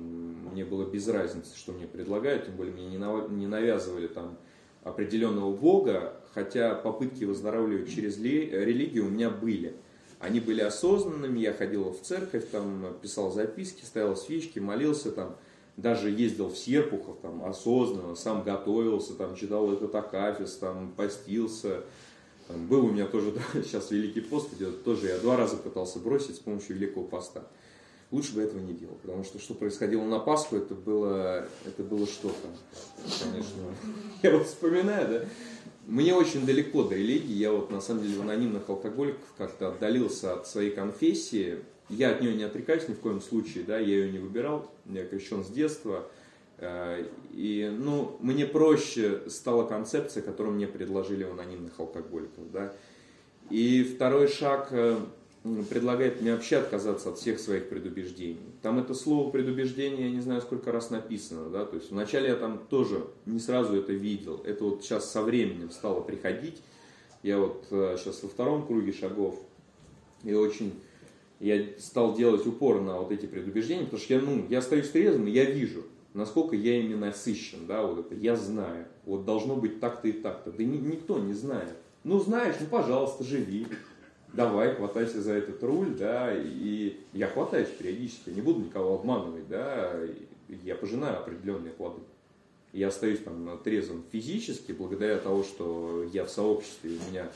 мне 0.52 0.66
было 0.66 0.84
без 0.84 1.08
разницы, 1.08 1.56
что 1.56 1.72
мне 1.72 1.88
предлагают, 1.88 2.48
тем 2.48 2.58
более 2.58 2.74
мне 2.74 2.88
не 2.88 3.48
навязывали 3.48 4.08
там 4.08 4.38
определенного 4.84 5.56
бога, 5.56 6.14
хотя 6.34 6.76
попытки 6.76 7.24
выздоравливать 7.24 7.94
через 7.94 8.18
религию 8.18 9.08
у 9.08 9.10
меня 9.10 9.30
были. 9.30 9.76
Они 10.20 10.40
были 10.40 10.62
осознанными, 10.62 11.40
я 11.40 11.54
ходил 11.54 11.92
в 11.92 12.02
церковь, 12.02 12.48
там, 12.50 12.96
писал 13.02 13.32
записки, 13.32 13.84
ставил 13.84 14.16
свечки, 14.16 14.60
молился 14.60 15.12
там, 15.12 15.36
даже 15.76 16.10
ездил 16.10 16.50
в 16.50 16.58
Серпухов 16.58 17.18
там 17.22 17.44
осознанно, 17.44 18.16
сам 18.16 18.44
готовился, 18.44 19.16
там 19.16 19.36
читал 19.36 19.72
этот 19.74 19.94
Акафис, 19.96 20.56
там 20.56 20.94
постился. 20.96 21.84
Там, 22.48 22.68
был 22.68 22.86
у 22.86 22.92
меня 22.92 23.06
тоже, 23.06 23.32
да, 23.54 23.62
сейчас 23.62 23.92
Великий 23.92 24.22
пост 24.22 24.54
идет, 24.54 24.84
тоже 24.84 25.08
я 25.08 25.18
два 25.18 25.38
раза 25.38 25.58
пытался 25.58 26.00
бросить 26.00 26.36
с 26.36 26.40
помощью 26.40 26.76
Великого 26.76 27.06
поста. 27.06 27.48
Лучше 28.14 28.36
бы 28.36 28.44
этого 28.44 28.60
не 28.60 28.74
делал, 28.74 28.94
потому 29.02 29.24
что 29.24 29.40
что 29.40 29.56
происходило 29.56 30.04
на 30.04 30.20
Пасху, 30.20 30.56
это 30.56 30.76
было, 30.76 31.48
это 31.66 31.82
было 31.82 32.06
что-то, 32.06 32.48
конечно. 33.24 33.58
Я 34.22 34.38
вот 34.38 34.46
вспоминаю, 34.46 35.08
да, 35.08 35.26
мне 35.88 36.14
очень 36.14 36.46
далеко 36.46 36.84
до 36.84 36.94
религии, 36.94 37.34
я 37.34 37.52
вот 37.52 37.72
на 37.72 37.82
самом 37.82 38.04
деле 38.04 38.20
в 38.20 38.22
анонимных 38.22 38.70
алкоголиков 38.70 39.24
как-то 39.36 39.70
отдалился 39.70 40.34
от 40.34 40.48
своей 40.48 40.70
конфессии, 40.70 41.58
я 41.90 42.12
от 42.12 42.22
нее 42.22 42.36
не 42.36 42.44
отрекаюсь 42.44 42.88
ни 42.88 42.94
в 42.94 43.00
коем 43.00 43.20
случае, 43.20 43.64
да, 43.64 43.80
я 43.80 43.88
ее 43.88 44.12
не 44.12 44.20
выбирал, 44.20 44.72
я 44.86 45.06
крещен 45.06 45.44
с 45.44 45.48
детства. 45.48 46.08
Э, 46.60 47.04
и, 47.32 47.76
ну, 47.76 48.16
мне 48.20 48.46
проще 48.46 49.28
стала 49.28 49.68
концепция, 49.68 50.22
которую 50.22 50.54
мне 50.54 50.68
предложили 50.68 51.24
у 51.24 51.32
анонимных 51.32 51.80
алкоголиков, 51.80 52.52
да. 52.52 52.74
И 53.50 53.84
второй 53.84 54.28
шаг 54.28 54.68
э, 54.70 54.98
предлагает 55.70 56.22
мне 56.22 56.34
вообще 56.34 56.58
отказаться 56.58 57.10
от 57.10 57.18
всех 57.18 57.40
своих 57.40 57.68
предубеждений. 57.68 58.40
Там 58.62 58.80
это 58.80 58.94
слово 58.94 59.30
предубеждение, 59.30 60.08
я 60.08 60.12
не 60.12 60.22
знаю, 60.22 60.42
сколько 60.42 60.72
раз 60.72 60.90
написано, 60.90 61.50
да, 61.50 61.66
то 61.66 61.76
есть 61.76 61.92
вначале 61.92 62.30
я 62.30 62.36
там 62.36 62.66
тоже 62.70 63.08
не 63.26 63.40
сразу 63.40 63.76
это 63.76 63.92
видел, 63.92 64.42
это 64.46 64.64
вот 64.64 64.84
сейчас 64.84 65.12
со 65.12 65.22
временем 65.22 65.70
стало 65.70 66.00
приходить, 66.00 66.62
я 67.24 67.40
вот 67.40 67.66
сейчас 67.70 68.20
э, 68.20 68.24
во 68.24 68.30
втором 68.30 68.66
круге 68.66 68.94
шагов, 68.94 69.38
и 70.24 70.34
очень 70.34 70.74
я 71.42 71.62
стал 71.78 72.16
делать 72.16 72.48
упор 72.48 72.80
на 72.80 73.00
вот 73.00 73.12
эти 73.12 73.26
предубеждения, 73.26 73.84
потому 73.84 74.02
что 74.02 74.14
я, 74.14 74.22
ну, 74.22 74.46
я 74.50 74.60
остаюсь 74.60 74.90
трезвым, 74.90 75.28
и 75.28 75.32
я 75.32 75.44
вижу, 75.44 75.84
насколько 76.14 76.56
я 76.56 76.80
ими 76.80 76.96
насыщен, 76.96 77.68
да, 77.68 77.86
вот 77.86 78.00
это, 78.00 78.16
я 78.16 78.38
знаю, 78.38 78.86
вот 79.06 79.26
должно 79.26 79.58
быть 79.58 79.82
так-то 79.82 80.08
и 80.08 80.14
так-то, 80.14 80.54
да 80.54 80.64
ни, 80.64 80.78
никто 80.78 81.20
не 81.20 81.34
знает. 81.34 81.76
Ну, 82.06 82.20
знаешь, 82.20 82.56
ну, 82.62 82.68
пожалуйста, 82.68 83.26
живи, 83.26 83.68
давай, 84.34 84.76
хватайся 84.76 85.22
за 85.22 85.34
этот 85.34 85.64
руль, 85.64 85.96
да, 85.96 86.34
и 86.36 87.00
я 87.14 87.28
хватаюсь 87.28 87.70
периодически, 87.70 88.32
не 88.32 88.42
буду 88.42 88.62
никого 88.62 88.96
обманывать, 88.96 89.48
да, 89.48 89.94
я 90.64 90.76
пожинаю 90.76 91.20
определенные 91.20 91.72
плоды. 91.72 92.02
Я 92.74 92.88
остаюсь 92.88 93.20
там 93.20 93.60
трезвым 93.64 94.04
физически, 94.12 94.72
благодаря 94.72 95.18
тому, 95.20 95.44
что 95.44 96.04
я 96.12 96.26
в 96.26 96.30
сообществе, 96.30 96.98
у 96.98 97.12
меня 97.12 97.30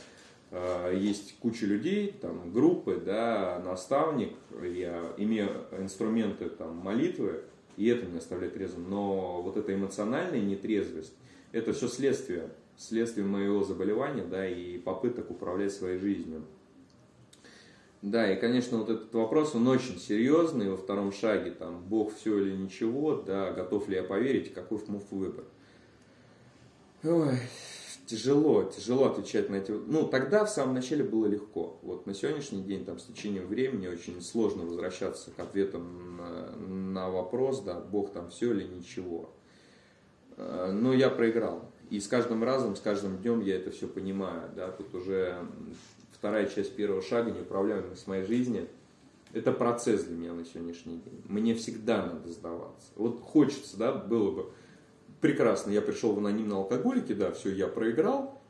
Э, 0.49 0.93
есть 0.97 1.37
куча 1.39 1.65
людей, 1.65 2.13
там, 2.21 2.51
группы, 2.53 3.01
да, 3.03 3.61
наставник, 3.65 4.33
я 4.61 5.03
имею 5.17 5.49
инструменты 5.77 6.49
там, 6.49 6.77
молитвы, 6.77 7.41
и 7.75 7.87
это 7.87 8.05
меня 8.05 8.19
оставляет 8.19 8.53
трезвым. 8.53 8.89
Но 8.89 9.41
вот 9.41 9.57
эта 9.57 9.73
эмоциональная 9.73 10.39
нетрезвость, 10.39 11.13
это 11.51 11.73
все 11.73 11.87
следствие, 11.87 12.49
следствие 12.77 13.25
моего 13.25 13.63
заболевания, 13.63 14.23
да, 14.23 14.47
и 14.47 14.77
попыток 14.77 15.31
управлять 15.31 15.73
своей 15.73 15.99
жизнью. 15.99 16.43
Да, 18.01 18.31
и, 18.31 18.39
конечно, 18.39 18.77
вот 18.77 18.89
этот 18.89 19.13
вопрос, 19.13 19.55
он 19.55 19.67
очень 19.67 19.99
серьезный, 19.99 20.69
во 20.69 20.77
втором 20.77 21.11
шаге, 21.11 21.51
там, 21.51 21.83
Бог 21.83 22.13
все 22.15 22.39
или 22.39 22.55
ничего, 22.55 23.15
да, 23.15 23.51
готов 23.51 23.89
ли 23.89 23.95
я 23.95 24.03
поверить, 24.03 24.53
какой 24.53 24.79
мой 24.87 25.01
выбор. 25.09 25.45
Ой, 27.03 27.39
тяжело, 28.05 28.63
тяжело 28.63 29.07
отвечать 29.07 29.49
на 29.49 29.55
эти... 29.55 29.71
Ну, 29.71 30.07
тогда 30.07 30.45
в 30.45 30.49
самом 30.49 30.75
начале 30.75 31.03
было 31.03 31.25
легко. 31.25 31.79
Вот 31.81 32.05
на 32.05 32.13
сегодняшний 32.13 32.61
день, 32.61 32.85
там, 32.85 32.99
с 32.99 33.05
течением 33.05 33.47
времени 33.47 33.87
очень 33.87 34.21
сложно 34.21 34.63
возвращаться 34.63 35.31
к 35.31 35.39
ответам 35.39 36.17
на, 36.17 36.55
на 36.55 37.09
вопрос, 37.09 37.61
да, 37.61 37.79
Бог 37.79 38.11
там 38.13 38.29
все 38.29 38.51
или 38.51 38.63
ничего. 38.63 39.31
Э, 40.37 40.71
но 40.71 40.93
я 40.93 41.09
проиграл. 41.09 41.71
И 41.89 41.99
с 41.99 42.07
каждым 42.07 42.43
разом, 42.43 42.75
с 42.75 42.79
каждым 42.79 43.17
днем 43.17 43.41
я 43.41 43.55
это 43.55 43.71
все 43.71 43.87
понимаю, 43.87 44.51
да, 44.55 44.71
тут 44.71 44.93
уже 44.93 45.47
вторая 46.17 46.47
часть 46.47 46.75
первого 46.75 47.01
шага, 47.01 47.31
неуправляемость 47.31 48.07
моей 48.07 48.25
жизни, 48.25 48.67
это 49.33 49.51
процесс 49.51 50.03
для 50.03 50.15
меня 50.15 50.33
на 50.33 50.45
сегодняшний 50.45 50.97
день. 50.97 51.21
Мне 51.25 51.53
всегда 51.53 52.05
надо 52.05 52.31
сдаваться. 52.31 52.87
Вот 52.95 53.21
хочется, 53.21 53.77
да, 53.77 53.91
было 53.91 54.31
бы 54.31 54.49
прекрасно, 55.21 55.71
я 55.71 55.81
пришел 55.81 56.13
в 56.13 56.19
анонимные 56.19 56.57
алкоголики, 56.57 57.13
да, 57.13 57.31
все, 57.31 57.51
я 57.51 57.67
проиграл, 57.67 58.41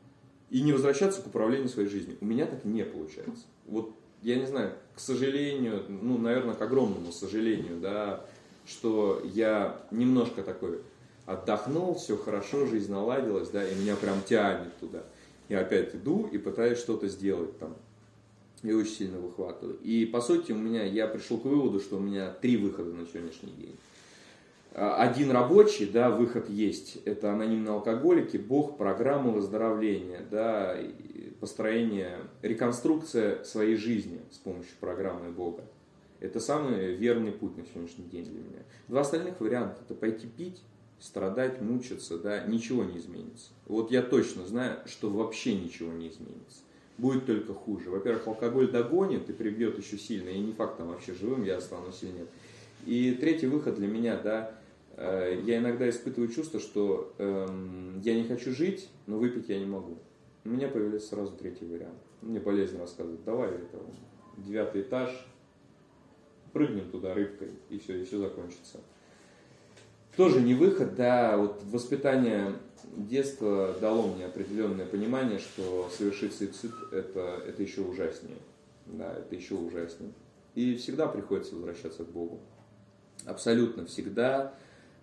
и 0.50 0.62
не 0.62 0.72
возвращаться 0.72 1.20
к 1.20 1.26
управлению 1.26 1.68
своей 1.68 1.88
жизнью. 1.88 2.16
У 2.20 2.24
меня 2.24 2.46
так 2.46 2.64
не 2.64 2.84
получается. 2.84 3.44
Вот, 3.66 3.92
я 4.22 4.36
не 4.36 4.46
знаю, 4.46 4.72
к 4.94 5.00
сожалению, 5.00 5.84
ну, 5.88 6.16
наверное, 6.16 6.54
к 6.54 6.62
огромному 6.62 7.12
сожалению, 7.12 7.78
да, 7.80 8.24
что 8.66 9.20
я 9.24 9.80
немножко 9.90 10.42
такой 10.42 10.80
отдохнул, 11.26 11.94
все 11.94 12.16
хорошо, 12.16 12.66
жизнь 12.66 12.90
наладилась, 12.90 13.50
да, 13.50 13.66
и 13.66 13.74
меня 13.74 13.96
прям 13.96 14.22
тянет 14.22 14.74
туда. 14.78 15.02
Я 15.48 15.60
опять 15.60 15.94
иду 15.94 16.28
и 16.30 16.38
пытаюсь 16.38 16.78
что-то 16.78 17.08
сделать 17.08 17.58
там. 17.58 17.76
И 18.62 18.72
очень 18.72 18.92
сильно 18.92 19.18
выхватываю. 19.18 19.78
И 19.82 20.04
по 20.04 20.20
сути 20.20 20.52
у 20.52 20.56
меня, 20.56 20.84
я 20.84 21.06
пришел 21.06 21.38
к 21.38 21.44
выводу, 21.44 21.80
что 21.80 21.96
у 21.96 22.00
меня 22.00 22.30
три 22.30 22.56
выхода 22.56 22.92
на 22.92 23.06
сегодняшний 23.06 23.52
день. 23.52 23.76
А, 24.72 24.96
один 24.96 25.30
рабочий, 25.30 25.86
да, 25.86 26.10
выход 26.10 26.48
есть. 26.48 26.96
Это 27.04 27.32
анонимные 27.32 27.72
алкоголики, 27.72 28.36
Бог, 28.36 28.76
программа 28.76 29.30
выздоровления, 29.30 30.20
да, 30.30 30.76
построение, 31.40 32.18
реконструкция 32.42 33.44
своей 33.44 33.76
жизни 33.76 34.20
с 34.32 34.38
помощью 34.38 34.74
программы 34.80 35.30
Бога. 35.30 35.62
Это 36.20 36.40
самый 36.40 36.96
верный 36.96 37.30
путь 37.30 37.56
на 37.56 37.64
сегодняшний 37.64 38.06
день 38.06 38.24
для 38.24 38.40
меня. 38.40 38.62
Два 38.88 39.02
остальных 39.02 39.40
варианта– 39.40 39.78
это 39.84 39.94
пойти 39.94 40.26
пить, 40.26 40.62
страдать, 41.00 41.60
мучиться, 41.60 42.18
да, 42.18 42.44
ничего 42.44 42.84
не 42.84 42.98
изменится. 42.98 43.50
Вот 43.66 43.90
я 43.90 44.02
точно 44.02 44.46
знаю, 44.46 44.78
что 44.86 45.10
вообще 45.10 45.54
ничего 45.54 45.92
не 45.92 46.08
изменится. 46.08 46.60
Будет 46.96 47.26
только 47.26 47.54
хуже. 47.54 47.90
Во-первых, 47.90 48.26
алкоголь 48.26 48.70
догонит 48.70 49.30
и 49.30 49.32
прибьет 49.32 49.78
еще 49.78 49.96
сильно, 49.96 50.28
и 50.28 50.38
не 50.38 50.52
факт 50.52 50.78
там 50.78 50.88
вообще 50.88 51.14
живым 51.14 51.44
я 51.44 51.58
останусь 51.58 52.02
или 52.02 52.10
нет. 52.10 52.28
И 52.86 53.12
третий 53.12 53.46
выход 53.46 53.76
для 53.76 53.86
меня, 53.86 54.20
да, 54.20 54.58
э, 54.96 55.40
я 55.44 55.58
иногда 55.58 55.88
испытываю 55.88 56.28
чувство, 56.28 56.58
что 56.58 57.14
эм, 57.18 58.00
я 58.00 58.14
не 58.14 58.24
хочу 58.24 58.50
жить, 58.52 58.88
но 59.06 59.18
выпить 59.18 59.48
я 59.48 59.58
не 59.58 59.66
могу. 59.66 59.98
У 60.44 60.48
меня 60.48 60.68
появился 60.68 61.08
сразу 61.08 61.36
третий 61.36 61.66
вариант. 61.66 61.98
Мне 62.22 62.40
полезно 62.40 62.80
рассказывать. 62.80 63.22
Давай 63.24 63.50
это, 63.50 63.78
девятый 64.38 64.82
этаж, 64.82 65.10
прыгнем 66.52 66.90
туда 66.90 67.14
рыбкой, 67.14 67.50
и 67.70 67.78
все, 67.78 68.00
и 68.00 68.04
все 68.04 68.18
закончится. 68.18 68.80
Тоже 70.18 70.40
не 70.40 70.54
выход, 70.54 70.96
да, 70.96 71.36
вот 71.36 71.62
воспитание 71.66 72.54
детства 72.96 73.76
дало 73.80 74.08
мне 74.08 74.26
определенное 74.26 74.84
понимание, 74.84 75.38
что 75.38 75.88
совершить 75.96 76.34
суицид 76.34 76.72
это, 76.90 77.40
это 77.46 77.62
еще 77.62 77.82
ужаснее. 77.82 78.38
Да, 78.86 79.14
это 79.16 79.36
еще 79.36 79.54
ужаснее. 79.54 80.10
И 80.56 80.74
всегда 80.74 81.06
приходится 81.06 81.54
возвращаться 81.54 82.02
к 82.02 82.08
Богу. 82.08 82.40
Абсолютно 83.26 83.86
всегда 83.86 84.54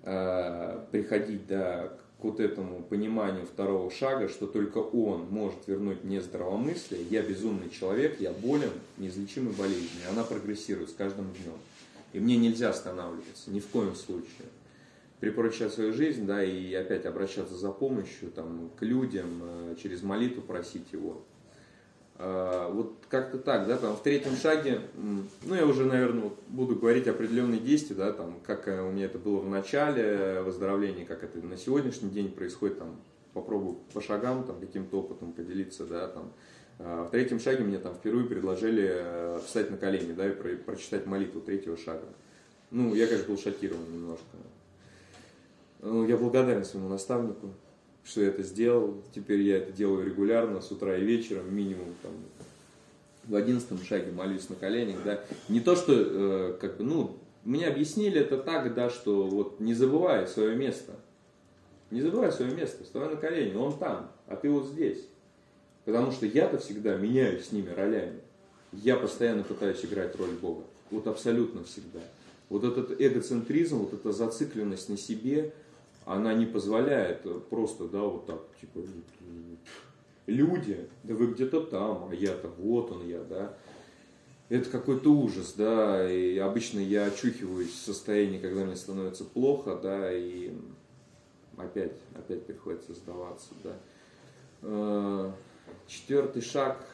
э, 0.03 0.85
приходить 0.91 1.47
да, 1.47 1.93
к 2.19 2.23
вот 2.25 2.41
этому 2.41 2.83
пониманию 2.83 3.45
второго 3.45 3.89
шага, 3.89 4.27
что 4.27 4.47
только 4.47 4.79
Он 4.79 5.27
может 5.29 5.65
вернуть 5.67 6.03
мне 6.03 6.19
здравомыслие. 6.19 7.05
Я 7.09 7.21
безумный 7.21 7.69
человек, 7.69 8.19
я 8.19 8.33
болен 8.33 8.71
неизлечимой 8.97 9.53
болезнью. 9.53 10.09
Она 10.11 10.25
прогрессирует 10.25 10.89
с 10.89 10.93
каждым 10.93 11.31
днем. 11.31 11.57
И 12.11 12.19
мне 12.19 12.35
нельзя 12.35 12.71
останавливаться, 12.71 13.49
ни 13.49 13.61
в 13.61 13.67
коем 13.67 13.95
случае. 13.95 14.49
Припоручать 15.19 15.73
свою 15.73 15.93
жизнь, 15.93 16.25
да, 16.25 16.43
и 16.43 16.73
опять 16.73 17.05
обращаться 17.05 17.55
за 17.55 17.71
помощью 17.71 18.29
там, 18.31 18.69
к 18.77 18.81
людям, 18.83 19.27
э, 19.43 19.75
через 19.81 20.03
молитву 20.03 20.41
просить 20.41 20.91
Его. 20.91 21.23
А, 22.17 22.69
вот 22.69 22.95
как-то 23.09 23.37
так, 23.37 23.67
да, 23.67 23.77
там 23.77 23.95
в 23.95 24.01
третьем 24.01 24.35
шаге, 24.35 24.81
ну 25.43 25.55
я 25.55 25.65
уже, 25.65 25.85
наверное, 25.85 26.31
буду 26.47 26.75
говорить 26.75 27.07
определенные 27.07 27.59
действия, 27.59 27.95
да, 27.95 28.11
там, 28.13 28.39
как 28.45 28.67
э, 28.67 28.81
у 28.81 28.91
меня 28.91 29.05
это 29.05 29.17
было 29.17 29.39
в 29.39 29.49
начале 29.49 30.41
выздоровления, 30.41 31.05
как 31.05 31.23
это 31.23 31.39
на 31.45 31.57
сегодняшний 31.57 32.09
день 32.09 32.31
происходит, 32.31 32.79
там, 32.79 32.99
попробую 33.33 33.77
по 33.93 34.01
шагам, 34.01 34.45
там, 34.45 34.59
каким-то 34.59 34.99
опытом 34.99 35.33
поделиться, 35.33 35.85
да, 35.85 36.07
там. 36.07 36.31
В 36.77 37.07
третьем 37.09 37.39
шаге 37.39 37.63
мне 37.63 37.77
там 37.77 37.95
впервые 37.95 38.27
предложили 38.27 38.85
э, 38.93 39.39
встать 39.45 39.71
на 39.71 39.77
колени, 39.77 40.11
да, 40.11 40.27
и 40.27 40.31
про 40.31 40.49
прочитать 40.57 41.05
молитву 41.05 41.39
третьего 41.39 41.77
шага. 41.77 42.07
Ну, 42.69 42.93
я, 42.93 43.07
конечно, 43.07 43.29
был 43.29 43.37
шокирован 43.37 43.89
немножко. 43.89 44.37
Ну, 45.85 46.03
я 46.07 46.17
благодарен 46.17 46.65
своему 46.65 46.89
наставнику, 46.89 47.51
что 48.03 48.21
я 48.21 48.29
это 48.29 48.41
сделал. 48.41 49.03
Теперь 49.13 49.41
я 49.41 49.57
это 49.57 49.71
делаю 49.71 50.03
регулярно, 50.03 50.59
с 50.59 50.71
утра 50.71 50.97
и 50.97 51.05
вечером, 51.05 51.55
минимум 51.55 51.93
там, 52.01 52.11
в 53.25 53.35
одиннадцатом 53.35 53.77
шаге 53.83 54.11
молюсь 54.11 54.49
на 54.49 54.55
коленях, 54.55 54.97
да. 55.05 55.23
Не 55.47 55.59
то, 55.59 55.75
что, 55.75 55.93
э, 55.93 56.57
как 56.59 56.77
бы, 56.77 56.83
ну, 56.83 57.17
мне 57.43 57.67
объяснили 57.67 58.19
это 58.19 58.39
так, 58.39 58.73
да, 58.73 58.89
что 58.89 59.27
вот 59.27 59.59
не 59.59 59.75
забывай 59.75 60.27
свое 60.27 60.55
место. 60.55 60.93
Не 61.91 62.01
забывай 62.01 62.31
свое 62.31 62.51
место, 62.51 62.83
вставай 62.83 63.09
на 63.09 63.15
колени, 63.15 63.55
он 63.55 63.77
там, 63.77 64.09
а 64.25 64.35
ты 64.35 64.49
вот 64.49 64.65
здесь. 64.65 65.05
Потому 65.85 66.11
что 66.11 66.25
я-то 66.25 66.57
всегда 66.57 66.97
меняюсь 66.97 67.45
с 67.45 67.51
ними 67.51 67.69
ролями. 67.69 68.21
Я 68.71 68.95
постоянно 68.95 69.43
пытаюсь 69.43 69.85
играть 69.85 70.15
роль 70.15 70.31
Бога. 70.31 70.63
Вот 70.89 71.05
абсолютно 71.05 71.63
всегда. 71.63 71.99
Вот 72.49 72.63
этот 72.63 72.99
эгоцентризм, 72.99 73.77
вот 73.77 73.93
эта 73.93 74.11
зацикленность 74.11 74.89
на 74.89 74.97
себе– 74.97 75.53
она 76.05 76.33
не 76.33 76.45
позволяет 76.45 77.25
просто, 77.49 77.87
да, 77.87 78.01
вот 78.01 78.25
так, 78.25 78.41
типа, 78.59 78.79
люди, 80.27 80.87
да 81.03 81.15
вы 81.15 81.27
где-то 81.33 81.61
там, 81.61 82.09
а 82.09 82.15
я-то 82.15 82.47
вот 82.57 82.91
он 82.91 83.07
я, 83.07 83.23
да. 83.23 83.57
Это 84.47 84.69
какой-то 84.69 85.11
ужас, 85.11 85.53
да, 85.57 86.09
и 86.09 86.37
обычно 86.37 86.79
я 86.79 87.05
очухиваюсь 87.05 87.71
в 87.71 87.83
состоянии, 87.83 88.37
когда 88.37 88.63
мне 88.63 88.75
становится 88.75 89.25
плохо, 89.25 89.75
да, 89.81 90.13
и 90.13 90.53
опять, 91.57 91.97
опять 92.13 92.45
приходится 92.45 92.93
сдаваться, 92.93 93.49
да. 93.63 93.75
Э, 94.61 95.31
четвертый 95.87 96.41
шаг. 96.41 96.85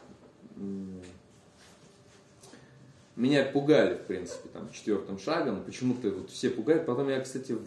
Меня 3.16 3.44
пугали, 3.46 3.96
в 3.96 4.06
принципе, 4.06 4.50
там, 4.50 4.72
четвертым 4.72 5.20
шагом. 5.20 5.64
Почему-то 5.64 6.10
вот 6.10 6.30
все 6.30 6.50
пугают. 6.50 6.86
Потом 6.86 7.10
я, 7.10 7.20
кстати, 7.20 7.58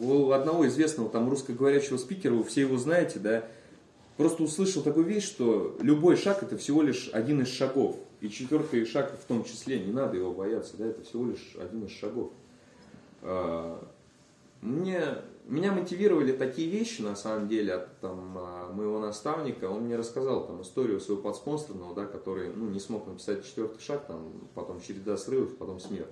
у 0.00 0.30
одного 0.30 0.66
известного 0.68 1.10
там 1.10 1.28
русскоговорящего 1.28 1.96
спикера, 1.96 2.34
вы 2.34 2.44
все 2.44 2.62
его 2.62 2.76
знаете, 2.76 3.18
да, 3.18 3.44
просто 4.16 4.42
услышал 4.42 4.82
такую 4.82 5.06
вещь, 5.06 5.24
что 5.24 5.76
любой 5.80 6.16
шаг 6.16 6.42
это 6.42 6.56
всего 6.56 6.82
лишь 6.82 7.10
один 7.12 7.42
из 7.42 7.48
шагов. 7.48 7.96
И 8.20 8.30
четвертый 8.30 8.86
шаг 8.86 9.18
в 9.20 9.24
том 9.26 9.44
числе, 9.44 9.78
не 9.78 9.92
надо 9.92 10.16
его 10.16 10.32
бояться, 10.32 10.76
да, 10.76 10.86
это 10.86 11.02
всего 11.02 11.26
лишь 11.26 11.54
один 11.60 11.84
из 11.84 11.92
шагов. 11.92 12.32
А, 13.22 13.86
мне, 14.62 15.02
меня 15.46 15.72
мотивировали 15.72 16.32
такие 16.32 16.70
вещи, 16.70 17.02
на 17.02 17.14
самом 17.14 17.48
деле, 17.48 17.74
от 17.74 18.00
там, 18.00 18.36
а, 18.38 18.72
моего 18.72 18.98
наставника. 18.98 19.66
Он 19.66 19.82
мне 19.82 19.96
рассказал 19.96 20.46
там, 20.46 20.62
историю 20.62 21.00
своего 21.00 21.22
подспонсорного, 21.22 21.94
да, 21.94 22.06
который 22.06 22.50
ну, 22.54 22.68
не 22.68 22.80
смог 22.80 23.06
написать 23.06 23.44
четвертый 23.44 23.82
шаг, 23.82 24.06
там, 24.06 24.48
потом 24.54 24.80
череда 24.80 25.18
срывов, 25.18 25.56
потом 25.56 25.78
смерть. 25.78 26.08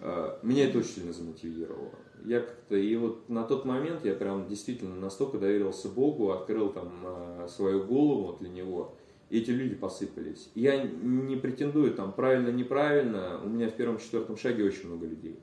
А, 0.00 0.38
меня 0.42 0.68
это 0.68 0.78
очень 0.78 0.94
сильно 0.94 1.12
замотивировало 1.12 1.90
я 2.24 2.40
как-то, 2.40 2.76
и 2.76 2.94
вот 2.96 3.28
на 3.28 3.44
тот 3.44 3.64
момент 3.64 4.04
я 4.04 4.14
прям 4.14 4.48
действительно 4.48 4.94
настолько 4.94 5.38
доверился 5.38 5.88
Богу, 5.88 6.30
открыл 6.30 6.70
там 6.70 6.92
а, 7.04 7.48
свою 7.48 7.84
голову 7.84 8.36
для 8.40 8.48
Него, 8.48 8.94
и 9.30 9.38
эти 9.38 9.50
люди 9.50 9.74
посыпались. 9.74 10.50
Я 10.54 10.82
не 10.82 11.36
претендую 11.36 11.94
там 11.94 12.12
правильно, 12.12 12.50
неправильно, 12.50 13.40
у 13.42 13.48
меня 13.48 13.68
в 13.68 13.74
первом-четвертом 13.74 14.36
шаге 14.36 14.64
очень 14.64 14.86
много 14.88 15.06
людей. 15.06 15.38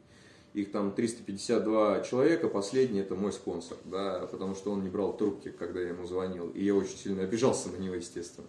Их 0.53 0.71
там 0.71 0.91
352 0.91 2.01
человека, 2.01 2.47
последний 2.47 3.01
это 3.01 3.15
мой 3.15 3.31
спонсор, 3.31 3.77
да, 3.85 4.27
потому 4.31 4.55
что 4.55 4.71
он 4.71 4.83
не 4.83 4.89
брал 4.89 5.15
трубки, 5.15 5.51
когда 5.51 5.79
я 5.79 5.89
ему 5.89 6.05
звонил, 6.05 6.49
и 6.49 6.63
я 6.63 6.75
очень 6.75 6.97
сильно 6.97 7.23
обижался 7.23 7.69
на 7.69 7.77
него, 7.77 7.95
естественно. 7.95 8.47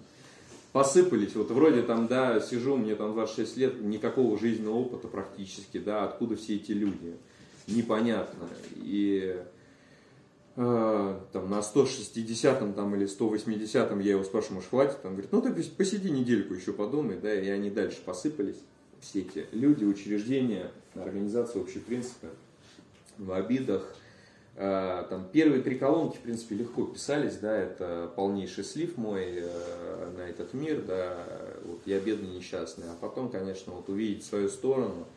Посыпались, 0.72 1.35
вот 1.35 1.51
вроде 1.51 1.83
там, 1.83 2.07
да, 2.07 2.41
сижу, 2.41 2.76
мне 2.76 2.95
там 2.95 3.12
26 3.12 3.57
лет, 3.57 3.81
никакого 3.81 4.39
жизненного 4.39 4.76
опыта 4.76 5.09
практически, 5.09 5.78
да, 5.78 6.05
откуда 6.05 6.37
все 6.37 6.57
эти 6.57 6.72
люди– 6.72 7.16
непонятно. 7.70 8.48
И 8.76 9.36
э, 10.56 11.20
там, 11.32 11.50
на 11.50 11.62
160 11.62 12.74
там, 12.74 12.94
или 12.94 13.06
180 13.06 13.90
я 14.02 14.10
его 14.10 14.24
спрашиваю, 14.24 14.56
может 14.56 14.70
хватит? 14.70 14.98
Он 15.04 15.12
говорит, 15.12 15.32
ну 15.32 15.42
ты 15.42 15.52
посиди 15.52 16.10
недельку 16.10 16.54
еще 16.54 16.72
подумай, 16.72 17.16
да, 17.16 17.32
и 17.32 17.48
они 17.48 17.70
дальше 17.70 17.98
посыпались, 18.04 18.58
все 19.00 19.20
эти 19.20 19.46
люди, 19.52 19.84
учреждения, 19.84 20.70
организации, 20.94 21.58
общие 21.58 21.82
принципы 21.82 22.28
в 23.18 23.32
обидах. 23.32 23.94
Э, 24.56 25.04
там 25.08 25.28
первые 25.32 25.62
три 25.62 25.78
колонки, 25.78 26.16
в 26.16 26.20
принципе, 26.20 26.56
легко 26.56 26.84
писались, 26.84 27.36
да, 27.36 27.56
это 27.56 28.12
полнейший 28.16 28.64
слив 28.64 28.96
мой 28.96 29.24
э, 29.26 30.12
на 30.16 30.22
этот 30.22 30.52
мир, 30.54 30.82
да, 30.82 31.26
вот 31.64 31.80
я 31.86 32.00
бедный, 32.00 32.28
несчастный. 32.28 32.84
А 32.90 32.96
потом, 33.00 33.30
конечно, 33.30 33.72
вот 33.72 33.88
увидеть 33.88 34.24
свою 34.24 34.48
сторону– 34.48 35.06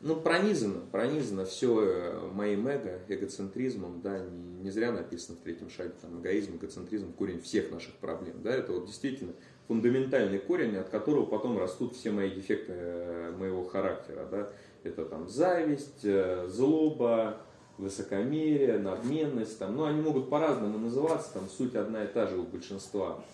ну, 0.00 0.16
пронизано, 0.16 0.80
пронизано 0.92 1.44
все 1.44 1.80
э, 1.82 2.28
моим 2.32 2.68
эго, 2.68 3.00
эгоцентризмом, 3.08 4.00
да, 4.00 4.20
не, 4.20 4.62
не 4.62 4.70
зря 4.70 4.92
написано 4.92 5.36
в 5.36 5.40
третьем 5.40 5.70
шаге, 5.70 5.92
там, 6.00 6.20
эгоизм, 6.20 6.56
эгоцентризм, 6.56 7.12
корень 7.12 7.40
всех 7.40 7.72
наших 7.72 7.94
проблем, 7.94 8.36
да, 8.42 8.54
это 8.54 8.72
вот 8.72 8.86
действительно 8.86 9.32
фундаментальный 9.66 10.38
корень, 10.38 10.76
от 10.76 10.88
которого 10.88 11.26
потом 11.26 11.58
растут 11.58 11.96
все 11.96 12.12
мои 12.12 12.30
дефекты 12.30 12.72
э, 12.74 13.32
моего 13.36 13.64
характера, 13.64 14.26
да, 14.30 14.50
это 14.84 15.04
там 15.04 15.28
зависть, 15.28 16.04
э, 16.04 16.46
злоба, 16.48 17.40
высокомерие, 17.76 18.78
надменность, 18.78 19.58
там, 19.58 19.76
ну, 19.76 19.84
они 19.84 20.00
могут 20.00 20.30
по-разному 20.30 20.78
называться, 20.78 21.34
там, 21.34 21.48
суть 21.48 21.74
одна 21.74 22.04
и 22.04 22.06
та 22.06 22.28
же 22.28 22.38
у 22.38 22.44
большинства, 22.44 23.24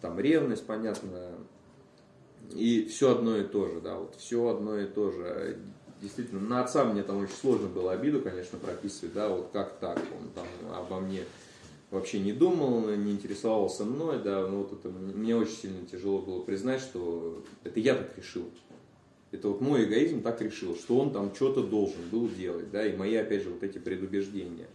там, 0.00 0.20
ревность, 0.20 0.66
понятно, 0.66 1.32
и 2.54 2.84
все 2.84 3.10
одно 3.10 3.36
и 3.38 3.42
то 3.42 3.66
же, 3.66 3.80
да, 3.80 3.98
вот 3.98 4.14
все 4.14 4.46
одно 4.46 4.78
и 4.78 4.86
то 4.86 5.10
же 5.10 5.58
действительно, 6.06 6.40
на 6.40 6.62
отца 6.62 6.84
мне 6.84 7.02
там 7.02 7.18
очень 7.18 7.34
сложно 7.34 7.66
было 7.66 7.92
обиду, 7.92 8.20
конечно, 8.20 8.58
прописывать, 8.58 9.12
да, 9.12 9.28
вот 9.28 9.50
как 9.52 9.78
так, 9.78 9.98
он 9.98 10.30
там 10.34 10.46
обо 10.72 11.00
мне 11.00 11.24
вообще 11.90 12.20
не 12.20 12.32
думал, 12.32 12.88
не 12.90 13.12
интересовался 13.12 13.84
мной, 13.84 14.20
да, 14.22 14.46
но 14.46 14.58
вот 14.58 14.72
это 14.72 14.88
мне 14.88 15.36
очень 15.36 15.56
сильно 15.56 15.84
тяжело 15.84 16.20
было 16.20 16.40
признать, 16.42 16.80
что 16.80 17.42
это 17.64 17.80
я 17.80 17.94
так 17.94 18.16
решил. 18.16 18.48
Это 19.32 19.48
вот 19.48 19.60
мой 19.60 19.84
эгоизм 19.84 20.22
так 20.22 20.40
решил, 20.40 20.76
что 20.76 21.00
он 21.00 21.12
там 21.12 21.34
что-то 21.34 21.64
должен 21.64 22.08
был 22.12 22.28
делать, 22.28 22.70
да, 22.70 22.86
и 22.86 22.96
мои, 22.96 23.16
опять 23.16 23.42
же, 23.42 23.50
вот 23.50 23.64
эти 23.64 23.78
предубеждения. 23.78 24.68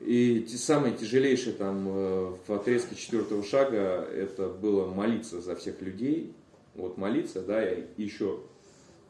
И 0.00 0.46
самое 0.48 0.94
тяжелейшее 0.94 1.54
там 1.54 1.88
э, 1.88 2.34
в 2.46 2.52
отрезке 2.52 2.96
четвертого 2.96 3.42
шага 3.42 4.06
это 4.12 4.48
было 4.48 4.92
молиться 4.92 5.40
за 5.40 5.56
всех 5.56 5.80
людей, 5.80 6.34
вот 6.74 6.98
молиться, 6.98 7.40
да, 7.40 7.64
и 7.64 7.84
еще 7.96 8.40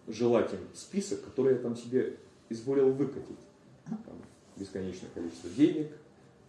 желать 0.09 0.51
список, 0.75 1.25
который 1.25 1.55
я 1.55 1.59
там 1.59 1.77
себе 1.77 2.17
изволил 2.49 2.93
выкатить. 2.93 3.39
Там, 3.87 4.17
бесконечное 4.57 5.11
количество 5.15 5.51
денег, 5.51 5.89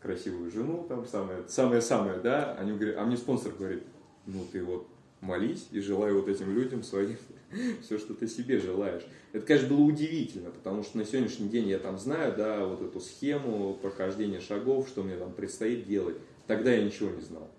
красивую 0.01 0.51
жену, 0.51 0.85
там 0.87 1.05
самое-самое, 1.47 2.19
да, 2.19 2.53
они 2.55 2.73
говорят, 2.73 2.97
а 2.97 3.05
мне 3.05 3.17
спонсор 3.17 3.53
говорит, 3.53 3.83
ну 4.25 4.45
ты 4.51 4.63
вот 4.63 4.87
молись 5.21 5.67
и 5.71 5.79
желай 5.79 6.11
вот 6.13 6.27
этим 6.27 6.53
людям 6.53 6.83
своим 6.83 7.17
все, 7.81 7.97
что 7.97 8.13
ты 8.13 8.27
себе 8.27 8.59
желаешь. 8.59 9.03
Это, 9.31 9.45
конечно, 9.45 9.69
было 9.69 9.81
удивительно, 9.81 10.51
потому 10.51 10.83
что 10.83 10.97
на 10.97 11.05
сегодняшний 11.05 11.49
день 11.49 11.67
я 11.67 11.79
там 11.79 11.97
знаю, 11.97 12.35
да, 12.35 12.65
вот 12.65 12.81
эту 12.81 12.99
схему 12.99 13.73
прохождения 13.81 14.39
шагов, 14.39 14.87
что 14.87 15.03
мне 15.03 15.15
там 15.15 15.31
предстоит 15.31 15.87
делать. 15.87 16.17
Тогда 16.45 16.71
я 16.71 16.83
ничего 16.83 17.09
не 17.09 17.21
знал. 17.21 17.49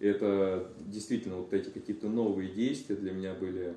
Это 0.00 0.70
действительно 0.80 1.36
вот 1.36 1.52
эти 1.52 1.70
какие-то 1.70 2.08
новые 2.08 2.50
действия 2.50 2.96
для 2.96 3.12
меня 3.12 3.32
были 3.32 3.74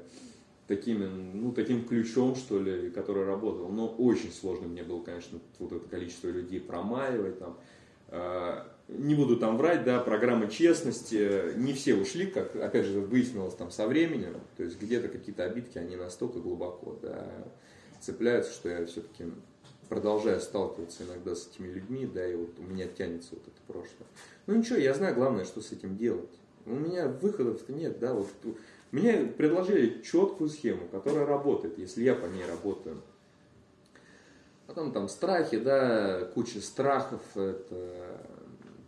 такими, 0.68 1.06
ну, 1.06 1.52
таким 1.52 1.86
ключом, 1.86 2.36
что 2.36 2.60
ли, 2.60 2.90
который 2.92 3.26
работал. 3.26 3.70
Но 3.70 3.88
очень 3.88 4.32
сложно 4.32 4.68
мне 4.68 4.84
было, 4.84 5.02
конечно, 5.02 5.40
вот 5.60 5.72
это 5.72 5.88
количество 5.88 6.28
людей 6.28 6.60
промаливать 6.60 7.40
там. 7.40 7.58
А, 8.10 8.68
не 8.88 9.16
буду 9.16 9.38
там 9.38 9.58
врать, 9.58 9.84
да, 9.84 10.00
программы 10.00 10.50
честности, 10.50 11.56
не 11.58 11.74
все 11.74 11.96
ушли, 11.96 12.28
как, 12.28 12.56
опять 12.56 12.86
же, 12.86 13.02
выяснилось 13.02 13.54
там 13.54 13.70
со 13.70 13.86
временем, 13.86 14.36
то 14.56 14.64
есть 14.64 14.80
где-то 14.80 15.10
какие-то 15.10 15.44
обидки, 15.44 15.78
они 15.78 15.98
настолько 15.98 16.40
глубоко, 16.40 16.98
да, 17.02 17.28
цепляются, 18.00 18.54
что 18.54 18.70
я 18.70 18.86
все-таки 18.86 19.26
продолжаю 19.90 20.40
сталкиваться 20.40 21.04
иногда 21.04 21.36
с 21.36 21.48
этими 21.48 21.68
людьми, 21.68 22.06
да, 22.06 22.26
и 22.26 22.36
вот 22.36 22.58
у 22.60 22.64
меня 22.64 22.88
тянется 22.88 23.30
вот 23.32 23.44
это 23.44 23.58
прошлое. 23.68 24.08
Ну 24.46 24.56
ничего, 24.56 24.78
я 24.78 24.94
знаю 24.94 25.16
главное, 25.16 25.44
что 25.44 25.62
с 25.62 25.72
этим 25.72 25.98
делать. 25.98 26.30
У 26.66 26.72
меня 26.76 27.08
выходов-то 27.08 27.72
нет, 27.74 28.00
да, 28.00 28.14
вот 28.14 28.28
мне 28.92 29.26
предложили 29.26 30.02
четкую 30.02 30.50
схему, 30.50 30.88
которая 30.92 31.26
работает, 31.26 31.78
если 31.78 32.04
я 32.04 32.16
по 32.16 32.26
ней 32.26 32.46
работаю. 32.46 33.02
Потом 34.66 34.92
там 34.92 35.08
страхи, 35.08 35.58
да, 35.58 36.26
куча 36.34 36.62
страхов, 36.62 37.22
это 37.36 38.20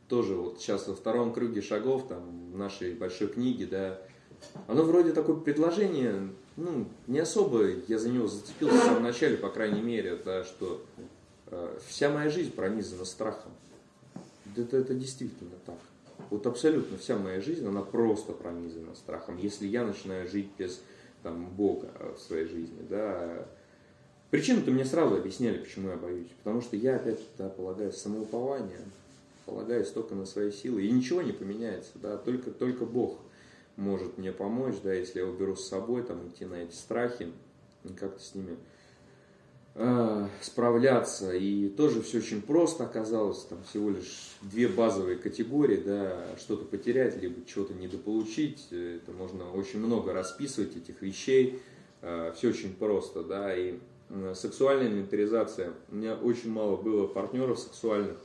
тоже 0.07 0.35
вот 0.35 0.59
сейчас 0.59 0.87
во 0.87 0.95
втором 0.95 1.33
круге 1.33 1.61
шагов, 1.61 2.07
там, 2.07 2.51
в 2.51 2.57
нашей 2.57 2.93
большой 2.93 3.27
книге, 3.27 3.65
да, 3.65 4.01
оно 4.67 4.83
вроде 4.83 5.13
такое 5.13 5.35
предложение, 5.35 6.29
ну, 6.57 6.85
не 7.07 7.19
особо 7.19 7.67
я 7.87 7.97
за 7.99 8.09
него 8.09 8.27
зацепился 8.27 8.75
в 8.75 8.83
самом 8.83 9.03
начале, 9.03 9.37
по 9.37 9.49
крайней 9.49 9.81
мере, 9.81 10.15
да, 10.23 10.43
что 10.43 10.83
э, 11.47 11.77
вся 11.87 12.09
моя 12.09 12.29
жизнь 12.29 12.51
пронизана 12.51 13.05
страхом. 13.05 13.51
Это, 14.55 14.77
это 14.77 14.93
действительно 14.93 15.55
так. 15.65 15.77
Вот 16.29 16.45
абсолютно 16.45 16.97
вся 16.97 17.17
моя 17.17 17.41
жизнь, 17.41 17.67
она 17.67 17.81
просто 17.81 18.33
пронизана 18.33 18.95
страхом. 18.95 19.37
Если 19.37 19.67
я 19.67 19.83
начинаю 19.83 20.27
жить 20.27 20.49
без 20.57 20.81
там, 21.23 21.49
Бога 21.49 21.89
в 22.15 22.19
своей 22.19 22.45
жизни, 22.45 22.85
да, 22.89 23.47
Причину-то 24.31 24.69
мне 24.69 24.85
сразу 24.85 25.15
объясняли, 25.15 25.57
почему 25.57 25.89
я 25.89 25.95
боюсь. 25.95 26.27
Потому 26.43 26.61
что 26.61 26.75
я 26.75 26.97
опять 26.97 27.19
да, 27.37 27.49
полагаю 27.49 27.91
самоупование, 27.91 28.79
полагаюсь 29.45 29.89
только 29.89 30.13
на 30.13 30.25
свои 30.25 30.51
силы. 30.51 30.83
И 30.83 30.91
ничего 30.91 31.21
не 31.21 31.31
поменяется, 31.31 31.93
да, 31.95 32.17
только, 32.17 32.51
только 32.51 32.85
Бог 32.85 33.17
может 33.75 34.17
мне 34.17 34.31
помочь, 34.31 34.75
да, 34.83 34.93
если 34.93 35.19
я 35.19 35.25
уберу 35.25 35.55
с 35.55 35.67
собой, 35.67 36.03
там, 36.03 36.27
идти 36.27 36.45
на 36.45 36.55
эти 36.55 36.75
страхи, 36.75 37.31
как-то 37.97 38.21
с 38.21 38.35
ними 38.35 38.57
Э, 39.81 40.27
справляться. 40.41 41.33
И 41.33 41.69
тоже 41.69 42.01
все 42.01 42.17
очень 42.17 42.41
просто 42.41 42.83
оказалось, 42.83 43.45
там 43.45 43.63
всего 43.63 43.91
лишь 43.91 44.35
две 44.41 44.67
базовые 44.67 45.15
категории, 45.15 45.77
да, 45.77 46.35
что-то 46.37 46.65
потерять, 46.65 47.15
либо 47.21 47.45
чего-то 47.45 47.73
недополучить. 47.73 48.67
Это 48.73 49.13
можно 49.13 49.49
очень 49.49 49.79
много 49.79 50.11
расписывать 50.11 50.75
этих 50.75 51.01
вещей. 51.01 51.61
Э, 52.01 52.33
все 52.35 52.49
очень 52.49 52.73
просто, 52.73 53.23
да, 53.23 53.55
и 53.55 53.79
сексуальная 54.33 54.87
инвентаризация. 54.87 55.71
У 55.89 55.95
меня 55.95 56.15
очень 56.15 56.51
мало 56.51 56.75
было 56.75 57.07
партнеров 57.07 57.57
сексуальных, 57.57 58.17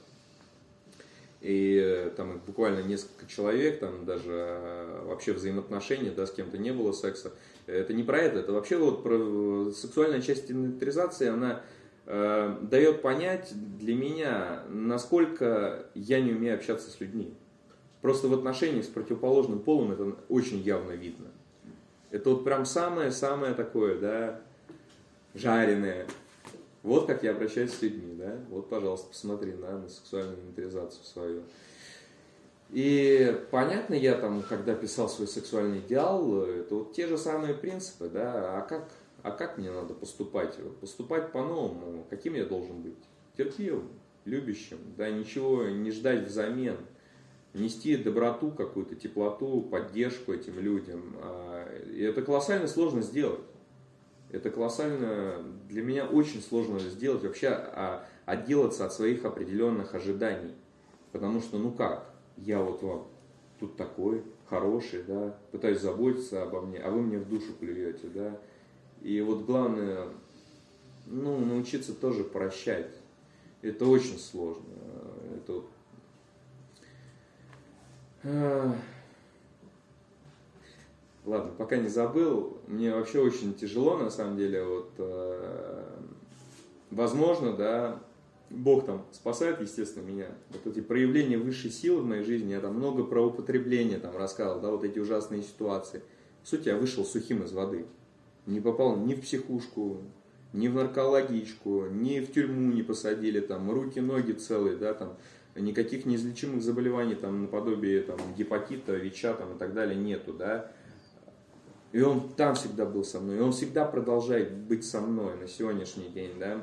и 1.45 1.79
э, 1.79 2.11
там 2.17 2.41
буквально 2.47 2.81
несколько 2.81 3.27
человек, 3.27 3.79
там 3.79 4.07
даже 4.07 5.03
вообще 5.05 5.35
взаимоотношения, 5.35 6.11
да, 6.11 6.27
с 6.27 6.33
кем-то 6.33 6.57
не 6.57 6.73
было 6.73 6.93
секса. 6.93 7.33
Это 7.67 7.93
не 7.93 8.03
про 8.03 8.19
это, 8.19 8.39
это 8.39 8.53
вообще 8.53 8.79
вот 8.79 9.03
про 9.03 9.71
сексуальная 9.71 10.23
часть 10.23 10.51
инвентаризации, 10.51 11.29
она 11.29 11.61
э, 12.07 12.57
дает 12.63 13.03
понять 13.03 13.53
для 13.79 13.95
меня, 13.95 14.63
насколько 14.71 15.85
я 15.95 16.21
не 16.21 16.33
умею 16.33 16.55
общаться 16.55 16.91
с 16.91 16.99
людьми. 17.01 17.35
Просто 18.01 18.29
в 18.29 18.33
отношениях 18.33 18.87
с 18.87 18.89
противоположным 18.89 19.61
полом 19.61 19.93
это 19.93 20.17
очень 20.31 20.61
явно 20.61 20.93
видно. 20.93 21.27
Это 22.11 22.31
вот 22.31 22.45
прям 22.45 22.65
самое-самое 22.65 23.53
такое, 23.53 23.99
да, 23.99 24.41
жареное. 25.35 26.07
Вот 26.85 27.07
как 27.07 27.23
я 27.23 27.31
обращаюсь 27.31 27.73
с 27.73 27.81
людьми, 27.81 28.15
да. 28.15 28.39
Вот, 28.51 28.69
пожалуйста, 28.69 29.09
посмотри 29.09 29.55
на, 29.55 29.79
на 29.79 29.89
сексуальную 29.89 30.39
инвентаризацию 30.39 31.03
свою. 31.03 31.43
И 32.71 33.41
понятно, 33.51 33.95
я 33.95 34.15
там, 34.17 34.43
когда 34.43 34.75
писал 34.75 35.09
свой 35.09 35.27
сексуальный 35.27 35.79
идеал, 35.79 36.43
это 36.43 36.75
вот 36.75 36.93
те 36.93 37.07
же 37.07 37.17
самые 37.17 37.55
принципы, 37.55 38.11
да, 38.11 38.59
а 38.59 38.61
как, 38.61 38.91
а 39.23 39.31
как 39.31 39.57
мне 39.57 39.71
надо 39.71 39.95
поступать? 39.95 40.59
Поступать 40.81 41.33
по-новому, 41.33 42.05
каким 42.11 42.35
я 42.35 42.45
должен 42.45 42.83
быть? 42.83 42.99
Терпеливым, 43.39 43.89
любящим, 44.27 44.79
да, 44.99 45.11
ничего 45.11 45.65
не 45.65 45.91
ждать 45.91 46.27
взамен, 46.27 46.77
нести 47.55 47.97
доброту 47.97 48.51
какую-то, 48.51 48.95
теплоту, 48.95 49.63
поддержку 49.63 50.35
этим 50.35 50.61
людям. 50.61 51.17
А, 51.23 51.83
и 51.87 52.03
это 52.03 52.21
колоссально 52.21 52.67
сложно 52.67 53.01
сделать. 53.01 53.41
Это 54.35 54.51
колоссально, 54.51 55.45
для 55.69 55.81
меня 55.85 56.07
очень 56.07 56.43
сложно 56.43 56.81
сделать 56.81 57.23
вообще, 57.23 57.51
а, 57.51 58.05
отделаться 58.27 58.85
от 58.85 58.93
своих 58.93 59.25
определенных 59.25 59.95
ожиданий. 59.95 60.57
Потому 61.13 61.41
что, 61.41 61.57
ну 61.57 61.71
как, 61.71 62.11
я 62.37 62.61
вот 62.61 62.83
вам 62.83 63.07
тут 63.61 63.77
такой, 63.77 64.25
хороший, 64.49 65.05
да, 65.05 65.39
пытаюсь 65.53 65.81
заботиться 65.81 66.43
обо 66.43 66.63
мне, 66.63 66.79
а 66.81 66.91
вы 66.91 67.03
мне 67.03 67.19
в 67.19 67.29
душу 67.29 67.53
плюете, 67.53 68.09
да. 68.09 68.37
И 69.03 69.21
вот 69.21 69.45
главное, 69.45 70.09
ну, 71.07 71.39
научиться 71.39 71.95
тоже 71.95 72.25
прощать. 72.25 72.91
Это 73.63 73.87
очень 73.87 74.19
сложно. 74.19 74.65
Это 75.37 75.63
а, 78.25 78.75
Ладно, 81.25 81.53
пока 81.57 81.77
не 81.77 81.89
забыл, 81.89 82.59
мне 82.67 82.95
вообще 82.95 83.21
очень 83.21 83.55
тяжело, 83.55 83.97
на 83.97 84.11
самом 84.11 84.37
деле, 84.37 84.63
вот, 84.63 84.91
э, 84.99 85.85
возможно, 86.91 87.55
да, 87.55 87.99
Бог 88.51 88.85
там 88.85 89.07
спасает, 89.11 89.61
естественно, 89.63 90.05
меня. 90.05 90.29
Вот 90.51 90.67
эти 90.67 90.83
проявления 90.83 91.39
высшей 91.39 91.71
силы 91.71 92.03
в 92.03 92.07
моей 92.07 92.25
жизни, 92.25 92.53
я 92.53 92.61
там 92.61 92.75
много 92.75 93.05
про 93.05 93.23
употребление 93.23 93.99
там 93.99 94.17
рассказывал, 94.17 94.61
да, 94.61 94.71
вот 94.71 94.85
эти 94.85 94.99
ужасные 94.99 95.43
ситуации. 95.43 96.03
В 96.43 96.49
сути, 96.49 96.69
я 96.69 96.77
вышел 96.77 97.07
сухим 97.07 97.43
из 97.43 97.53
воды. 97.53 97.87
Не 98.45 98.61
попал 98.61 98.97
ни 98.97 99.15
в 99.15 99.23
психушку, 99.23 100.03
ни 100.53 100.69
в 100.69 100.75
наркологичку, 100.75 101.87
ни 101.91 102.21
в 102.21 102.33
тюрьму 102.33 102.73
не 102.73 102.83
посадили, 102.83 103.41
там, 103.41 103.71
руки, 103.71 103.99
ноги 103.99 104.33
целые, 104.33 104.77
да, 104.77 104.93
там, 104.93 105.17
никаких 105.57 106.05
неизлечимых 106.05 106.63
заболеваний, 106.63 107.15
там, 107.15 107.43
наподобие, 107.43 108.03
там, 108.03 108.19
гепатита, 108.37 108.93
ВИЧа, 108.93 109.35
там, 109.35 109.55
и 109.55 109.59
так 109.59 109.73
далее, 109.73 109.97
нету, 109.97 110.35
да. 110.35 110.71
И 111.95 112.03
он 112.03 112.29
там 112.31 112.57
всегда 112.57 112.85
был 112.85 113.05
со 113.05 113.21
мной, 113.21 113.39
и 113.39 113.41
он 113.41 113.53
всегда 113.53 113.85
продолжает 113.85 114.53
быть 114.53 114.85
со 114.85 115.01
мной 115.01 115.37
на 115.37 115.47
сегодняшний 115.47 116.09
день, 116.09 116.33
да 116.39 116.61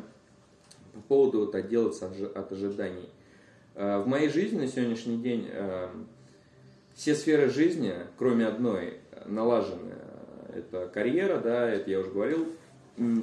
по 0.94 1.00
поводу 1.00 1.40
вот 1.40 1.56
отделаться 1.56 2.12
от 2.36 2.52
ожиданий. 2.52 3.10
Э, 3.76 4.00
в 4.00 4.08
моей 4.08 4.28
жизни 4.28 4.60
на 4.60 4.68
сегодняшний 4.68 5.18
день 5.18 5.48
э, 5.50 5.88
все 6.94 7.16
сферы 7.16 7.50
жизни, 7.50 7.94
кроме 8.18 8.46
одной, 8.46 8.96
налажены. 9.26 9.96
Это 10.54 10.90
карьера, 10.94 11.40
да, 11.40 11.70
это 11.70 11.90
я 11.90 12.02
уже 12.02 12.12
говорил, 12.12 12.48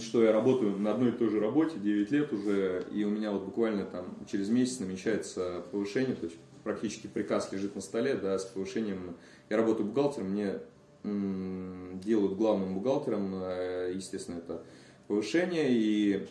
что 0.01 0.25
я 0.25 0.33
работаю 0.33 0.79
на 0.79 0.93
одной 0.93 1.11
и 1.11 1.13
той 1.13 1.29
же 1.29 1.41
работе 1.41 1.79
9 1.79 2.11
лет 2.11 2.33
уже, 2.33 2.87
и 2.91 3.05
у 3.05 3.11
меня 3.11 3.33
вот 3.33 3.43
буквально 3.43 3.85
там 3.85 4.17
через 4.31 4.49
месяц 4.49 4.81
намечается 4.81 5.63
повышение, 5.71 6.17
то 6.17 6.25
есть 6.25 6.39
практически 6.65 7.07
приказ 7.07 7.53
лежит 7.53 7.75
на 7.75 7.83
столе, 7.83 8.15
да, 8.15 8.39
с 8.39 8.47
повышением. 8.47 9.15
Я 9.51 9.59
работаю 9.59 9.87
бухгалтером, 9.87 10.31
мне 10.31 10.61
делают 11.05 12.37
главным 12.37 12.75
бухгалтером, 12.75 13.33
э, 13.43 13.93
естественно, 13.95 14.39
это 14.39 14.63
повышение, 15.07 15.67
и 15.69 16.27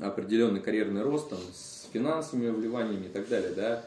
определенный 0.00 0.60
карьерный 0.60 1.02
рост 1.02 1.30
там, 1.30 1.38
с 1.52 1.88
финансовыми 1.92 2.50
вливаниями 2.50 3.06
и 3.06 3.08
так 3.08 3.28
далее, 3.28 3.52
да, 3.54 3.84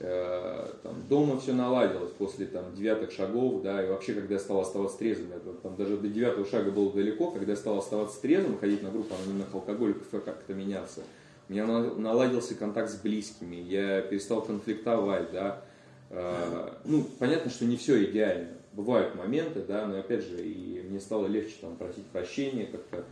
э, 0.00 0.72
там, 0.82 0.94
дома 1.08 1.38
все 1.38 1.52
наладилось 1.52 2.12
после 2.12 2.46
там, 2.46 2.74
девятых 2.74 3.12
шагов, 3.12 3.62
да, 3.62 3.84
и 3.84 3.88
вообще, 3.88 4.14
когда 4.14 4.34
я 4.34 4.40
стал 4.40 4.60
оставаться 4.60 4.98
трезвым, 4.98 5.32
это, 5.32 5.52
там, 5.54 5.76
даже 5.76 5.96
до 5.96 6.08
девятого 6.08 6.46
шага 6.46 6.70
было 6.70 6.92
далеко, 6.92 7.30
когда 7.30 7.52
я 7.52 7.56
стал 7.56 7.78
оставаться 7.78 8.20
трезвым, 8.20 8.58
ходить 8.58 8.82
на 8.82 8.90
группу 8.90 9.14
анонимных 9.14 9.54
алкоголиков 9.54 10.12
и 10.12 10.20
как-то 10.20 10.54
меняться, 10.54 11.02
у 11.48 11.52
меня 11.52 11.66
наладился 11.66 12.54
контакт 12.54 12.90
с 12.90 12.96
близкими, 12.96 13.56
я 13.56 14.00
перестал 14.00 14.42
конфликтовать, 14.42 15.30
да, 15.32 15.62
э, 16.10 16.70
ну, 16.84 17.04
понятно, 17.18 17.50
что 17.50 17.64
не 17.64 17.76
все 17.76 18.04
идеально, 18.04 18.61
бывают 18.72 19.14
моменты, 19.14 19.62
да, 19.62 19.86
но 19.86 19.98
опять 19.98 20.24
же, 20.24 20.44
и 20.44 20.82
мне 20.82 21.00
стало 21.00 21.26
легче 21.26 21.54
там 21.60 21.76
просить 21.76 22.06
прощения, 22.06 22.66
как-то 22.66 23.04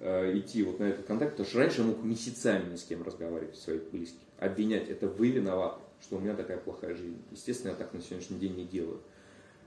э, 0.00 0.38
идти 0.38 0.62
вот 0.62 0.78
на 0.78 0.84
этот 0.84 1.06
контакт, 1.06 1.32
потому 1.32 1.48
что 1.48 1.58
раньше 1.58 1.80
я 1.80 1.86
мог 1.86 2.02
месяцами 2.02 2.72
ни 2.72 2.76
с 2.76 2.84
кем 2.84 3.02
разговаривать, 3.02 3.56
своих 3.56 3.90
близких, 3.90 4.20
обвинять, 4.38 4.88
это 4.88 5.08
вы 5.08 5.30
виноваты, 5.30 5.80
что 6.00 6.16
у 6.16 6.20
меня 6.20 6.34
такая 6.34 6.58
плохая 6.58 6.94
жизнь. 6.94 7.22
Естественно, 7.30 7.70
я 7.70 7.76
так 7.76 7.92
на 7.92 8.00
сегодняшний 8.00 8.38
день 8.38 8.54
не 8.56 8.64
делаю. 8.64 9.00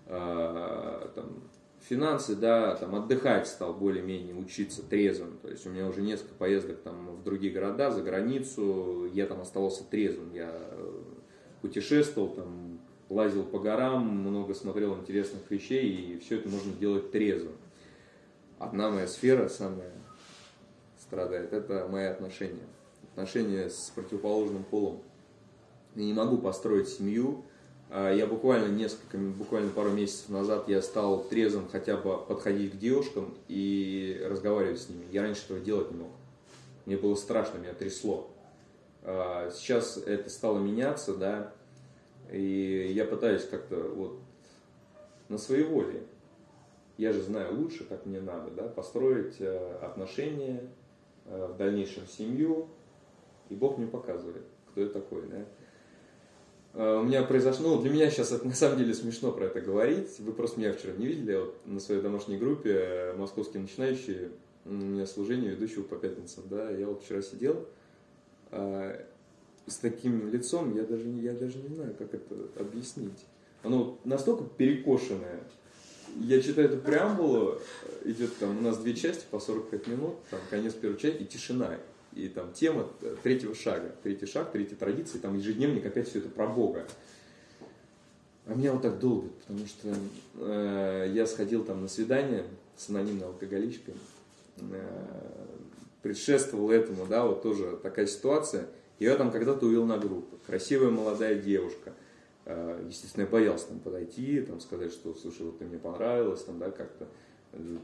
А, 0.07 1.11
там, 1.15 1.43
финансы, 1.87 2.35
да, 2.35 2.75
там 2.75 2.95
отдыхать 2.95 3.47
стал 3.47 3.73
более-менее, 3.73 4.35
учиться 4.35 4.83
трезвым. 4.83 5.37
То 5.41 5.49
есть 5.49 5.65
у 5.65 5.69
меня 5.69 5.87
уже 5.87 6.01
несколько 6.01 6.33
поездок 6.35 6.81
там 6.81 7.15
в 7.15 7.23
другие 7.23 7.53
города, 7.53 7.91
за 7.91 8.01
границу, 8.01 9.09
я 9.13 9.25
там 9.25 9.41
оставался 9.41 9.83
трезвым. 9.83 10.33
Я 10.33 10.51
э, 10.53 11.01
путешествовал, 11.61 12.29
там, 12.29 12.68
лазил 13.09 13.43
по 13.43 13.59
горам, 13.59 14.07
много 14.07 14.53
смотрел 14.53 14.95
интересных 14.95 15.49
вещей, 15.49 15.89
и 15.89 16.19
все 16.19 16.37
это 16.37 16.49
можно 16.49 16.71
делать 16.73 17.11
трезвым. 17.11 17.55
Одна 18.59 18.89
моя 18.89 19.07
сфера 19.07 19.49
самая 19.49 19.91
страдает, 20.99 21.53
это 21.53 21.87
мои 21.89 22.05
отношения. 22.05 22.67
Отношения 23.11 23.69
с 23.69 23.91
противоположным 23.95 24.63
полом. 24.63 25.01
Я 25.95 26.05
не 26.05 26.13
могу 26.13 26.37
построить 26.37 26.87
семью, 26.87 27.43
а, 27.89 28.13
я 28.13 28.27
буквально 28.27 28.67
несколько, 28.67 29.17
буквально 29.17 29.71
пару 29.71 29.89
месяцев 29.89 30.29
назад 30.29 30.69
я 30.69 30.81
стал 30.81 31.23
трезвым 31.23 31.67
хотя 31.67 31.97
бы 31.97 32.17
подходить 32.17 32.73
к 32.73 32.77
девушкам 32.77 33.33
и 33.47 34.21
разговаривать 34.29 34.79
с 34.79 34.89
ними. 34.89 35.05
Я 35.11 35.23
раньше 35.23 35.45
этого 35.45 35.59
делать 35.59 35.91
не 35.91 35.97
мог. 35.97 36.11
Мне 36.85 36.97
было 36.97 37.15
страшно, 37.15 37.57
меня 37.57 37.73
трясло. 37.73 38.29
А, 39.01 39.49
сейчас 39.51 39.97
это 39.97 40.29
стало 40.29 40.59
меняться, 40.59 41.15
да, 41.15 41.53
и 42.31 42.91
я 42.93 43.05
пытаюсь 43.05 43.45
как-то 43.45 43.75
вот 43.75 44.19
на 45.29 45.37
своей 45.37 45.63
воле. 45.63 46.03
Я 46.97 47.13
же 47.13 47.21
знаю 47.21 47.55
лучше, 47.55 47.85
как 47.85 48.05
мне 48.05 48.19
надо, 48.19 48.51
да, 48.51 48.63
построить 48.63 49.35
э, 49.39 49.77
отношения, 49.81 50.69
э, 51.25 51.49
в 51.53 51.57
дальнейшем 51.57 52.05
семью, 52.07 52.67
и 53.49 53.55
Бог 53.55 53.77
мне 53.77 53.87
показывает, 53.87 54.43
кто 54.69 54.81
я 54.81 54.89
такой, 54.89 55.23
да. 55.27 55.45
Э, 56.73 56.99
у 56.99 57.03
меня 57.03 57.23
произошло, 57.23 57.75
ну, 57.75 57.81
для 57.81 57.89
меня 57.89 58.09
сейчас 58.09 58.33
это 58.33 58.45
на 58.45 58.53
самом 58.53 58.79
деле 58.79 58.93
смешно 58.93 59.31
про 59.31 59.45
это 59.45 59.61
говорить. 59.61 60.19
Вы 60.19 60.33
просто 60.33 60.59
меня 60.59 60.73
вчера 60.73 60.91
не 60.93 61.05
видели, 61.05 61.31
я 61.31 61.39
вот 61.39 61.55
на 61.65 61.79
своей 61.79 62.01
домашней 62.01 62.37
группе 62.37 63.13
«Московские 63.17 63.61
начинающие», 63.61 64.31
у 64.65 64.73
меня 64.73 65.05
служение 65.05 65.51
ведущего 65.51 65.83
по 65.83 65.95
пятницам, 65.95 66.43
да, 66.49 66.69
я 66.69 66.85
вот 66.85 67.01
вчера 67.01 67.21
сидел 67.21 67.65
с 69.69 69.77
таким 69.77 70.29
лицом, 70.29 70.75
я 70.75 70.83
даже, 70.83 71.07
я 71.07 71.33
даже 71.33 71.57
не 71.59 71.75
знаю, 71.75 71.95
как 71.97 72.13
это 72.13 72.35
объяснить. 72.55 73.25
Оно 73.63 73.97
настолько 74.03 74.43
перекошенное. 74.43 75.39
Я 76.17 76.41
читаю 76.41 76.69
эту 76.69 76.77
преамбулу, 76.77 77.59
идет 78.03 78.35
там, 78.37 78.57
у 78.57 78.61
нас 78.61 78.77
две 78.79 78.95
части 78.95 79.25
по 79.29 79.39
45 79.39 79.87
минут, 79.87 80.15
там 80.31 80.39
конец 80.49 80.73
первой 80.73 80.97
части 80.97 81.21
и 81.21 81.25
тишина 81.25 81.77
и 82.15 82.27
там 82.27 82.51
тема 82.53 82.87
третьего 83.23 83.55
шага, 83.55 83.95
третий 84.03 84.25
шаг, 84.25 84.51
третья 84.51 84.75
традиция, 84.75 85.21
там 85.21 85.37
ежедневник 85.37 85.85
опять 85.85 86.09
все 86.09 86.19
это 86.19 86.29
про 86.29 86.47
Бога. 86.47 86.85
А 88.45 88.55
меня 88.55 88.73
вот 88.73 88.81
так 88.81 88.99
долго, 88.99 89.29
потому 89.41 89.67
что 89.67 89.93
э, 90.37 91.11
я 91.13 91.27
сходил 91.27 91.63
там 91.63 91.83
на 91.83 91.87
свидание 91.87 92.45
с 92.75 92.89
анонимной 92.89 93.27
алкоголичкой, 93.27 93.93
э, 94.57 95.45
предшествовал 96.01 96.71
этому, 96.71 97.05
да, 97.05 97.25
вот 97.25 97.43
тоже 97.43 97.77
такая 97.83 98.07
ситуация. 98.07 98.67
Я 98.99 99.15
там 99.15 99.31
когда-то 99.31 99.65
увел 99.65 99.85
на 99.85 99.97
группу. 99.97 100.37
Красивая 100.45 100.89
молодая 100.89 101.35
девушка. 101.35 101.93
Э, 102.45 102.83
естественно, 102.87 103.23
я 103.23 103.29
боялся 103.29 103.67
там 103.67 103.79
подойти, 103.79 104.41
там 104.41 104.59
сказать, 104.59 104.91
что, 104.91 105.13
слушай, 105.15 105.43
вот 105.43 105.57
ты 105.59 105.65
мне 105.65 105.77
понравилась, 105.77 106.43
там, 106.43 106.59
да, 106.59 106.69
как-то. 106.69 107.07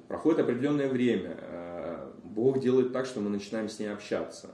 Проходит 0.08 0.42
определенное 0.42 0.88
время, 0.88 1.38
э, 1.40 2.12
Бог 2.24 2.60
делает 2.60 2.94
так, 2.94 3.06
что 3.06 3.20
мы 3.20 3.30
начинаем 3.30 3.68
с 3.70 3.80
ней 3.80 3.88
общаться. 3.88 4.50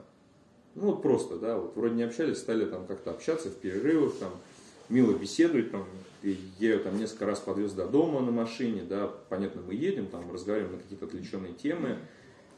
Ну 0.76 0.92
вот 0.92 1.02
просто, 1.02 1.38
да, 1.38 1.58
вот 1.58 1.76
вроде 1.76 1.96
не 1.96 2.04
общались, 2.04 2.38
стали 2.38 2.66
там 2.66 2.86
как-то 2.86 3.12
общаться 3.12 3.50
в 3.50 3.56
перерывах, 3.56 4.14
там, 4.20 4.32
мило 4.88 5.14
беседовать, 5.14 5.72
там, 5.72 5.86
я 6.24 6.32
ее 6.60 6.80
там 6.80 6.98
несколько 6.98 7.26
раз 7.26 7.40
подвез 7.40 7.74
до 7.74 7.88
дома 7.88 8.22
на 8.22 8.32
машине, 8.32 8.84
да, 8.88 9.12
понятно, 9.28 9.62
мы 9.68 9.74
едем, 9.74 10.08
там, 10.08 10.32
разговариваем 10.32 10.76
на 10.76 10.82
какие-то 10.82 11.06
отвлеченные 11.06 11.54
темы, 11.54 11.98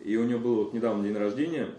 и 0.04 0.16
у 0.18 0.24
нее 0.24 0.38
был 0.38 0.56
вот 0.56 0.74
недавно 0.74 1.04
день 1.04 1.18
рождения, 1.18 1.70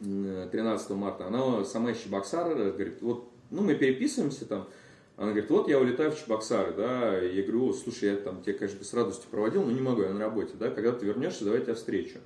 13 0.00 0.90
марта, 0.90 1.26
она 1.26 1.64
сама 1.64 1.92
из 1.92 1.98
Чебоксара, 1.98 2.54
говорит, 2.54 3.00
вот, 3.00 3.28
ну, 3.50 3.62
мы 3.62 3.74
переписываемся 3.74 4.44
там, 4.44 4.68
она 5.16 5.28
говорит, 5.30 5.48
вот 5.48 5.68
я 5.68 5.78
улетаю 5.80 6.12
в 6.12 6.18
Чебоксары, 6.18 6.74
да, 6.74 7.18
я 7.18 7.42
говорю, 7.42 7.72
слушай, 7.72 8.10
я 8.10 8.16
там 8.16 8.42
тебя, 8.42 8.54
конечно, 8.54 8.84
с 8.84 8.92
радостью 8.92 9.30
проводил, 9.30 9.62
но 9.64 9.70
не 9.70 9.80
могу, 9.80 10.02
я 10.02 10.10
на 10.10 10.20
работе, 10.20 10.52
да, 10.58 10.70
когда 10.70 10.92
ты 10.92 11.06
вернешься, 11.06 11.44
давай 11.44 11.60
я 11.60 11.64
тебя 11.64 11.74
встречу. 11.74 12.18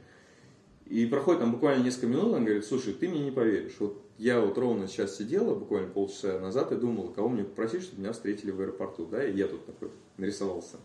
И 0.87 1.07
проходит 1.07 1.41
там 1.41 1.53
буквально 1.53 1.85
несколько 1.85 2.09
минут, 2.09 2.35
она 2.35 2.45
говорит, 2.45 2.65
слушай, 2.65 2.93
ты 2.93 3.09
мне 3.09 3.21
не 3.21 3.31
поверишь, 3.31 3.77
вот 3.79 4.03
я 4.19 4.41
вот 4.41 4.59
ровно 4.59 4.89
сейчас 4.89 5.17
сидела, 5.17 5.55
буквально 5.55 5.89
полчаса 5.89 6.41
назад, 6.41 6.73
и 6.73 6.77
думала, 6.77 7.13
кого 7.13 7.29
мне 7.29 7.45
попросить, 7.45 7.83
чтобы 7.83 8.03
меня 8.03 8.13
встретили 8.13 8.51
в 8.51 8.61
аэропорту, 8.61 9.07
да, 9.07 9.25
и 9.25 9.37
я 9.37 9.47
тут 9.47 9.65
такой 9.65 9.91
нарисовался. 10.17 10.79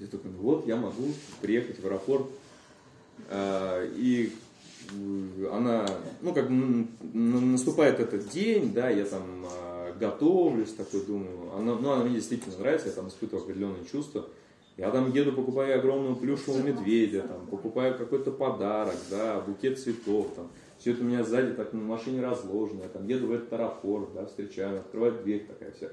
Я 0.00 0.08
такой, 0.08 0.32
ну 0.32 0.38
вот, 0.38 0.66
я 0.66 0.76
могу 0.76 1.12
приехать 1.40 1.80
в 1.80 1.86
аэропорт, 1.86 2.26
а, 3.28 3.88
и 3.94 4.32
она, 5.52 5.86
ну, 6.22 6.32
как 6.32 6.48
наступает 7.12 8.00
этот 8.00 8.28
день, 8.30 8.72
да, 8.72 8.88
я 8.90 9.04
там 9.04 9.46
а, 9.46 9.92
готовлюсь, 9.98 10.72
такой 10.72 11.04
думаю, 11.04 11.52
она, 11.56 11.74
ну, 11.74 11.90
она 11.90 12.04
мне 12.04 12.16
действительно 12.16 12.56
нравится, 12.58 12.88
я 12.88 12.94
там 12.94 13.08
испытываю 13.08 13.44
определенные 13.44 13.84
чувства. 13.84 14.26
Я 14.76 14.92
там 14.92 15.12
еду, 15.12 15.32
покупаю 15.32 15.76
огромного 15.76 16.14
плюшевого 16.14 16.62
медведя, 16.62 17.22
там, 17.22 17.46
покупаю 17.48 17.98
какой-то 17.98 18.30
подарок, 18.30 18.94
да, 19.10 19.40
букет 19.40 19.78
цветов, 19.78 20.28
там. 20.36 20.48
Все 20.78 20.92
это 20.92 21.02
у 21.02 21.04
меня 21.04 21.24
сзади 21.24 21.54
так 21.54 21.72
на 21.72 21.80
машине 21.80 22.22
разложено, 22.22 22.82
я 22.82 22.88
там 22.88 23.04
еду 23.08 23.26
в 23.26 23.32
этот 23.32 23.52
аэропорт, 23.52 24.10
да, 24.14 24.26
встречаю, 24.26 24.78
открывает 24.78 25.24
дверь 25.24 25.46
такая 25.46 25.72
вся, 25.72 25.88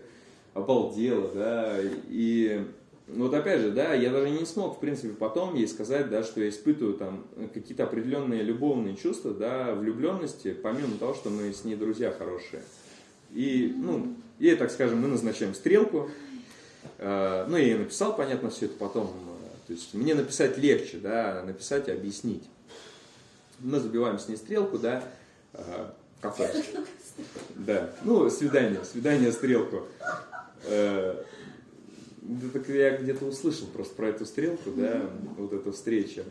обалдела, 0.53 1.27
да, 1.33 1.79
и 2.07 2.63
вот 3.07 3.33
опять 3.35 3.61
же, 3.61 3.71
да, 3.71 3.93
я 3.93 4.09
даже 4.09 4.29
не 4.31 4.45
смог, 4.45 4.77
в 4.77 4.79
принципе, 4.79 5.09
потом 5.09 5.53
ей 5.53 5.67
сказать, 5.67 6.09
да, 6.09 6.23
что 6.23 6.41
я 6.41 6.49
испытываю 6.49 6.95
там 6.95 7.25
какие-то 7.53 7.83
определенные 7.83 8.41
любовные 8.41 8.95
чувства, 8.95 9.31
да, 9.31 9.75
влюбленности, 9.75 10.53
помимо 10.53 10.97
того, 10.97 11.13
что 11.13 11.29
мы 11.29 11.53
с 11.53 11.63
ней 11.63 11.75
друзья 11.75 12.11
хорошие. 12.11 12.63
И, 13.31 13.73
ну, 13.77 14.15
и, 14.39 14.55
так 14.55 14.71
скажем, 14.71 15.01
мы 15.01 15.07
назначаем 15.07 15.53
стрелку. 15.53 16.09
Э, 16.97 17.45
ну, 17.47 17.57
я 17.57 17.63
ей 17.63 17.77
написал, 17.77 18.15
понятно, 18.15 18.49
все 18.49 18.65
это 18.65 18.75
потом. 18.75 19.07
Э, 19.07 19.67
то 19.67 19.73
есть 19.73 19.93
мне 19.93 20.15
написать 20.15 20.57
легче, 20.57 20.97
да, 20.97 21.43
написать 21.45 21.87
и 21.87 21.91
объяснить. 21.91 22.43
Мы 23.59 23.79
забиваем 23.79 24.17
с 24.17 24.27
ней 24.27 24.37
стрелку, 24.37 24.79
да, 24.79 25.03
э, 25.53 25.89
кафе. 26.21 26.51
Да, 27.55 27.91
ну, 28.03 28.29
свидание, 28.29 28.83
свидание, 28.83 29.31
стрелку. 29.31 29.83
Да, 32.27 32.49
так 32.49 32.67
я 32.69 32.97
где-то 32.97 33.25
услышал 33.25 33.67
просто 33.67 33.93
про 33.93 34.09
эту 34.09 34.25
стрелку, 34.25 34.71
да, 34.75 35.09
вот 35.37 35.53
эта 35.53 35.71
встреча. 35.71 36.23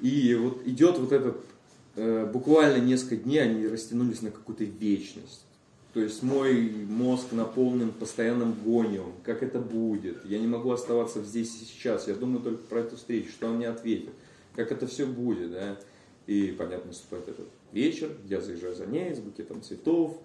И 0.00 0.34
вот 0.34 0.66
идет 0.66 0.98
вот 0.98 1.12
этот, 1.12 2.32
буквально 2.32 2.82
несколько 2.82 3.16
дней 3.16 3.42
они 3.42 3.68
растянулись 3.68 4.22
на 4.22 4.32
какую-то 4.32 4.64
вечность. 4.64 5.44
То 5.92 6.00
есть 6.00 6.24
мой 6.24 6.68
мозг 6.88 7.30
наполнен 7.30 7.92
постоянным 7.92 8.54
гонием, 8.64 9.12
как 9.22 9.44
это 9.44 9.60
будет. 9.60 10.24
Я 10.24 10.40
не 10.40 10.48
могу 10.48 10.72
оставаться 10.72 11.22
здесь 11.22 11.54
и 11.62 11.64
сейчас. 11.64 12.08
Я 12.08 12.14
думаю 12.14 12.42
только 12.42 12.64
про 12.64 12.80
эту 12.80 12.96
встречу, 12.96 13.30
что 13.30 13.46
он 13.46 13.58
мне 13.58 13.68
ответит, 13.68 14.10
как 14.56 14.72
это 14.72 14.88
все 14.88 15.06
будет. 15.06 15.52
Да? 15.52 15.78
И, 16.26 16.52
понятно, 16.58 16.88
наступает 16.88 17.28
этот 17.28 17.46
вечер, 17.70 18.10
я 18.28 18.40
заезжаю 18.40 18.74
за 18.74 18.86
ней 18.86 19.14
с 19.14 19.20
букетом 19.20 19.62
цветов, 19.62 20.20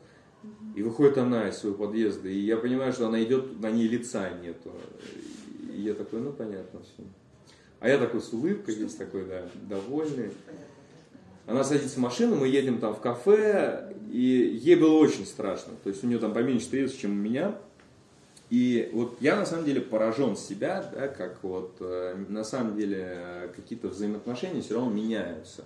и 0.76 0.82
выходит 0.82 1.18
она 1.18 1.50
из 1.50 1.58
своего 1.58 1.88
подъезда, 1.88 2.30
и 2.30 2.40
я 2.40 2.58
понимаю, 2.58 2.94
что 2.94 3.08
она 3.08 3.22
идет, 3.24 3.60
на 3.60 3.70
ней 3.70 3.88
лица 3.88 4.30
нету. 4.42 4.72
И 5.74 5.82
я 5.82 5.94
такой, 5.94 6.22
ну 6.22 6.32
понятно 6.32 6.80
все. 6.82 7.04
А 7.80 7.90
я 7.90 7.98
такой 7.98 8.22
с 8.22 8.32
улыбкой 8.34 8.76
здесь 8.76 8.96
такой, 8.96 9.26
да, 9.26 9.48
довольный. 9.70 10.32
Она 11.46 11.64
садится 11.64 11.96
в 11.96 12.02
машину, 12.02 12.36
мы 12.36 12.48
едем 12.48 12.80
там 12.80 12.94
в 12.94 13.00
кафе, 13.00 13.94
и 14.12 14.20
ей 14.62 14.76
было 14.76 14.96
очень 14.98 15.26
страшно. 15.26 15.74
То 15.84 15.90
есть 15.90 16.04
у 16.04 16.08
нее 16.08 16.20
там 16.20 16.34
поменьше 16.34 16.70
трезвости, 16.70 17.02
чем 17.02 17.12
у 17.12 17.16
меня. 17.16 17.58
И 18.50 18.90
вот 18.94 19.18
я 19.20 19.36
на 19.36 19.46
самом 19.46 19.66
деле 19.66 19.82
поражен 19.82 20.36
себя, 20.36 20.90
да, 20.94 21.08
как 21.08 21.44
вот 21.44 21.78
э, 21.80 22.16
на 22.30 22.44
самом 22.44 22.76
деле 22.78 23.52
какие-то 23.56 23.90
взаимоотношения 23.90 24.62
все 24.62 24.76
равно 24.76 24.92
меняются. 24.92 25.66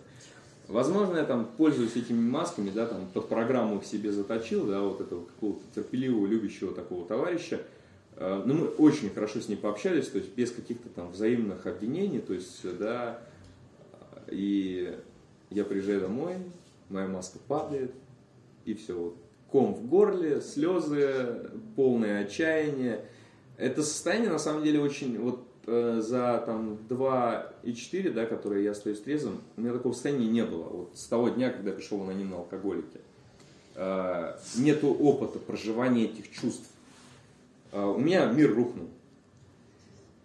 Возможно, 0.67 1.17
я 1.17 1.25
там 1.25 1.45
пользуюсь 1.57 1.95
этими 1.95 2.19
масками, 2.19 2.69
да, 2.69 2.85
там 2.85 3.07
под 3.13 3.27
программу 3.27 3.79
к 3.79 3.85
себе 3.85 4.11
заточил, 4.11 4.65
да, 4.65 4.81
вот 4.81 5.01
этого 5.01 5.25
какого-то 5.25 5.61
терпеливого, 5.75 6.25
любящего 6.25 6.73
такого 6.73 7.05
товарища. 7.05 7.61
Э, 8.15 8.41
но 8.45 8.53
мы 8.53 8.67
очень 8.67 9.09
хорошо 9.09 9.41
с 9.41 9.49
ней 9.49 9.57
пообщались, 9.57 10.07
то 10.07 10.17
есть 10.17 10.33
без 10.35 10.51
каких-то 10.51 10.87
там 10.89 11.11
взаимных 11.11 11.67
обвинений, 11.67 12.19
то 12.19 12.33
есть, 12.33 12.61
да, 12.77 13.19
и 14.29 14.97
я 15.49 15.65
приезжаю 15.65 16.01
домой, 16.01 16.35
моя 16.89 17.07
маска 17.07 17.39
падает, 17.47 17.91
и 18.65 18.73
все. 18.73 19.13
Ком 19.51 19.73
в 19.73 19.85
горле, 19.87 20.41
слезы, 20.41 21.49
полное 21.75 22.23
отчаяние. 22.23 23.05
это 23.57 23.83
состояние 23.83 24.31
на 24.31 24.39
самом 24.39 24.63
деле 24.63 24.79
очень, 24.79 25.19
вот 25.19 25.45
э, 25.65 26.01
за 26.01 26.43
там 26.45 26.77
2 26.87 27.53
и 27.63 27.73
4, 27.73 28.11
да, 28.11 28.25
которые 28.25 28.63
я 28.63 28.71
остаюсь 28.71 29.01
трезвым, 29.01 29.41
у 29.57 29.61
меня 29.61 29.73
такого 29.73 29.93
состояния 29.93 30.27
не 30.27 30.43
было. 30.43 30.63
Вот 30.63 30.91
с 30.95 31.05
того 31.07 31.29
дня, 31.29 31.51
когда 31.51 31.69
я 31.69 31.75
пришел 31.75 31.97
в 31.97 32.03
анонимные 32.03 32.37
алкоголики. 32.37 32.99
Э, 33.75 34.37
нету 34.57 34.93
опыта 34.93 35.39
проживания 35.39 36.05
этих 36.05 36.31
чувств. 36.31 36.69
Э, 37.71 37.83
у 37.83 37.97
меня 37.97 38.25
мир 38.25 38.53
рухнул. 38.53 38.87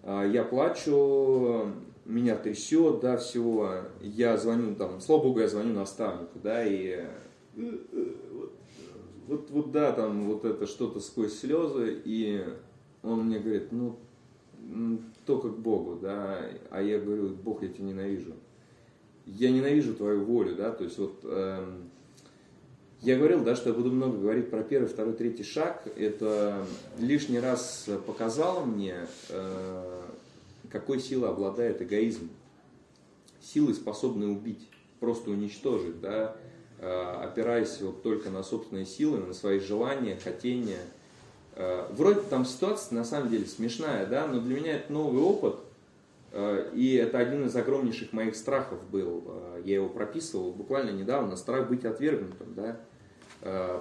Э, 0.03 0.29
я 0.31 0.45
плачу, 0.45 1.73
меня 2.05 2.37
трясет, 2.37 3.01
да, 3.01 3.17
всего. 3.17 3.71
Я 4.01 4.37
звоню 4.37 4.75
там, 4.75 5.01
слава 5.01 5.23
богу, 5.23 5.41
я 5.41 5.49
звоню 5.49 5.75
наставнику, 5.75 6.39
да, 6.43 6.65
и 6.65 7.05
вот, 7.55 8.53
вот, 9.27 9.51
вот 9.51 9.73
да, 9.73 9.93
там 9.93 10.27
вот 10.27 10.45
это 10.45 10.67
что-то 10.67 11.01
сквозь 11.01 11.39
слезы, 11.39 12.01
и 12.05 12.45
он 13.03 13.27
мне 13.27 13.39
говорит, 13.39 13.73
ну, 13.73 13.97
только 15.27 15.49
к 15.49 15.59
Богу, 15.59 15.99
да, 16.01 16.45
а 16.71 16.83
я 16.83 16.99
говорю, 16.99 17.31
Бог, 17.31 17.63
я 17.63 17.69
тебя 17.69 17.85
ненавижу. 17.85 18.35
Я 19.27 19.51
ненавижу 19.51 19.95
твою 19.95 20.25
волю, 20.25 20.57
да, 20.57 20.71
то 20.71 20.85
есть 20.85 20.99
вот 20.99 21.21
эм, 21.25 21.91
я 23.01 23.17
говорил, 23.17 23.45
да, 23.45 23.55
что 23.55 23.69
я 23.69 23.77
буду 23.77 23.93
много 23.93 24.19
говорить 24.19 24.51
про 24.51 24.65
первый, 24.65 24.89
второй, 24.89 25.15
третий 25.15 25.45
шаг. 25.45 25.87
Это 25.97 26.67
лишний 26.99 27.39
раз 27.39 27.89
показало 28.07 28.65
мне, 28.65 29.07
э, 29.29 30.03
какой 30.69 30.99
силой 30.99 31.31
обладает 31.31 31.81
эгоизм. 31.81 32.29
Силы, 33.41 33.75
способные 33.75 34.29
убить, 34.31 34.69
просто 34.99 35.31
уничтожить, 35.31 36.01
да, 36.01 36.37
э, 36.81 36.91
опираясь 37.23 37.81
вот 37.81 38.03
только 38.03 38.31
на 38.31 38.43
собственные 38.43 38.85
силы, 38.85 39.19
на 39.19 39.33
свои 39.33 39.61
желания, 39.61 40.19
хотения. 40.23 40.81
Э, 41.59 41.87
вроде 41.91 42.21
там 42.23 42.47
ситуация 42.47 42.97
на 42.97 43.05
самом 43.05 43.29
деле 43.29 43.45
смешная, 43.45 44.07
да, 44.07 44.27
но 44.27 44.41
для 44.41 44.57
меня 44.57 44.77
это 44.77 44.91
новый 44.91 45.23
опыт, 45.23 45.57
э, 46.33 46.71
и 46.75 46.95
это 46.95 47.19
один 47.19 47.45
из 47.45 47.55
огромнейших 47.55 48.15
моих 48.15 48.35
страхов 48.35 48.79
был. 48.91 49.25
Я 49.65 49.75
его 49.75 49.91
прописывал 49.91 50.53
буквально 50.53 50.91
недавно, 50.91 51.37
страх 51.37 51.69
быть 51.69 51.85
отвергнутым, 51.85 52.55
да, 52.55 52.81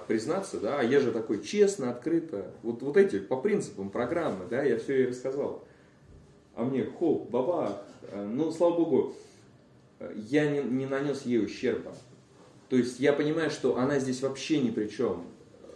признаться, 0.06 0.60
да, 0.60 0.80
а 0.80 0.82
я 0.82 1.00
же 1.00 1.12
такой 1.12 1.42
честно, 1.42 1.90
открыто, 1.90 2.52
вот, 2.62 2.82
вот 2.82 2.96
эти 2.96 3.18
по 3.18 3.36
принципам 3.36 3.90
программы, 3.90 4.44
да, 4.50 4.62
я 4.62 4.78
все 4.78 4.98
ей 4.98 5.08
рассказал 5.08 5.64
а 6.58 6.64
мне 6.64 6.84
хоп, 6.84 7.30
баба, 7.30 7.84
э, 8.10 8.24
ну, 8.24 8.50
слава 8.50 8.74
богу, 8.74 9.14
я 10.16 10.50
не, 10.50 10.60
не 10.60 10.86
нанес 10.86 11.22
ей 11.22 11.44
ущерба. 11.44 11.94
То 12.68 12.76
есть 12.76 12.98
я 12.98 13.12
понимаю, 13.12 13.48
что 13.50 13.78
она 13.78 14.00
здесь 14.00 14.22
вообще 14.22 14.58
ни 14.58 14.70
при 14.70 14.88
чем. 14.88 15.24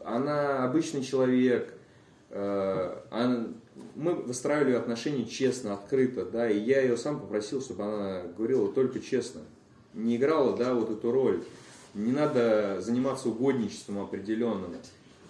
Она 0.04 0.64
обычный 0.64 1.04
человек, 1.04 1.72
э, 1.72 1.76
мы 3.94 4.14
выстраивали 4.14 4.74
отношения 4.74 5.26
честно, 5.26 5.74
открыто, 5.74 6.24
да, 6.24 6.48
и 6.48 6.58
я 6.58 6.80
ее 6.80 6.96
сам 6.96 7.20
попросил, 7.20 7.60
чтобы 7.60 7.84
она 7.84 8.22
говорила 8.36 8.72
только 8.72 9.00
честно, 9.00 9.42
не 9.94 10.16
играла, 10.16 10.56
да, 10.56 10.74
вот 10.74 10.90
эту 10.90 11.10
роль. 11.10 11.44
Не 11.94 12.12
надо 12.12 12.80
заниматься 12.80 13.28
угодничеством 13.28 14.00
определенным. 14.00 14.74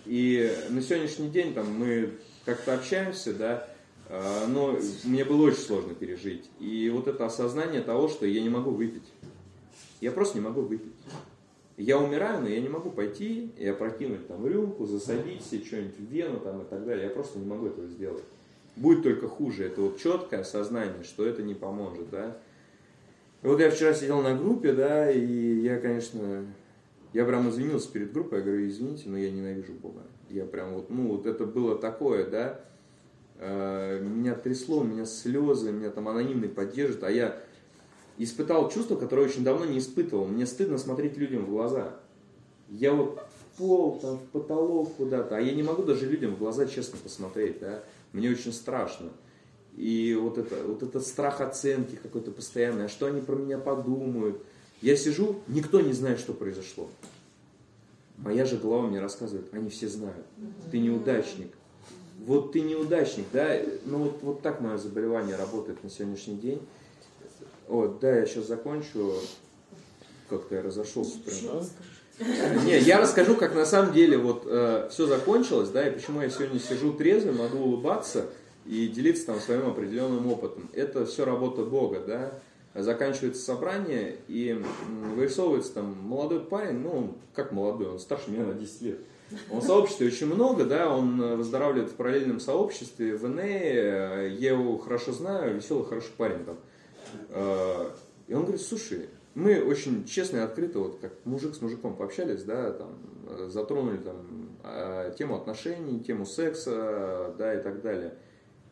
И 0.07 0.57
на 0.69 0.81
сегодняшний 0.81 1.29
день 1.29 1.55
там 1.55 1.67
мы 1.77 2.13
как-то 2.45 2.75
общаемся, 2.75 3.35
да, 3.35 3.69
а, 4.09 4.47
но 4.47 4.79
мне 5.05 5.25
было 5.25 5.47
очень 5.47 5.59
сложно 5.59 5.95
пережить. 5.95 6.49
И 6.61 6.89
вот 6.91 7.09
это 7.09 7.27
осознание 7.27 7.81
того, 7.81 8.09
что 8.09 8.27
я 8.27 8.41
не 8.41 8.49
могу 8.49 8.71
выпить. 8.71 9.07
Я 10.01 10.13
просто 10.13 10.39
не 10.39 10.45
могу 10.45 10.63
выпить. 10.63 10.93
Я 11.77 11.99
умираю, 11.99 12.43
но 12.43 12.49
я 12.49 12.61
не 12.61 12.69
могу 12.69 12.91
пойти 12.91 13.51
и 13.57 13.67
опрокинуть 13.67 14.29
там 14.29 14.47
рюмку, 14.47 14.87
засадить 14.87 15.43
себе 15.43 15.65
что-нибудь 15.65 15.99
в 15.99 16.13
вену 16.13 16.41
там, 16.41 16.63
и 16.63 16.65
так 16.65 16.85
далее. 16.85 17.07
Я 17.07 17.11
просто 17.11 17.39
не 17.39 17.47
могу 17.47 17.67
этого 17.67 17.87
сделать. 17.89 18.25
Будет 18.77 19.03
только 19.03 19.29
хуже. 19.29 19.65
Это 19.65 19.81
вот 19.81 19.99
четкое 19.99 20.41
осознание, 20.41 21.03
что 21.05 21.27
это 21.27 21.43
не 21.43 21.55
поможет, 21.55 22.11
да. 22.11 22.37
И 23.43 23.47
вот 23.47 23.61
я 23.61 23.71
вчера 23.71 23.95
сидел 23.95 24.23
на 24.23 24.37
группе, 24.37 24.73
да, 24.73 25.11
и 25.11 25.61
я, 25.61 25.79
конечно, 25.81 26.47
я 27.13 27.25
прям 27.25 27.49
извинился 27.49 27.91
перед 27.91 28.13
группой, 28.13 28.39
я 28.39 28.45
говорю, 28.45 28.69
извините, 28.69 29.09
но 29.09 29.19
я 29.19 29.31
ненавижу 29.31 29.73
Бога. 29.73 30.03
Я 30.31 30.45
прям 30.45 30.75
вот, 30.75 30.91
ну, 30.91 31.09
вот 31.09 31.27
это 31.27 31.45
было 31.45 31.77
такое, 31.77 32.31
да, 32.31 32.61
Э, 33.45 33.99
меня 34.01 34.37
трясло, 34.37 34.85
меня 34.85 35.05
слезы, 35.05 35.73
меня 35.73 35.91
там 35.91 36.09
анонимный 36.09 36.49
поддержит, 36.49 37.03
а 37.03 37.11
я 37.11 37.41
испытал 38.19 38.71
чувство, 38.71 38.97
которое 38.97 39.27
очень 39.27 39.45
давно 39.45 39.65
не 39.65 39.79
испытывал. 39.79 40.27
Мне 40.27 40.47
стыдно 40.47 40.79
смотреть 40.79 41.17
людям 41.17 41.47
в 41.47 41.51
глаза. 41.51 41.95
Я 42.69 42.93
вот 42.93 43.19
в 43.19 43.59
пол, 43.59 43.99
там, 44.01 44.19
в 44.19 44.25
потолок 44.27 44.95
куда-то, 44.97 45.37
а 45.37 45.41
я 45.41 45.53
не 45.53 45.63
могу 45.63 45.83
даже 45.83 46.07
людям 46.07 46.35
в 46.35 46.39
глаза 46.39 46.67
честно 46.67 46.99
посмотреть, 47.03 47.61
да, 47.61 47.83
мне 48.13 48.31
очень 48.31 48.53
страшно. 48.53 49.11
И 49.77 50.19
вот, 50.21 50.39
это, 50.39 50.57
вот 50.67 50.83
этот 50.83 51.07
страх 51.07 51.41
оценки 51.41 51.99
какой-то 52.03 52.31
постоянный, 52.31 52.87
а 52.87 52.89
что 52.89 53.07
они 53.07 53.21
про 53.21 53.37
меня 53.37 53.59
подумают. 53.59 54.43
Я 54.81 54.97
сижу, 54.97 55.37
никто 55.49 55.81
не 55.81 55.93
знает, 55.93 56.19
что 56.19 56.35
произошло. 56.35 56.89
Моя 58.19 58.45
же 58.45 58.57
голова 58.57 58.87
мне 58.87 59.01
рассказывает, 59.01 59.53
они 59.53 59.69
все 59.71 59.89
знают, 59.89 60.27
ты 60.71 60.79
неудачник, 60.79 61.53
вот 62.25 62.53
ты 62.53 62.61
неудачник, 62.61 63.27
да, 63.33 63.59
ну 63.85 63.99
вот, 63.99 64.23
вот 64.23 64.43
так 64.43 64.61
мое 64.61 64.79
заболевание 64.79 65.35
работает 65.37 65.83
на 65.83 65.91
сегодняшний 65.91 66.37
день. 66.37 66.61
Вот, 67.73 68.01
да, 68.01 68.19
я 68.19 68.27
сейчас 68.27 68.49
закончу, 68.49 69.15
как-то 70.29 70.57
я 70.57 70.63
разошелся 70.63 71.17
прям. 71.21 72.67
Не, 72.67 72.79
я 72.79 73.01
расскажу, 73.01 73.35
как 73.35 73.55
на 73.55 73.65
самом 73.65 73.95
деле 73.95 74.19
вот 74.19 74.43
э, 74.45 74.91
все 74.91 75.07
закончилось, 75.07 75.71
да, 75.71 75.89
и 75.89 75.91
почему 75.91 76.21
я 76.21 76.29
сегодня 76.29 76.61
сижу 76.61 76.93
трезвый, 76.93 77.33
могу 77.33 77.57
улыбаться 77.57 78.27
и 78.67 78.89
делиться 78.89 79.25
там 79.25 79.41
своим 79.41 79.67
определенным 79.69 80.31
опытом. 80.31 80.69
Это 80.75 81.07
все 81.07 81.25
работа 81.25 81.63
Бога, 81.65 82.03
да. 82.07 82.33
Заканчивается 82.75 83.43
собрание 83.43 84.17
и 84.29 84.63
вырисовывается 85.17 85.73
там 85.73 85.97
молодой 86.03 86.41
парень, 86.41 86.81
ну, 86.81 87.15
как 87.35 87.53
молодой, 87.53 87.89
он 87.89 87.99
старше 87.99 88.33
меня 88.33 88.45
на 88.45 88.53
10 88.53 88.83
лет. 88.83 88.99
Он 89.51 89.63
в 89.63 89.65
сообществе 89.65 90.09
очень 90.09 90.27
много, 90.27 90.67
да, 90.67 90.95
он 90.95 91.39
выздоравливает 91.39 91.91
в 91.91 91.95
параллельном 91.95 92.39
сообществе, 92.39 93.17
в 93.17 93.27
НЭ, 93.27 94.29
я 94.39 94.51
его 94.51 94.77
хорошо 94.77 95.13
знаю, 95.13 95.55
веселый, 95.55 95.87
хороший 95.87 96.13
парень 96.19 96.45
там. 96.45 96.57
Э, 96.57 96.72
и 98.29 98.35
он 98.35 98.43
говорит, 98.43 98.63
слушай, 98.63 99.09
мы 99.35 99.63
очень 99.63 100.05
честно 100.05 100.39
и 100.39 100.41
открыто, 100.41 100.79
вот 100.79 100.99
как 101.01 101.13
мужик 101.25 101.55
с 101.55 101.61
мужиком 101.61 101.97
пообщались, 101.97 102.43
да, 102.43 102.73
там, 102.73 102.99
э, 103.29 103.49
затронули 103.51 103.99
там 103.99 104.53
тему 105.19 105.35
отношений, 105.35 105.99
тему 106.01 106.25
секса, 106.25 107.35
да, 107.37 107.55
и 107.55 107.63
так 107.63 107.83
далее. 107.83 108.15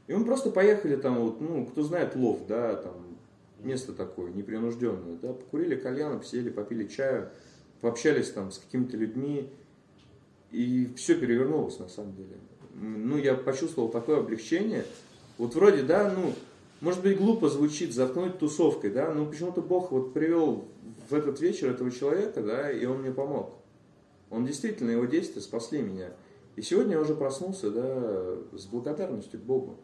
И 0.06 0.14
мы 0.14 0.24
просто 0.24 0.50
поехали 0.50 0.96
там, 0.96 1.20
вот, 1.20 1.40
ну, 1.40 1.66
кто 1.66 1.82
знает, 1.82 2.14
лов, 2.14 2.46
да, 2.46 2.76
там, 2.76 3.18
место 3.58 3.92
такое, 3.92 4.32
непринужденное, 4.32 5.16
да, 5.20 5.32
покурили 5.32 5.74
кальян, 5.76 6.20
посидели, 6.20 6.50
попили 6.50 6.86
чаю, 6.86 7.30
пообщались 7.80 8.30
там 8.30 8.50
с 8.52 8.58
какими-то 8.58 8.96
людьми, 8.96 9.52
и 10.50 10.92
все 10.96 11.16
перевернулось 11.16 11.78
на 11.78 11.88
самом 11.88 12.14
деле. 12.14 12.36
Ну, 12.74 13.16
я 13.18 13.34
почувствовал 13.34 13.88
такое 13.88 14.18
облегчение. 14.18 14.84
Вот 15.38 15.54
вроде, 15.54 15.82
да, 15.82 16.12
ну, 16.12 16.32
может 16.80 17.02
быть, 17.02 17.18
глупо 17.18 17.48
звучит 17.48 17.94
заткнуть 17.94 18.38
тусовкой, 18.38 18.90
да, 18.90 19.12
но 19.12 19.26
почему-то 19.26 19.60
Бог 19.60 19.92
вот 19.92 20.14
привел 20.14 20.64
в 21.08 21.14
этот 21.14 21.40
вечер 21.40 21.70
этого 21.70 21.90
человека, 21.90 22.42
да, 22.42 22.70
и 22.70 22.84
он 22.86 23.02
мне 23.02 23.12
помог. 23.12 23.54
Он 24.30 24.46
действительно, 24.46 24.90
его 24.90 25.04
действия 25.04 25.42
спасли 25.42 25.82
меня. 25.82 26.10
И 26.56 26.62
сегодня 26.62 26.92
я 26.92 27.00
уже 27.00 27.14
проснулся, 27.14 27.70
да, 27.70 28.36
с 28.56 28.66
благодарностью 28.66 29.40
к 29.40 29.42
Богу, 29.42 29.76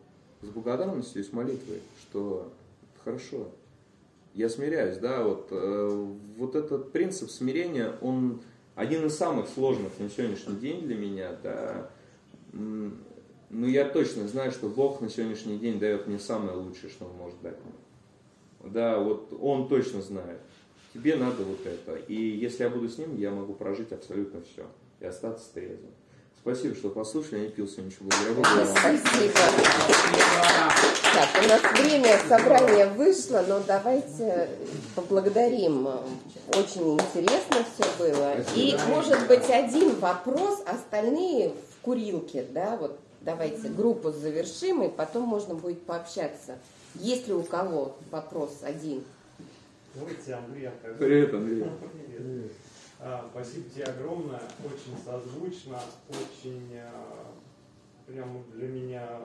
с 0.42 0.48
благодарностью 0.48 1.22
и 1.22 1.24
с 1.24 1.32
молитвой, 1.32 1.80
что 2.02 2.52
хорошо, 3.04 3.48
я 4.34 4.48
смиряюсь, 4.48 4.98
да, 4.98 5.22
вот, 5.22 5.48
э, 5.50 6.06
вот 6.36 6.54
этот 6.54 6.92
принцип 6.92 7.30
смирения, 7.30 7.94
он 8.00 8.40
один 8.74 9.06
из 9.06 9.16
самых 9.16 9.48
сложных 9.48 9.98
на 9.98 10.10
сегодняшний 10.10 10.56
день 10.56 10.82
для 10.82 10.96
меня, 10.96 11.36
да, 11.42 11.90
ну 13.50 13.66
я 13.66 13.84
точно 13.84 14.26
знаю, 14.28 14.50
что 14.52 14.68
Бог 14.68 15.00
на 15.00 15.08
сегодняшний 15.08 15.58
день 15.58 15.78
дает 15.78 16.06
мне 16.06 16.18
самое 16.18 16.56
лучшее, 16.56 16.90
что 16.90 17.06
Он 17.06 17.12
может 17.16 17.40
дать 17.42 17.56
мне. 17.64 18.70
Да, 18.72 18.98
вот 18.98 19.32
Он 19.40 19.68
точно 19.68 20.02
знает. 20.02 20.40
Тебе 20.92 21.16
надо 21.16 21.42
вот 21.44 21.64
это. 21.64 21.96
И 22.08 22.14
если 22.14 22.64
я 22.64 22.70
буду 22.70 22.88
с 22.88 22.98
Ним, 22.98 23.16
я 23.16 23.30
могу 23.30 23.52
прожить 23.54 23.92
абсолютно 23.92 24.40
все 24.42 24.66
и 25.00 25.04
остаться 25.04 25.44
трезвым. 25.52 25.90
Спасибо, 26.40 26.74
что 26.76 26.90
послушали. 26.90 27.38
Я 27.40 27.44
не 27.46 27.50
пил 27.50 27.66
сегодня 27.66 27.90
ничего. 27.90 28.08
Благодаря 28.08 28.66
Спасибо. 28.66 29.32
Так, 31.12 31.44
у 31.44 31.48
нас 31.48 31.80
время 31.80 32.18
собрания 32.28 32.86
вышло, 32.90 33.44
но 33.48 33.60
давайте 33.66 34.48
поблагодарим. 34.94 35.88
Очень 36.48 36.94
интересно 36.94 37.64
все 37.74 37.84
было. 37.98 38.36
Спасибо. 38.42 38.54
И, 38.54 38.76
может 38.88 39.26
быть, 39.26 39.50
один 39.50 39.96
вопрос, 39.96 40.62
остальные 40.66 41.48
в 41.50 41.80
курилке, 41.82 42.46
да, 42.52 42.76
вот 42.76 43.00
давайте 43.20 43.68
группу 43.68 44.10
завершим, 44.10 44.82
и 44.82 44.88
потом 44.88 45.24
можно 45.24 45.54
будет 45.54 45.82
пообщаться. 45.84 46.58
Есть 46.94 47.28
ли 47.28 47.34
у 47.34 47.42
кого 47.42 47.96
вопрос 48.10 48.60
один? 48.62 49.04
Здравствуйте, 49.94 50.34
Андрей. 50.34 50.70
Привет, 50.98 51.34
Андрей. 51.34 51.64
Привет. 52.08 52.52
А, 52.98 53.28
спасибо 53.30 53.68
тебе 53.68 53.84
огромное, 53.84 54.40
очень 54.64 54.96
созвучно, 55.04 55.78
очень 56.08 56.78
а, 56.78 57.34
прямо 58.06 58.42
для 58.54 58.68
меня 58.68 59.20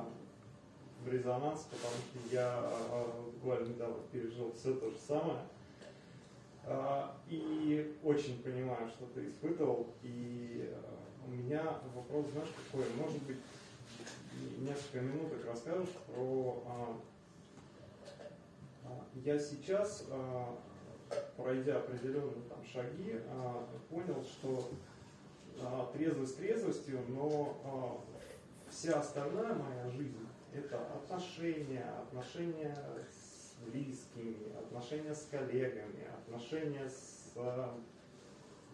в 1.06 1.08
резонанс, 1.08 1.68
потому 1.70 1.94
что 1.94 2.36
я 2.36 2.60
а, 2.64 3.32
буквально 3.34 3.70
недавно 3.70 3.98
пережил 4.12 4.54
все 4.54 4.74
то 4.74 4.90
же 4.90 4.98
самое. 5.08 5.40
А, 6.66 7.16
и 7.30 7.96
очень 8.04 8.42
понимаю, 8.44 8.88
что 8.90 9.06
ты 9.16 9.28
испытывал. 9.28 9.88
И 10.04 10.70
у 11.26 11.32
меня 11.32 11.64
вопрос, 11.96 12.26
знаешь, 12.34 12.50
какой? 12.72 12.86
Может 12.98 13.24
быть, 13.24 13.38
несколько 14.60 15.02
минуток 15.02 15.46
расскажешь 15.46 15.94
про... 16.08 16.64
Я 19.16 19.38
сейчас, 19.40 20.06
пройдя 21.38 21.78
определенные 21.78 22.42
там 22.50 22.64
шаги, 22.66 23.20
понял, 23.90 24.24
что 24.24 24.70
трезвость 25.94 26.38
трезвостью, 26.38 27.00
но 27.10 28.02
вся 28.70 29.00
остальная 29.00 29.54
моя 29.54 29.90
жизнь– 29.90 30.28
это 30.54 30.80
отношения, 30.96 31.86
отношения 32.04 32.76
с 33.10 33.56
близкими, 33.70 34.58
отношения 34.58 35.14
с 35.14 35.28
коллегами, 35.30 36.08
отношения 36.24 36.90
с 36.90 37.34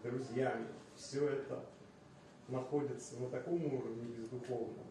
друзьями. 0.02 0.68
Все 0.96 1.28
это 1.28 1.64
находится 2.48 3.20
на 3.20 3.28
таком 3.28 3.64
уровне 3.66 4.04
бездуховном, 4.16 4.86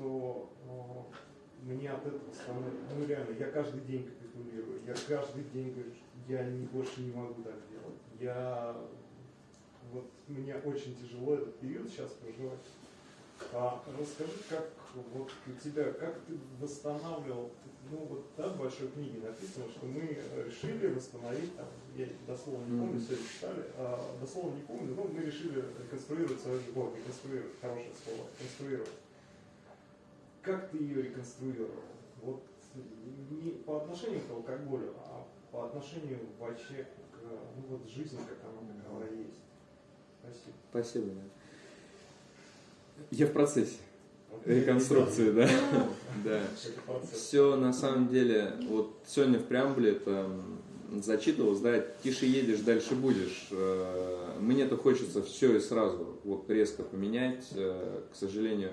что 0.00 0.50
э, 0.66 1.70
мне 1.70 1.90
от 1.90 2.06
этого 2.06 2.32
становится, 2.32 2.80
ну 2.96 3.06
реально, 3.06 3.36
я 3.38 3.50
каждый 3.50 3.82
день 3.82 4.04
капитулирую, 4.04 4.80
я 4.86 4.94
каждый 4.94 5.44
день 5.52 5.72
говорю, 5.72 5.92
что 5.92 6.32
я 6.32 6.44
не, 6.44 6.64
больше 6.66 7.02
не 7.02 7.12
могу 7.12 7.42
так 7.42 7.56
делать. 7.70 8.00
Я 8.18 8.76
вот 9.92 10.10
мне 10.28 10.54
очень 10.56 10.96
тяжело 10.96 11.34
этот 11.34 11.58
период 11.58 11.88
сейчас 11.90 12.12
проживать. 12.12 12.60
А 13.52 13.82
расскажи, 13.98 14.32
как 14.48 14.70
вот 15.14 15.30
у 15.46 15.52
тебя, 15.52 15.92
как 15.92 16.20
ты 16.26 16.38
восстанавливал, 16.60 17.50
ну 17.90 17.96
вот 18.08 18.24
да, 18.36 18.48
в 18.48 18.58
большой 18.58 18.88
книге 18.88 19.20
написано, 19.20 19.64
что 19.70 19.86
мы 19.86 20.18
решили 20.46 20.86
восстановить, 20.88 21.56
там, 21.56 21.66
я 21.96 22.06
дословно 22.26 22.64
не 22.66 22.80
помню, 22.80 23.00
все 23.00 23.16
читали, 23.16 23.64
а, 23.76 23.98
дословно 24.20 24.56
не 24.56 24.62
помню, 24.62 24.94
но 24.94 25.04
мы 25.04 25.20
решили 25.22 25.64
реконструировать 25.82 26.40
свою 26.40 26.60
любовь, 26.66 26.96
реконструировать, 26.96 27.60
хорошее 27.60 27.92
слово, 28.04 28.28
реконструировать. 28.38 28.99
Как 30.42 30.70
ты 30.70 30.78
ее 30.78 31.02
реконструировал? 31.02 31.70
Вот 32.22 32.42
не 33.30 33.50
по 33.64 33.78
отношению 33.78 34.20
к 34.22 34.30
алкоголю, 34.30 34.94
а 34.98 35.26
по 35.50 35.66
отношению 35.66 36.20
вообще 36.38 36.86
к 37.12 37.18
ну, 37.22 37.62
вот, 37.68 37.88
жизни, 37.88 38.18
как 38.18 38.38
она 38.44 38.82
такова 38.82 39.02
есть. 39.04 39.40
Спасибо. 40.20 40.56
Спасибо. 40.70 41.06
Да. 41.06 41.22
Я 43.10 43.26
в 43.26 43.32
процессе 43.32 43.78
реконструкции, 44.44 45.30
да. 45.30 45.48
да. 46.24 46.42
Все 47.12 47.56
на 47.56 47.72
самом 47.72 48.08
деле, 48.08 48.54
вот 48.68 48.94
сегодня 49.06 49.38
в 49.38 49.44
преамбуле 49.44 49.92
это 49.92 50.28
зачитывалось, 50.98 51.60
да, 51.60 51.84
тише 52.02 52.26
едешь, 52.26 52.60
дальше 52.60 52.94
будешь. 52.94 53.48
Э, 53.50 54.36
мне-то 54.40 54.76
хочется 54.76 55.22
все 55.22 55.56
и 55.56 55.60
сразу 55.60 56.18
вот 56.24 56.50
резко 56.50 56.82
поменять. 56.82 57.48
Э, 57.54 58.02
к 58.12 58.16
сожалению, 58.16 58.72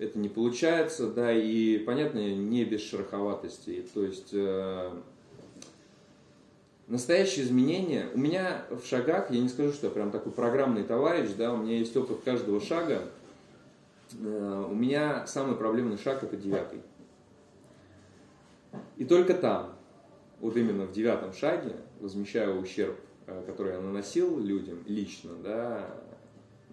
это 0.00 0.18
не 0.18 0.28
получается, 0.28 1.10
да, 1.10 1.32
и, 1.32 1.78
понятно, 1.78 2.18
не 2.18 2.64
без 2.64 2.82
шероховатостей. 2.82 3.86
То 3.94 4.02
есть 4.02 4.30
э, 4.32 4.90
настоящие 6.88 7.44
изменения, 7.44 8.08
у 8.14 8.18
меня 8.18 8.64
в 8.70 8.84
шагах, 8.84 9.30
я 9.30 9.40
не 9.40 9.48
скажу, 9.48 9.72
что 9.72 9.86
я 9.86 9.92
прям 9.92 10.10
такой 10.10 10.32
программный 10.32 10.82
товарищ, 10.82 11.30
да, 11.36 11.52
у 11.52 11.58
меня 11.58 11.78
есть 11.78 11.96
опыт 11.96 12.20
каждого 12.24 12.60
шага, 12.60 13.02
Э, 14.18 14.66
у 14.68 14.74
меня 14.74 15.26
самый 15.26 15.56
проблемный 15.56 15.98
шаг 15.98 16.22
это 16.22 16.36
девятый. 16.36 16.80
И 18.96 19.04
только 19.04 19.34
там, 19.34 19.74
вот 20.40 20.56
именно 20.56 20.86
в 20.86 20.92
девятом 20.92 21.32
шаге, 21.32 21.76
возмещая 22.00 22.52
ущерб, 22.54 22.98
э, 23.26 23.42
который 23.46 23.72
я 23.72 23.80
наносил 23.80 24.38
людям 24.38 24.82
лично, 24.86 25.34
да, 25.42 25.94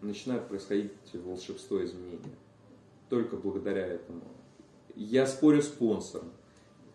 начинает 0.01 0.47
происходить 0.47 0.91
волшебство 1.13 1.83
изменения. 1.83 2.35
Только 3.09 3.37
благодаря 3.37 3.85
этому. 3.85 4.21
Я 4.95 5.27
спорю 5.27 5.61
с 5.61 5.67
спонсором. 5.67 6.31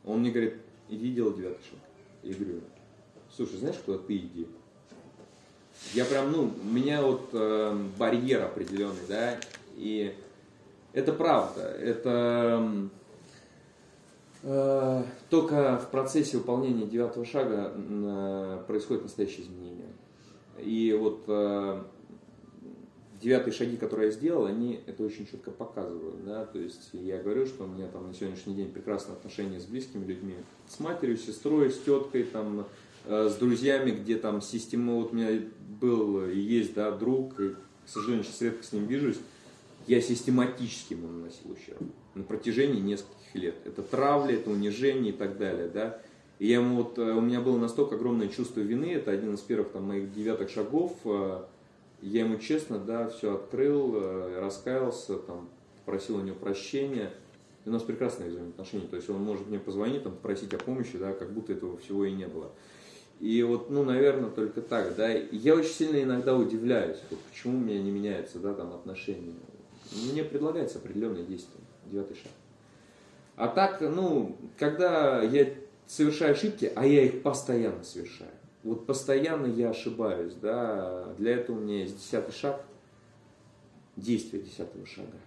Он 0.04 0.20
мне 0.20 0.30
говорит, 0.30 0.56
иди 0.88 1.12
делай 1.12 1.34
девятый 1.34 1.64
шаг. 1.64 1.78
Я 2.22 2.34
говорю, 2.34 2.60
слушай, 3.34 3.58
знаешь, 3.58 3.76
куда 3.84 3.98
ты 3.98 4.16
иди? 4.16 4.46
Я 5.94 6.04
прям, 6.04 6.32
ну, 6.32 6.52
у 6.62 6.68
меня 6.68 7.02
вот 7.02 7.30
э, 7.32 7.76
барьер 7.98 8.42
определенный, 8.42 9.06
да, 9.08 9.38
и 9.76 10.14
это 10.92 11.12
правда. 11.12 11.62
Это 11.62 12.88
э, 14.42 15.02
только 15.30 15.78
в 15.78 15.90
процессе 15.90 16.36
выполнения 16.36 16.86
девятого 16.86 17.24
шага 17.24 17.72
э, 17.74 18.64
происходит 18.66 19.04
настоящее 19.04 19.42
изменение. 19.42 19.88
И 20.58 20.96
вот 20.98 21.24
э, 21.26 21.82
девятые 23.22 23.54
шаги, 23.54 23.76
которые 23.76 24.08
я 24.08 24.12
сделал, 24.12 24.46
они 24.46 24.80
это 24.86 25.02
очень 25.02 25.26
четко 25.26 25.50
показывают. 25.50 26.24
Да? 26.24 26.44
То 26.44 26.58
есть 26.58 26.90
я 26.92 27.18
говорю, 27.18 27.46
что 27.46 27.64
у 27.64 27.66
меня 27.68 27.86
там 27.88 28.08
на 28.08 28.14
сегодняшний 28.14 28.54
день 28.54 28.70
прекрасные 28.70 29.16
отношения 29.16 29.60
с 29.60 29.64
близкими 29.64 30.04
людьми, 30.04 30.34
с 30.68 30.80
матерью, 30.80 31.16
с 31.16 31.22
сестрой, 31.22 31.70
с 31.70 31.78
теткой, 31.78 32.24
там, 32.24 32.66
э, 33.06 33.28
с 33.28 33.36
друзьями, 33.36 33.92
где 33.92 34.16
там 34.16 34.40
система, 34.42 34.94
вот 34.94 35.12
у 35.12 35.16
меня 35.16 35.40
был 35.80 36.26
и 36.26 36.38
есть 36.38 36.74
да, 36.74 36.90
друг, 36.90 37.38
и, 37.40 37.50
к 37.50 37.88
сожалению, 37.88 38.24
сейчас 38.24 38.42
редко 38.42 38.64
с 38.64 38.72
ним 38.72 38.86
вижусь, 38.86 39.18
я 39.86 40.00
систематически 40.00 40.94
ему 40.94 41.08
наносил 41.08 41.50
ущерб 41.50 41.82
на 42.14 42.22
протяжении 42.22 42.80
нескольких 42.80 43.34
лет. 43.34 43.54
Это 43.64 43.82
травля, 43.82 44.34
это 44.34 44.50
унижение 44.50 45.12
и 45.12 45.16
так 45.16 45.38
далее, 45.38 45.68
да. 45.68 46.00
И 46.38 46.48
я 46.48 46.56
ему 46.56 46.76
вот, 46.82 46.98
э, 46.98 47.12
у 47.12 47.20
меня 47.20 47.40
было 47.40 47.58
настолько 47.58 47.94
огромное 47.94 48.28
чувство 48.28 48.60
вины, 48.60 48.92
это 48.92 49.12
один 49.12 49.34
из 49.34 49.40
первых 49.40 49.70
там, 49.70 49.84
моих 49.84 50.12
девятых 50.12 50.50
шагов. 50.50 50.96
Э, 51.04 51.44
я 52.02 52.20
ему 52.20 52.38
честно, 52.38 52.78
да, 52.78 53.08
все 53.08 53.34
открыл, 53.34 53.94
э, 53.96 54.40
раскаялся, 54.40 55.16
там, 55.16 55.48
просил 55.86 56.16
у 56.16 56.20
него 56.20 56.36
прощения. 56.36 57.10
И 57.64 57.68
у 57.68 57.72
нас 57.72 57.82
прекрасные 57.82 58.30
взаимоотношения. 58.30 58.88
То 58.88 58.96
есть 58.96 59.08
он 59.08 59.22
может 59.22 59.46
мне 59.46 59.58
позвонить, 59.58 60.02
там, 60.02 60.12
попросить 60.12 60.52
о 60.52 60.58
помощи, 60.58 60.98
да, 60.98 61.12
как 61.12 61.32
будто 61.32 61.52
этого 61.52 61.76
всего 61.78 62.04
и 62.04 62.12
не 62.12 62.26
было. 62.26 62.50
И 63.20 63.42
вот, 63.44 63.70
ну, 63.70 63.84
наверное, 63.84 64.30
только 64.30 64.60
так, 64.60 64.96
да. 64.96 65.08
Я 65.10 65.54
очень 65.54 65.70
сильно 65.70 66.02
иногда 66.02 66.36
удивляюсь, 66.36 66.98
вот, 67.10 67.20
почему 67.30 67.56
у 67.56 67.60
меня 67.60 67.80
не 67.80 67.92
меняется, 67.92 68.40
да, 68.40 68.52
там, 68.52 68.72
отношения 68.72 69.34
мне 70.12 70.24
предлагается 70.24 70.78
определенное 70.78 71.24
действие, 71.24 71.62
девятый 71.86 72.16
шаг. 72.16 72.32
А 73.36 73.48
так, 73.48 73.80
ну, 73.80 74.36
когда 74.58 75.22
я 75.22 75.48
совершаю 75.86 76.32
ошибки, 76.32 76.70
а 76.74 76.86
я 76.86 77.04
их 77.04 77.22
постоянно 77.22 77.82
совершаю, 77.82 78.30
вот 78.62 78.86
постоянно 78.86 79.46
я 79.46 79.70
ошибаюсь, 79.70 80.34
да, 80.34 81.14
для 81.18 81.36
этого 81.36 81.56
у 81.56 81.60
меня 81.60 81.80
есть 81.80 81.96
десятый 81.96 82.32
шаг, 82.32 82.64
действие 83.96 84.42
десятого 84.42 84.86
шага. 84.86 85.18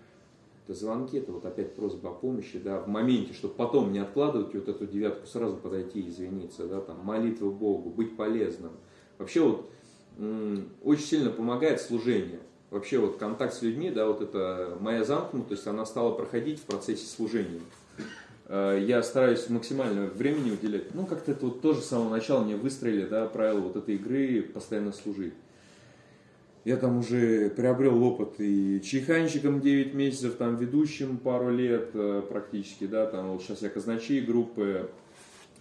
Это 0.68 0.74
звонки, 0.74 1.18
это 1.18 1.32
вот 1.32 1.46
опять 1.46 1.76
просьба 1.76 2.10
о 2.10 2.14
помощи, 2.14 2.58
да, 2.58 2.80
в 2.80 2.88
моменте, 2.88 3.34
чтобы 3.34 3.54
потом 3.54 3.92
не 3.92 4.00
откладывать 4.00 4.56
вот 4.56 4.68
эту 4.68 4.88
девятку, 4.88 5.28
сразу 5.28 5.58
подойти 5.58 6.00
и 6.02 6.10
извиниться, 6.10 6.68
да, 6.68 6.82
там, 6.82 7.00
молитва 7.04 7.52
Богу, 7.52 7.90
быть 7.90 8.18
полезным. 8.18 8.72
Вообще 9.18 9.42
вот 9.42 9.70
очень 10.84 11.06
сильно 11.06 11.30
помогает 11.30 11.82
служение 11.82 12.40
вообще 12.72 13.00
вот 13.00 13.18
контакт 13.18 13.54
с 13.54 13.62
людьми, 13.62 13.90
да, 13.90 14.08
вот 14.08 14.22
это 14.22 14.78
моя 14.80 15.04
замкнутость, 15.04 15.68
она 15.68 15.86
стала 15.86 16.14
проходить 16.14 16.60
в 16.60 16.64
процессе 16.64 17.06
служения. 17.06 17.62
Э, 18.48 18.84
я 18.86 19.02
стараюсь 19.04 19.50
максимально 19.50 20.08
времени 20.08 20.52
уделять. 20.52 20.94
Ну, 20.94 21.06
как-то 21.06 21.32
это 21.32 21.46
вот 21.46 21.62
тоже 21.62 21.82
с 21.82 21.86
самого 21.86 22.10
начала 22.10 22.44
мне 22.44 22.56
выстроили, 22.56 23.06
да, 23.06 23.26
правила 23.28 23.60
вот 23.60 23.76
этой 23.76 23.96
игры 23.96 24.42
постоянно 24.42 24.92
служить. 24.92 25.34
Я 26.64 26.78
там 26.78 26.98
уже 26.98 27.52
приобрел 27.52 28.02
опыт 28.04 28.40
и 28.40 28.82
чайханщиком 28.82 29.62
9 29.62 29.94
месяцев, 29.94 30.36
там 30.36 30.58
ведущим 30.58 31.18
пару 31.18 31.52
лет 31.52 31.92
э, 31.94 32.24
практически, 32.28 32.88
да, 32.88 33.06
там 33.06 33.32
вот 33.32 33.44
сейчас 33.44 33.62
я 33.62 33.70
казначей 33.70 34.22
группы, 34.22 34.90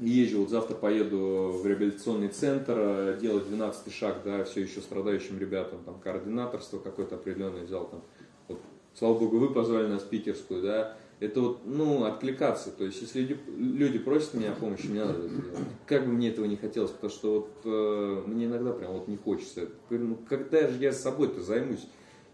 езжу, 0.01 0.41
вот 0.41 0.51
завтра 0.51 0.75
поеду 0.75 1.61
в 1.63 1.67
реабилитационный 1.67 2.29
центр, 2.29 2.75
э, 2.77 3.19
делать 3.21 3.47
12 3.49 3.93
шаг, 3.93 4.23
да, 4.25 4.45
все 4.45 4.63
еще 4.63 4.81
страдающим 4.81 5.39
ребятам, 5.39 5.81
там, 5.85 6.01
координаторство 6.01 6.79
какое-то 6.79 7.17
определенное 7.17 7.65
взял, 7.65 7.87
там, 7.87 8.03
вот, 8.49 8.61
слава 8.95 9.19
богу, 9.19 9.39
вы 9.39 9.53
позвали 9.53 9.87
на 9.87 9.99
спикерскую, 9.99 10.63
да, 10.63 10.97
это 11.21 11.41
вот, 11.41 11.61
ну, 11.65 12.05
откликаться, 12.05 12.71
то 12.71 12.85
есть, 12.85 13.01
если 13.01 13.21
люди, 13.21 13.39
люди 13.57 13.99
просят 13.99 14.35
меня 14.35 14.53
о 14.53 14.57
помощи, 14.57 14.87
мне 14.87 15.05
надо 15.05 15.21
это 15.21 15.29
делать. 15.29 15.59
Как 15.87 16.07
бы 16.07 16.13
мне 16.13 16.31
этого 16.31 16.45
не 16.45 16.57
хотелось, 16.57 16.91
потому 16.91 17.11
что 17.13 17.33
вот 17.35 17.51
э, 17.65 18.23
мне 18.27 18.47
иногда 18.47 18.73
прям 18.73 18.93
вот 18.93 19.09
не 19.09 19.17
хочется. 19.17 19.69
Ну, 19.91 20.19
когда 20.29 20.69
же 20.69 20.79
я 20.79 20.93
с 20.93 21.01
собой-то 21.01 21.41
займусь 21.41 21.87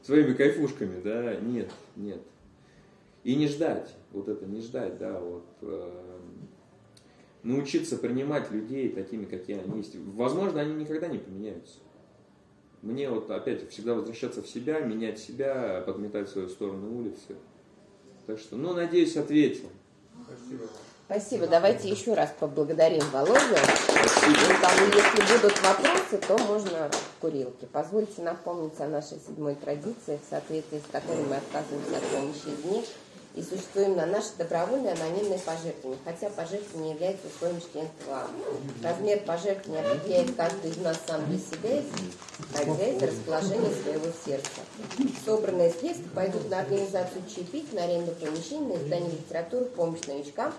своими 0.03 0.33
кайфушками, 0.33 1.01
да, 1.03 1.37
нет, 1.37 1.71
нет. 1.97 2.23
И 3.23 3.37
не 3.37 3.49
ждать, 3.49 3.95
вот 4.13 4.29
это 4.29 4.47
не 4.47 4.63
ждать, 4.63 4.99
да, 4.99 5.21
вот, 5.21 5.47
э, 5.61 6.19
научиться 7.43 7.99
принимать 7.99 8.51
людей 8.51 8.89
такими, 8.91 9.25
какие 9.25 9.59
они 9.59 9.79
есть. 9.79 9.95
Возможно, 10.15 10.61
они 10.61 10.75
никогда 10.75 11.09
не 11.09 11.19
поменяются. 11.19 11.79
Мне 12.83 13.11
вот 13.11 13.31
опять 13.31 13.69
всегда 13.71 13.95
возвращаться 13.95 14.43
в 14.43 14.49
себя, 14.49 14.81
менять 14.81 15.19
себя, 15.19 15.83
подметать 15.87 16.31
свою 16.31 16.49
сторону 16.49 16.97
улицы. 16.99 17.37
Так 18.31 18.39
что, 18.39 18.55
ну, 18.55 18.73
надеюсь, 18.75 19.17
ответил. 19.17 19.69
Спасибо. 20.25 20.63
Спасибо. 21.07 21.47
Давайте 21.49 21.89
еще 21.89 22.15
раз 22.15 22.33
поблагодарим 22.39 23.03
Володю. 23.11 23.41
Спасибо. 23.41 24.39
Ну, 24.49 24.55
там, 24.63 24.73
если 24.87 25.37
будут 25.37 25.61
вопросы, 25.61 26.19
то 26.29 26.39
можно 26.39 26.89
в 26.93 27.21
курилке. 27.21 27.67
Позвольте 27.73 28.23
напомнить 28.23 28.79
о 28.79 28.87
нашей 28.87 29.19
седьмой 29.19 29.57
традиции, 29.57 30.21
в 30.25 30.31
соответствии 30.31 30.79
с 30.79 30.93
которой 30.93 31.25
мы 31.25 31.39
отказываемся 31.39 31.97
от 31.97 32.05
помощи 32.05 32.57
извне 32.57 32.85
и 33.35 33.43
существуем 33.43 33.97
на 33.97 34.07
наши 34.07 34.29
добровольные 34.37 34.93
анонимные 34.93 35.39
пожертвования, 35.39 35.99
хотя 36.05 36.31
пожертвование 36.31 36.95
является 36.95 37.29
условием 37.29 37.61
членства. 37.61 38.27
Размер 38.83 39.21
пожертвования 39.21 39.89
определяет 39.89 40.35
каждый 40.37 40.71
из 40.71 40.77
нас 40.79 40.99
сам 41.07 41.25
для 41.27 41.39
себя, 41.39 41.83
исходя 42.53 42.89
из 42.89 43.03
расположения 43.03 43.73
своего 43.83 44.07
сердца. 44.25 44.61
Собранные 45.25 45.71
средства 45.71 46.09
пойдут 46.15 46.51
на 46.51 46.61
организацию 46.61 47.23
чаепития, 47.33 47.79
на 47.79 47.85
аренду 47.85 48.13
помещений, 48.13 48.67
на 48.67 48.83
издание 48.83 49.13
литературы, 49.13 49.67
помощь 49.67 50.07
новичкам, 50.07 50.53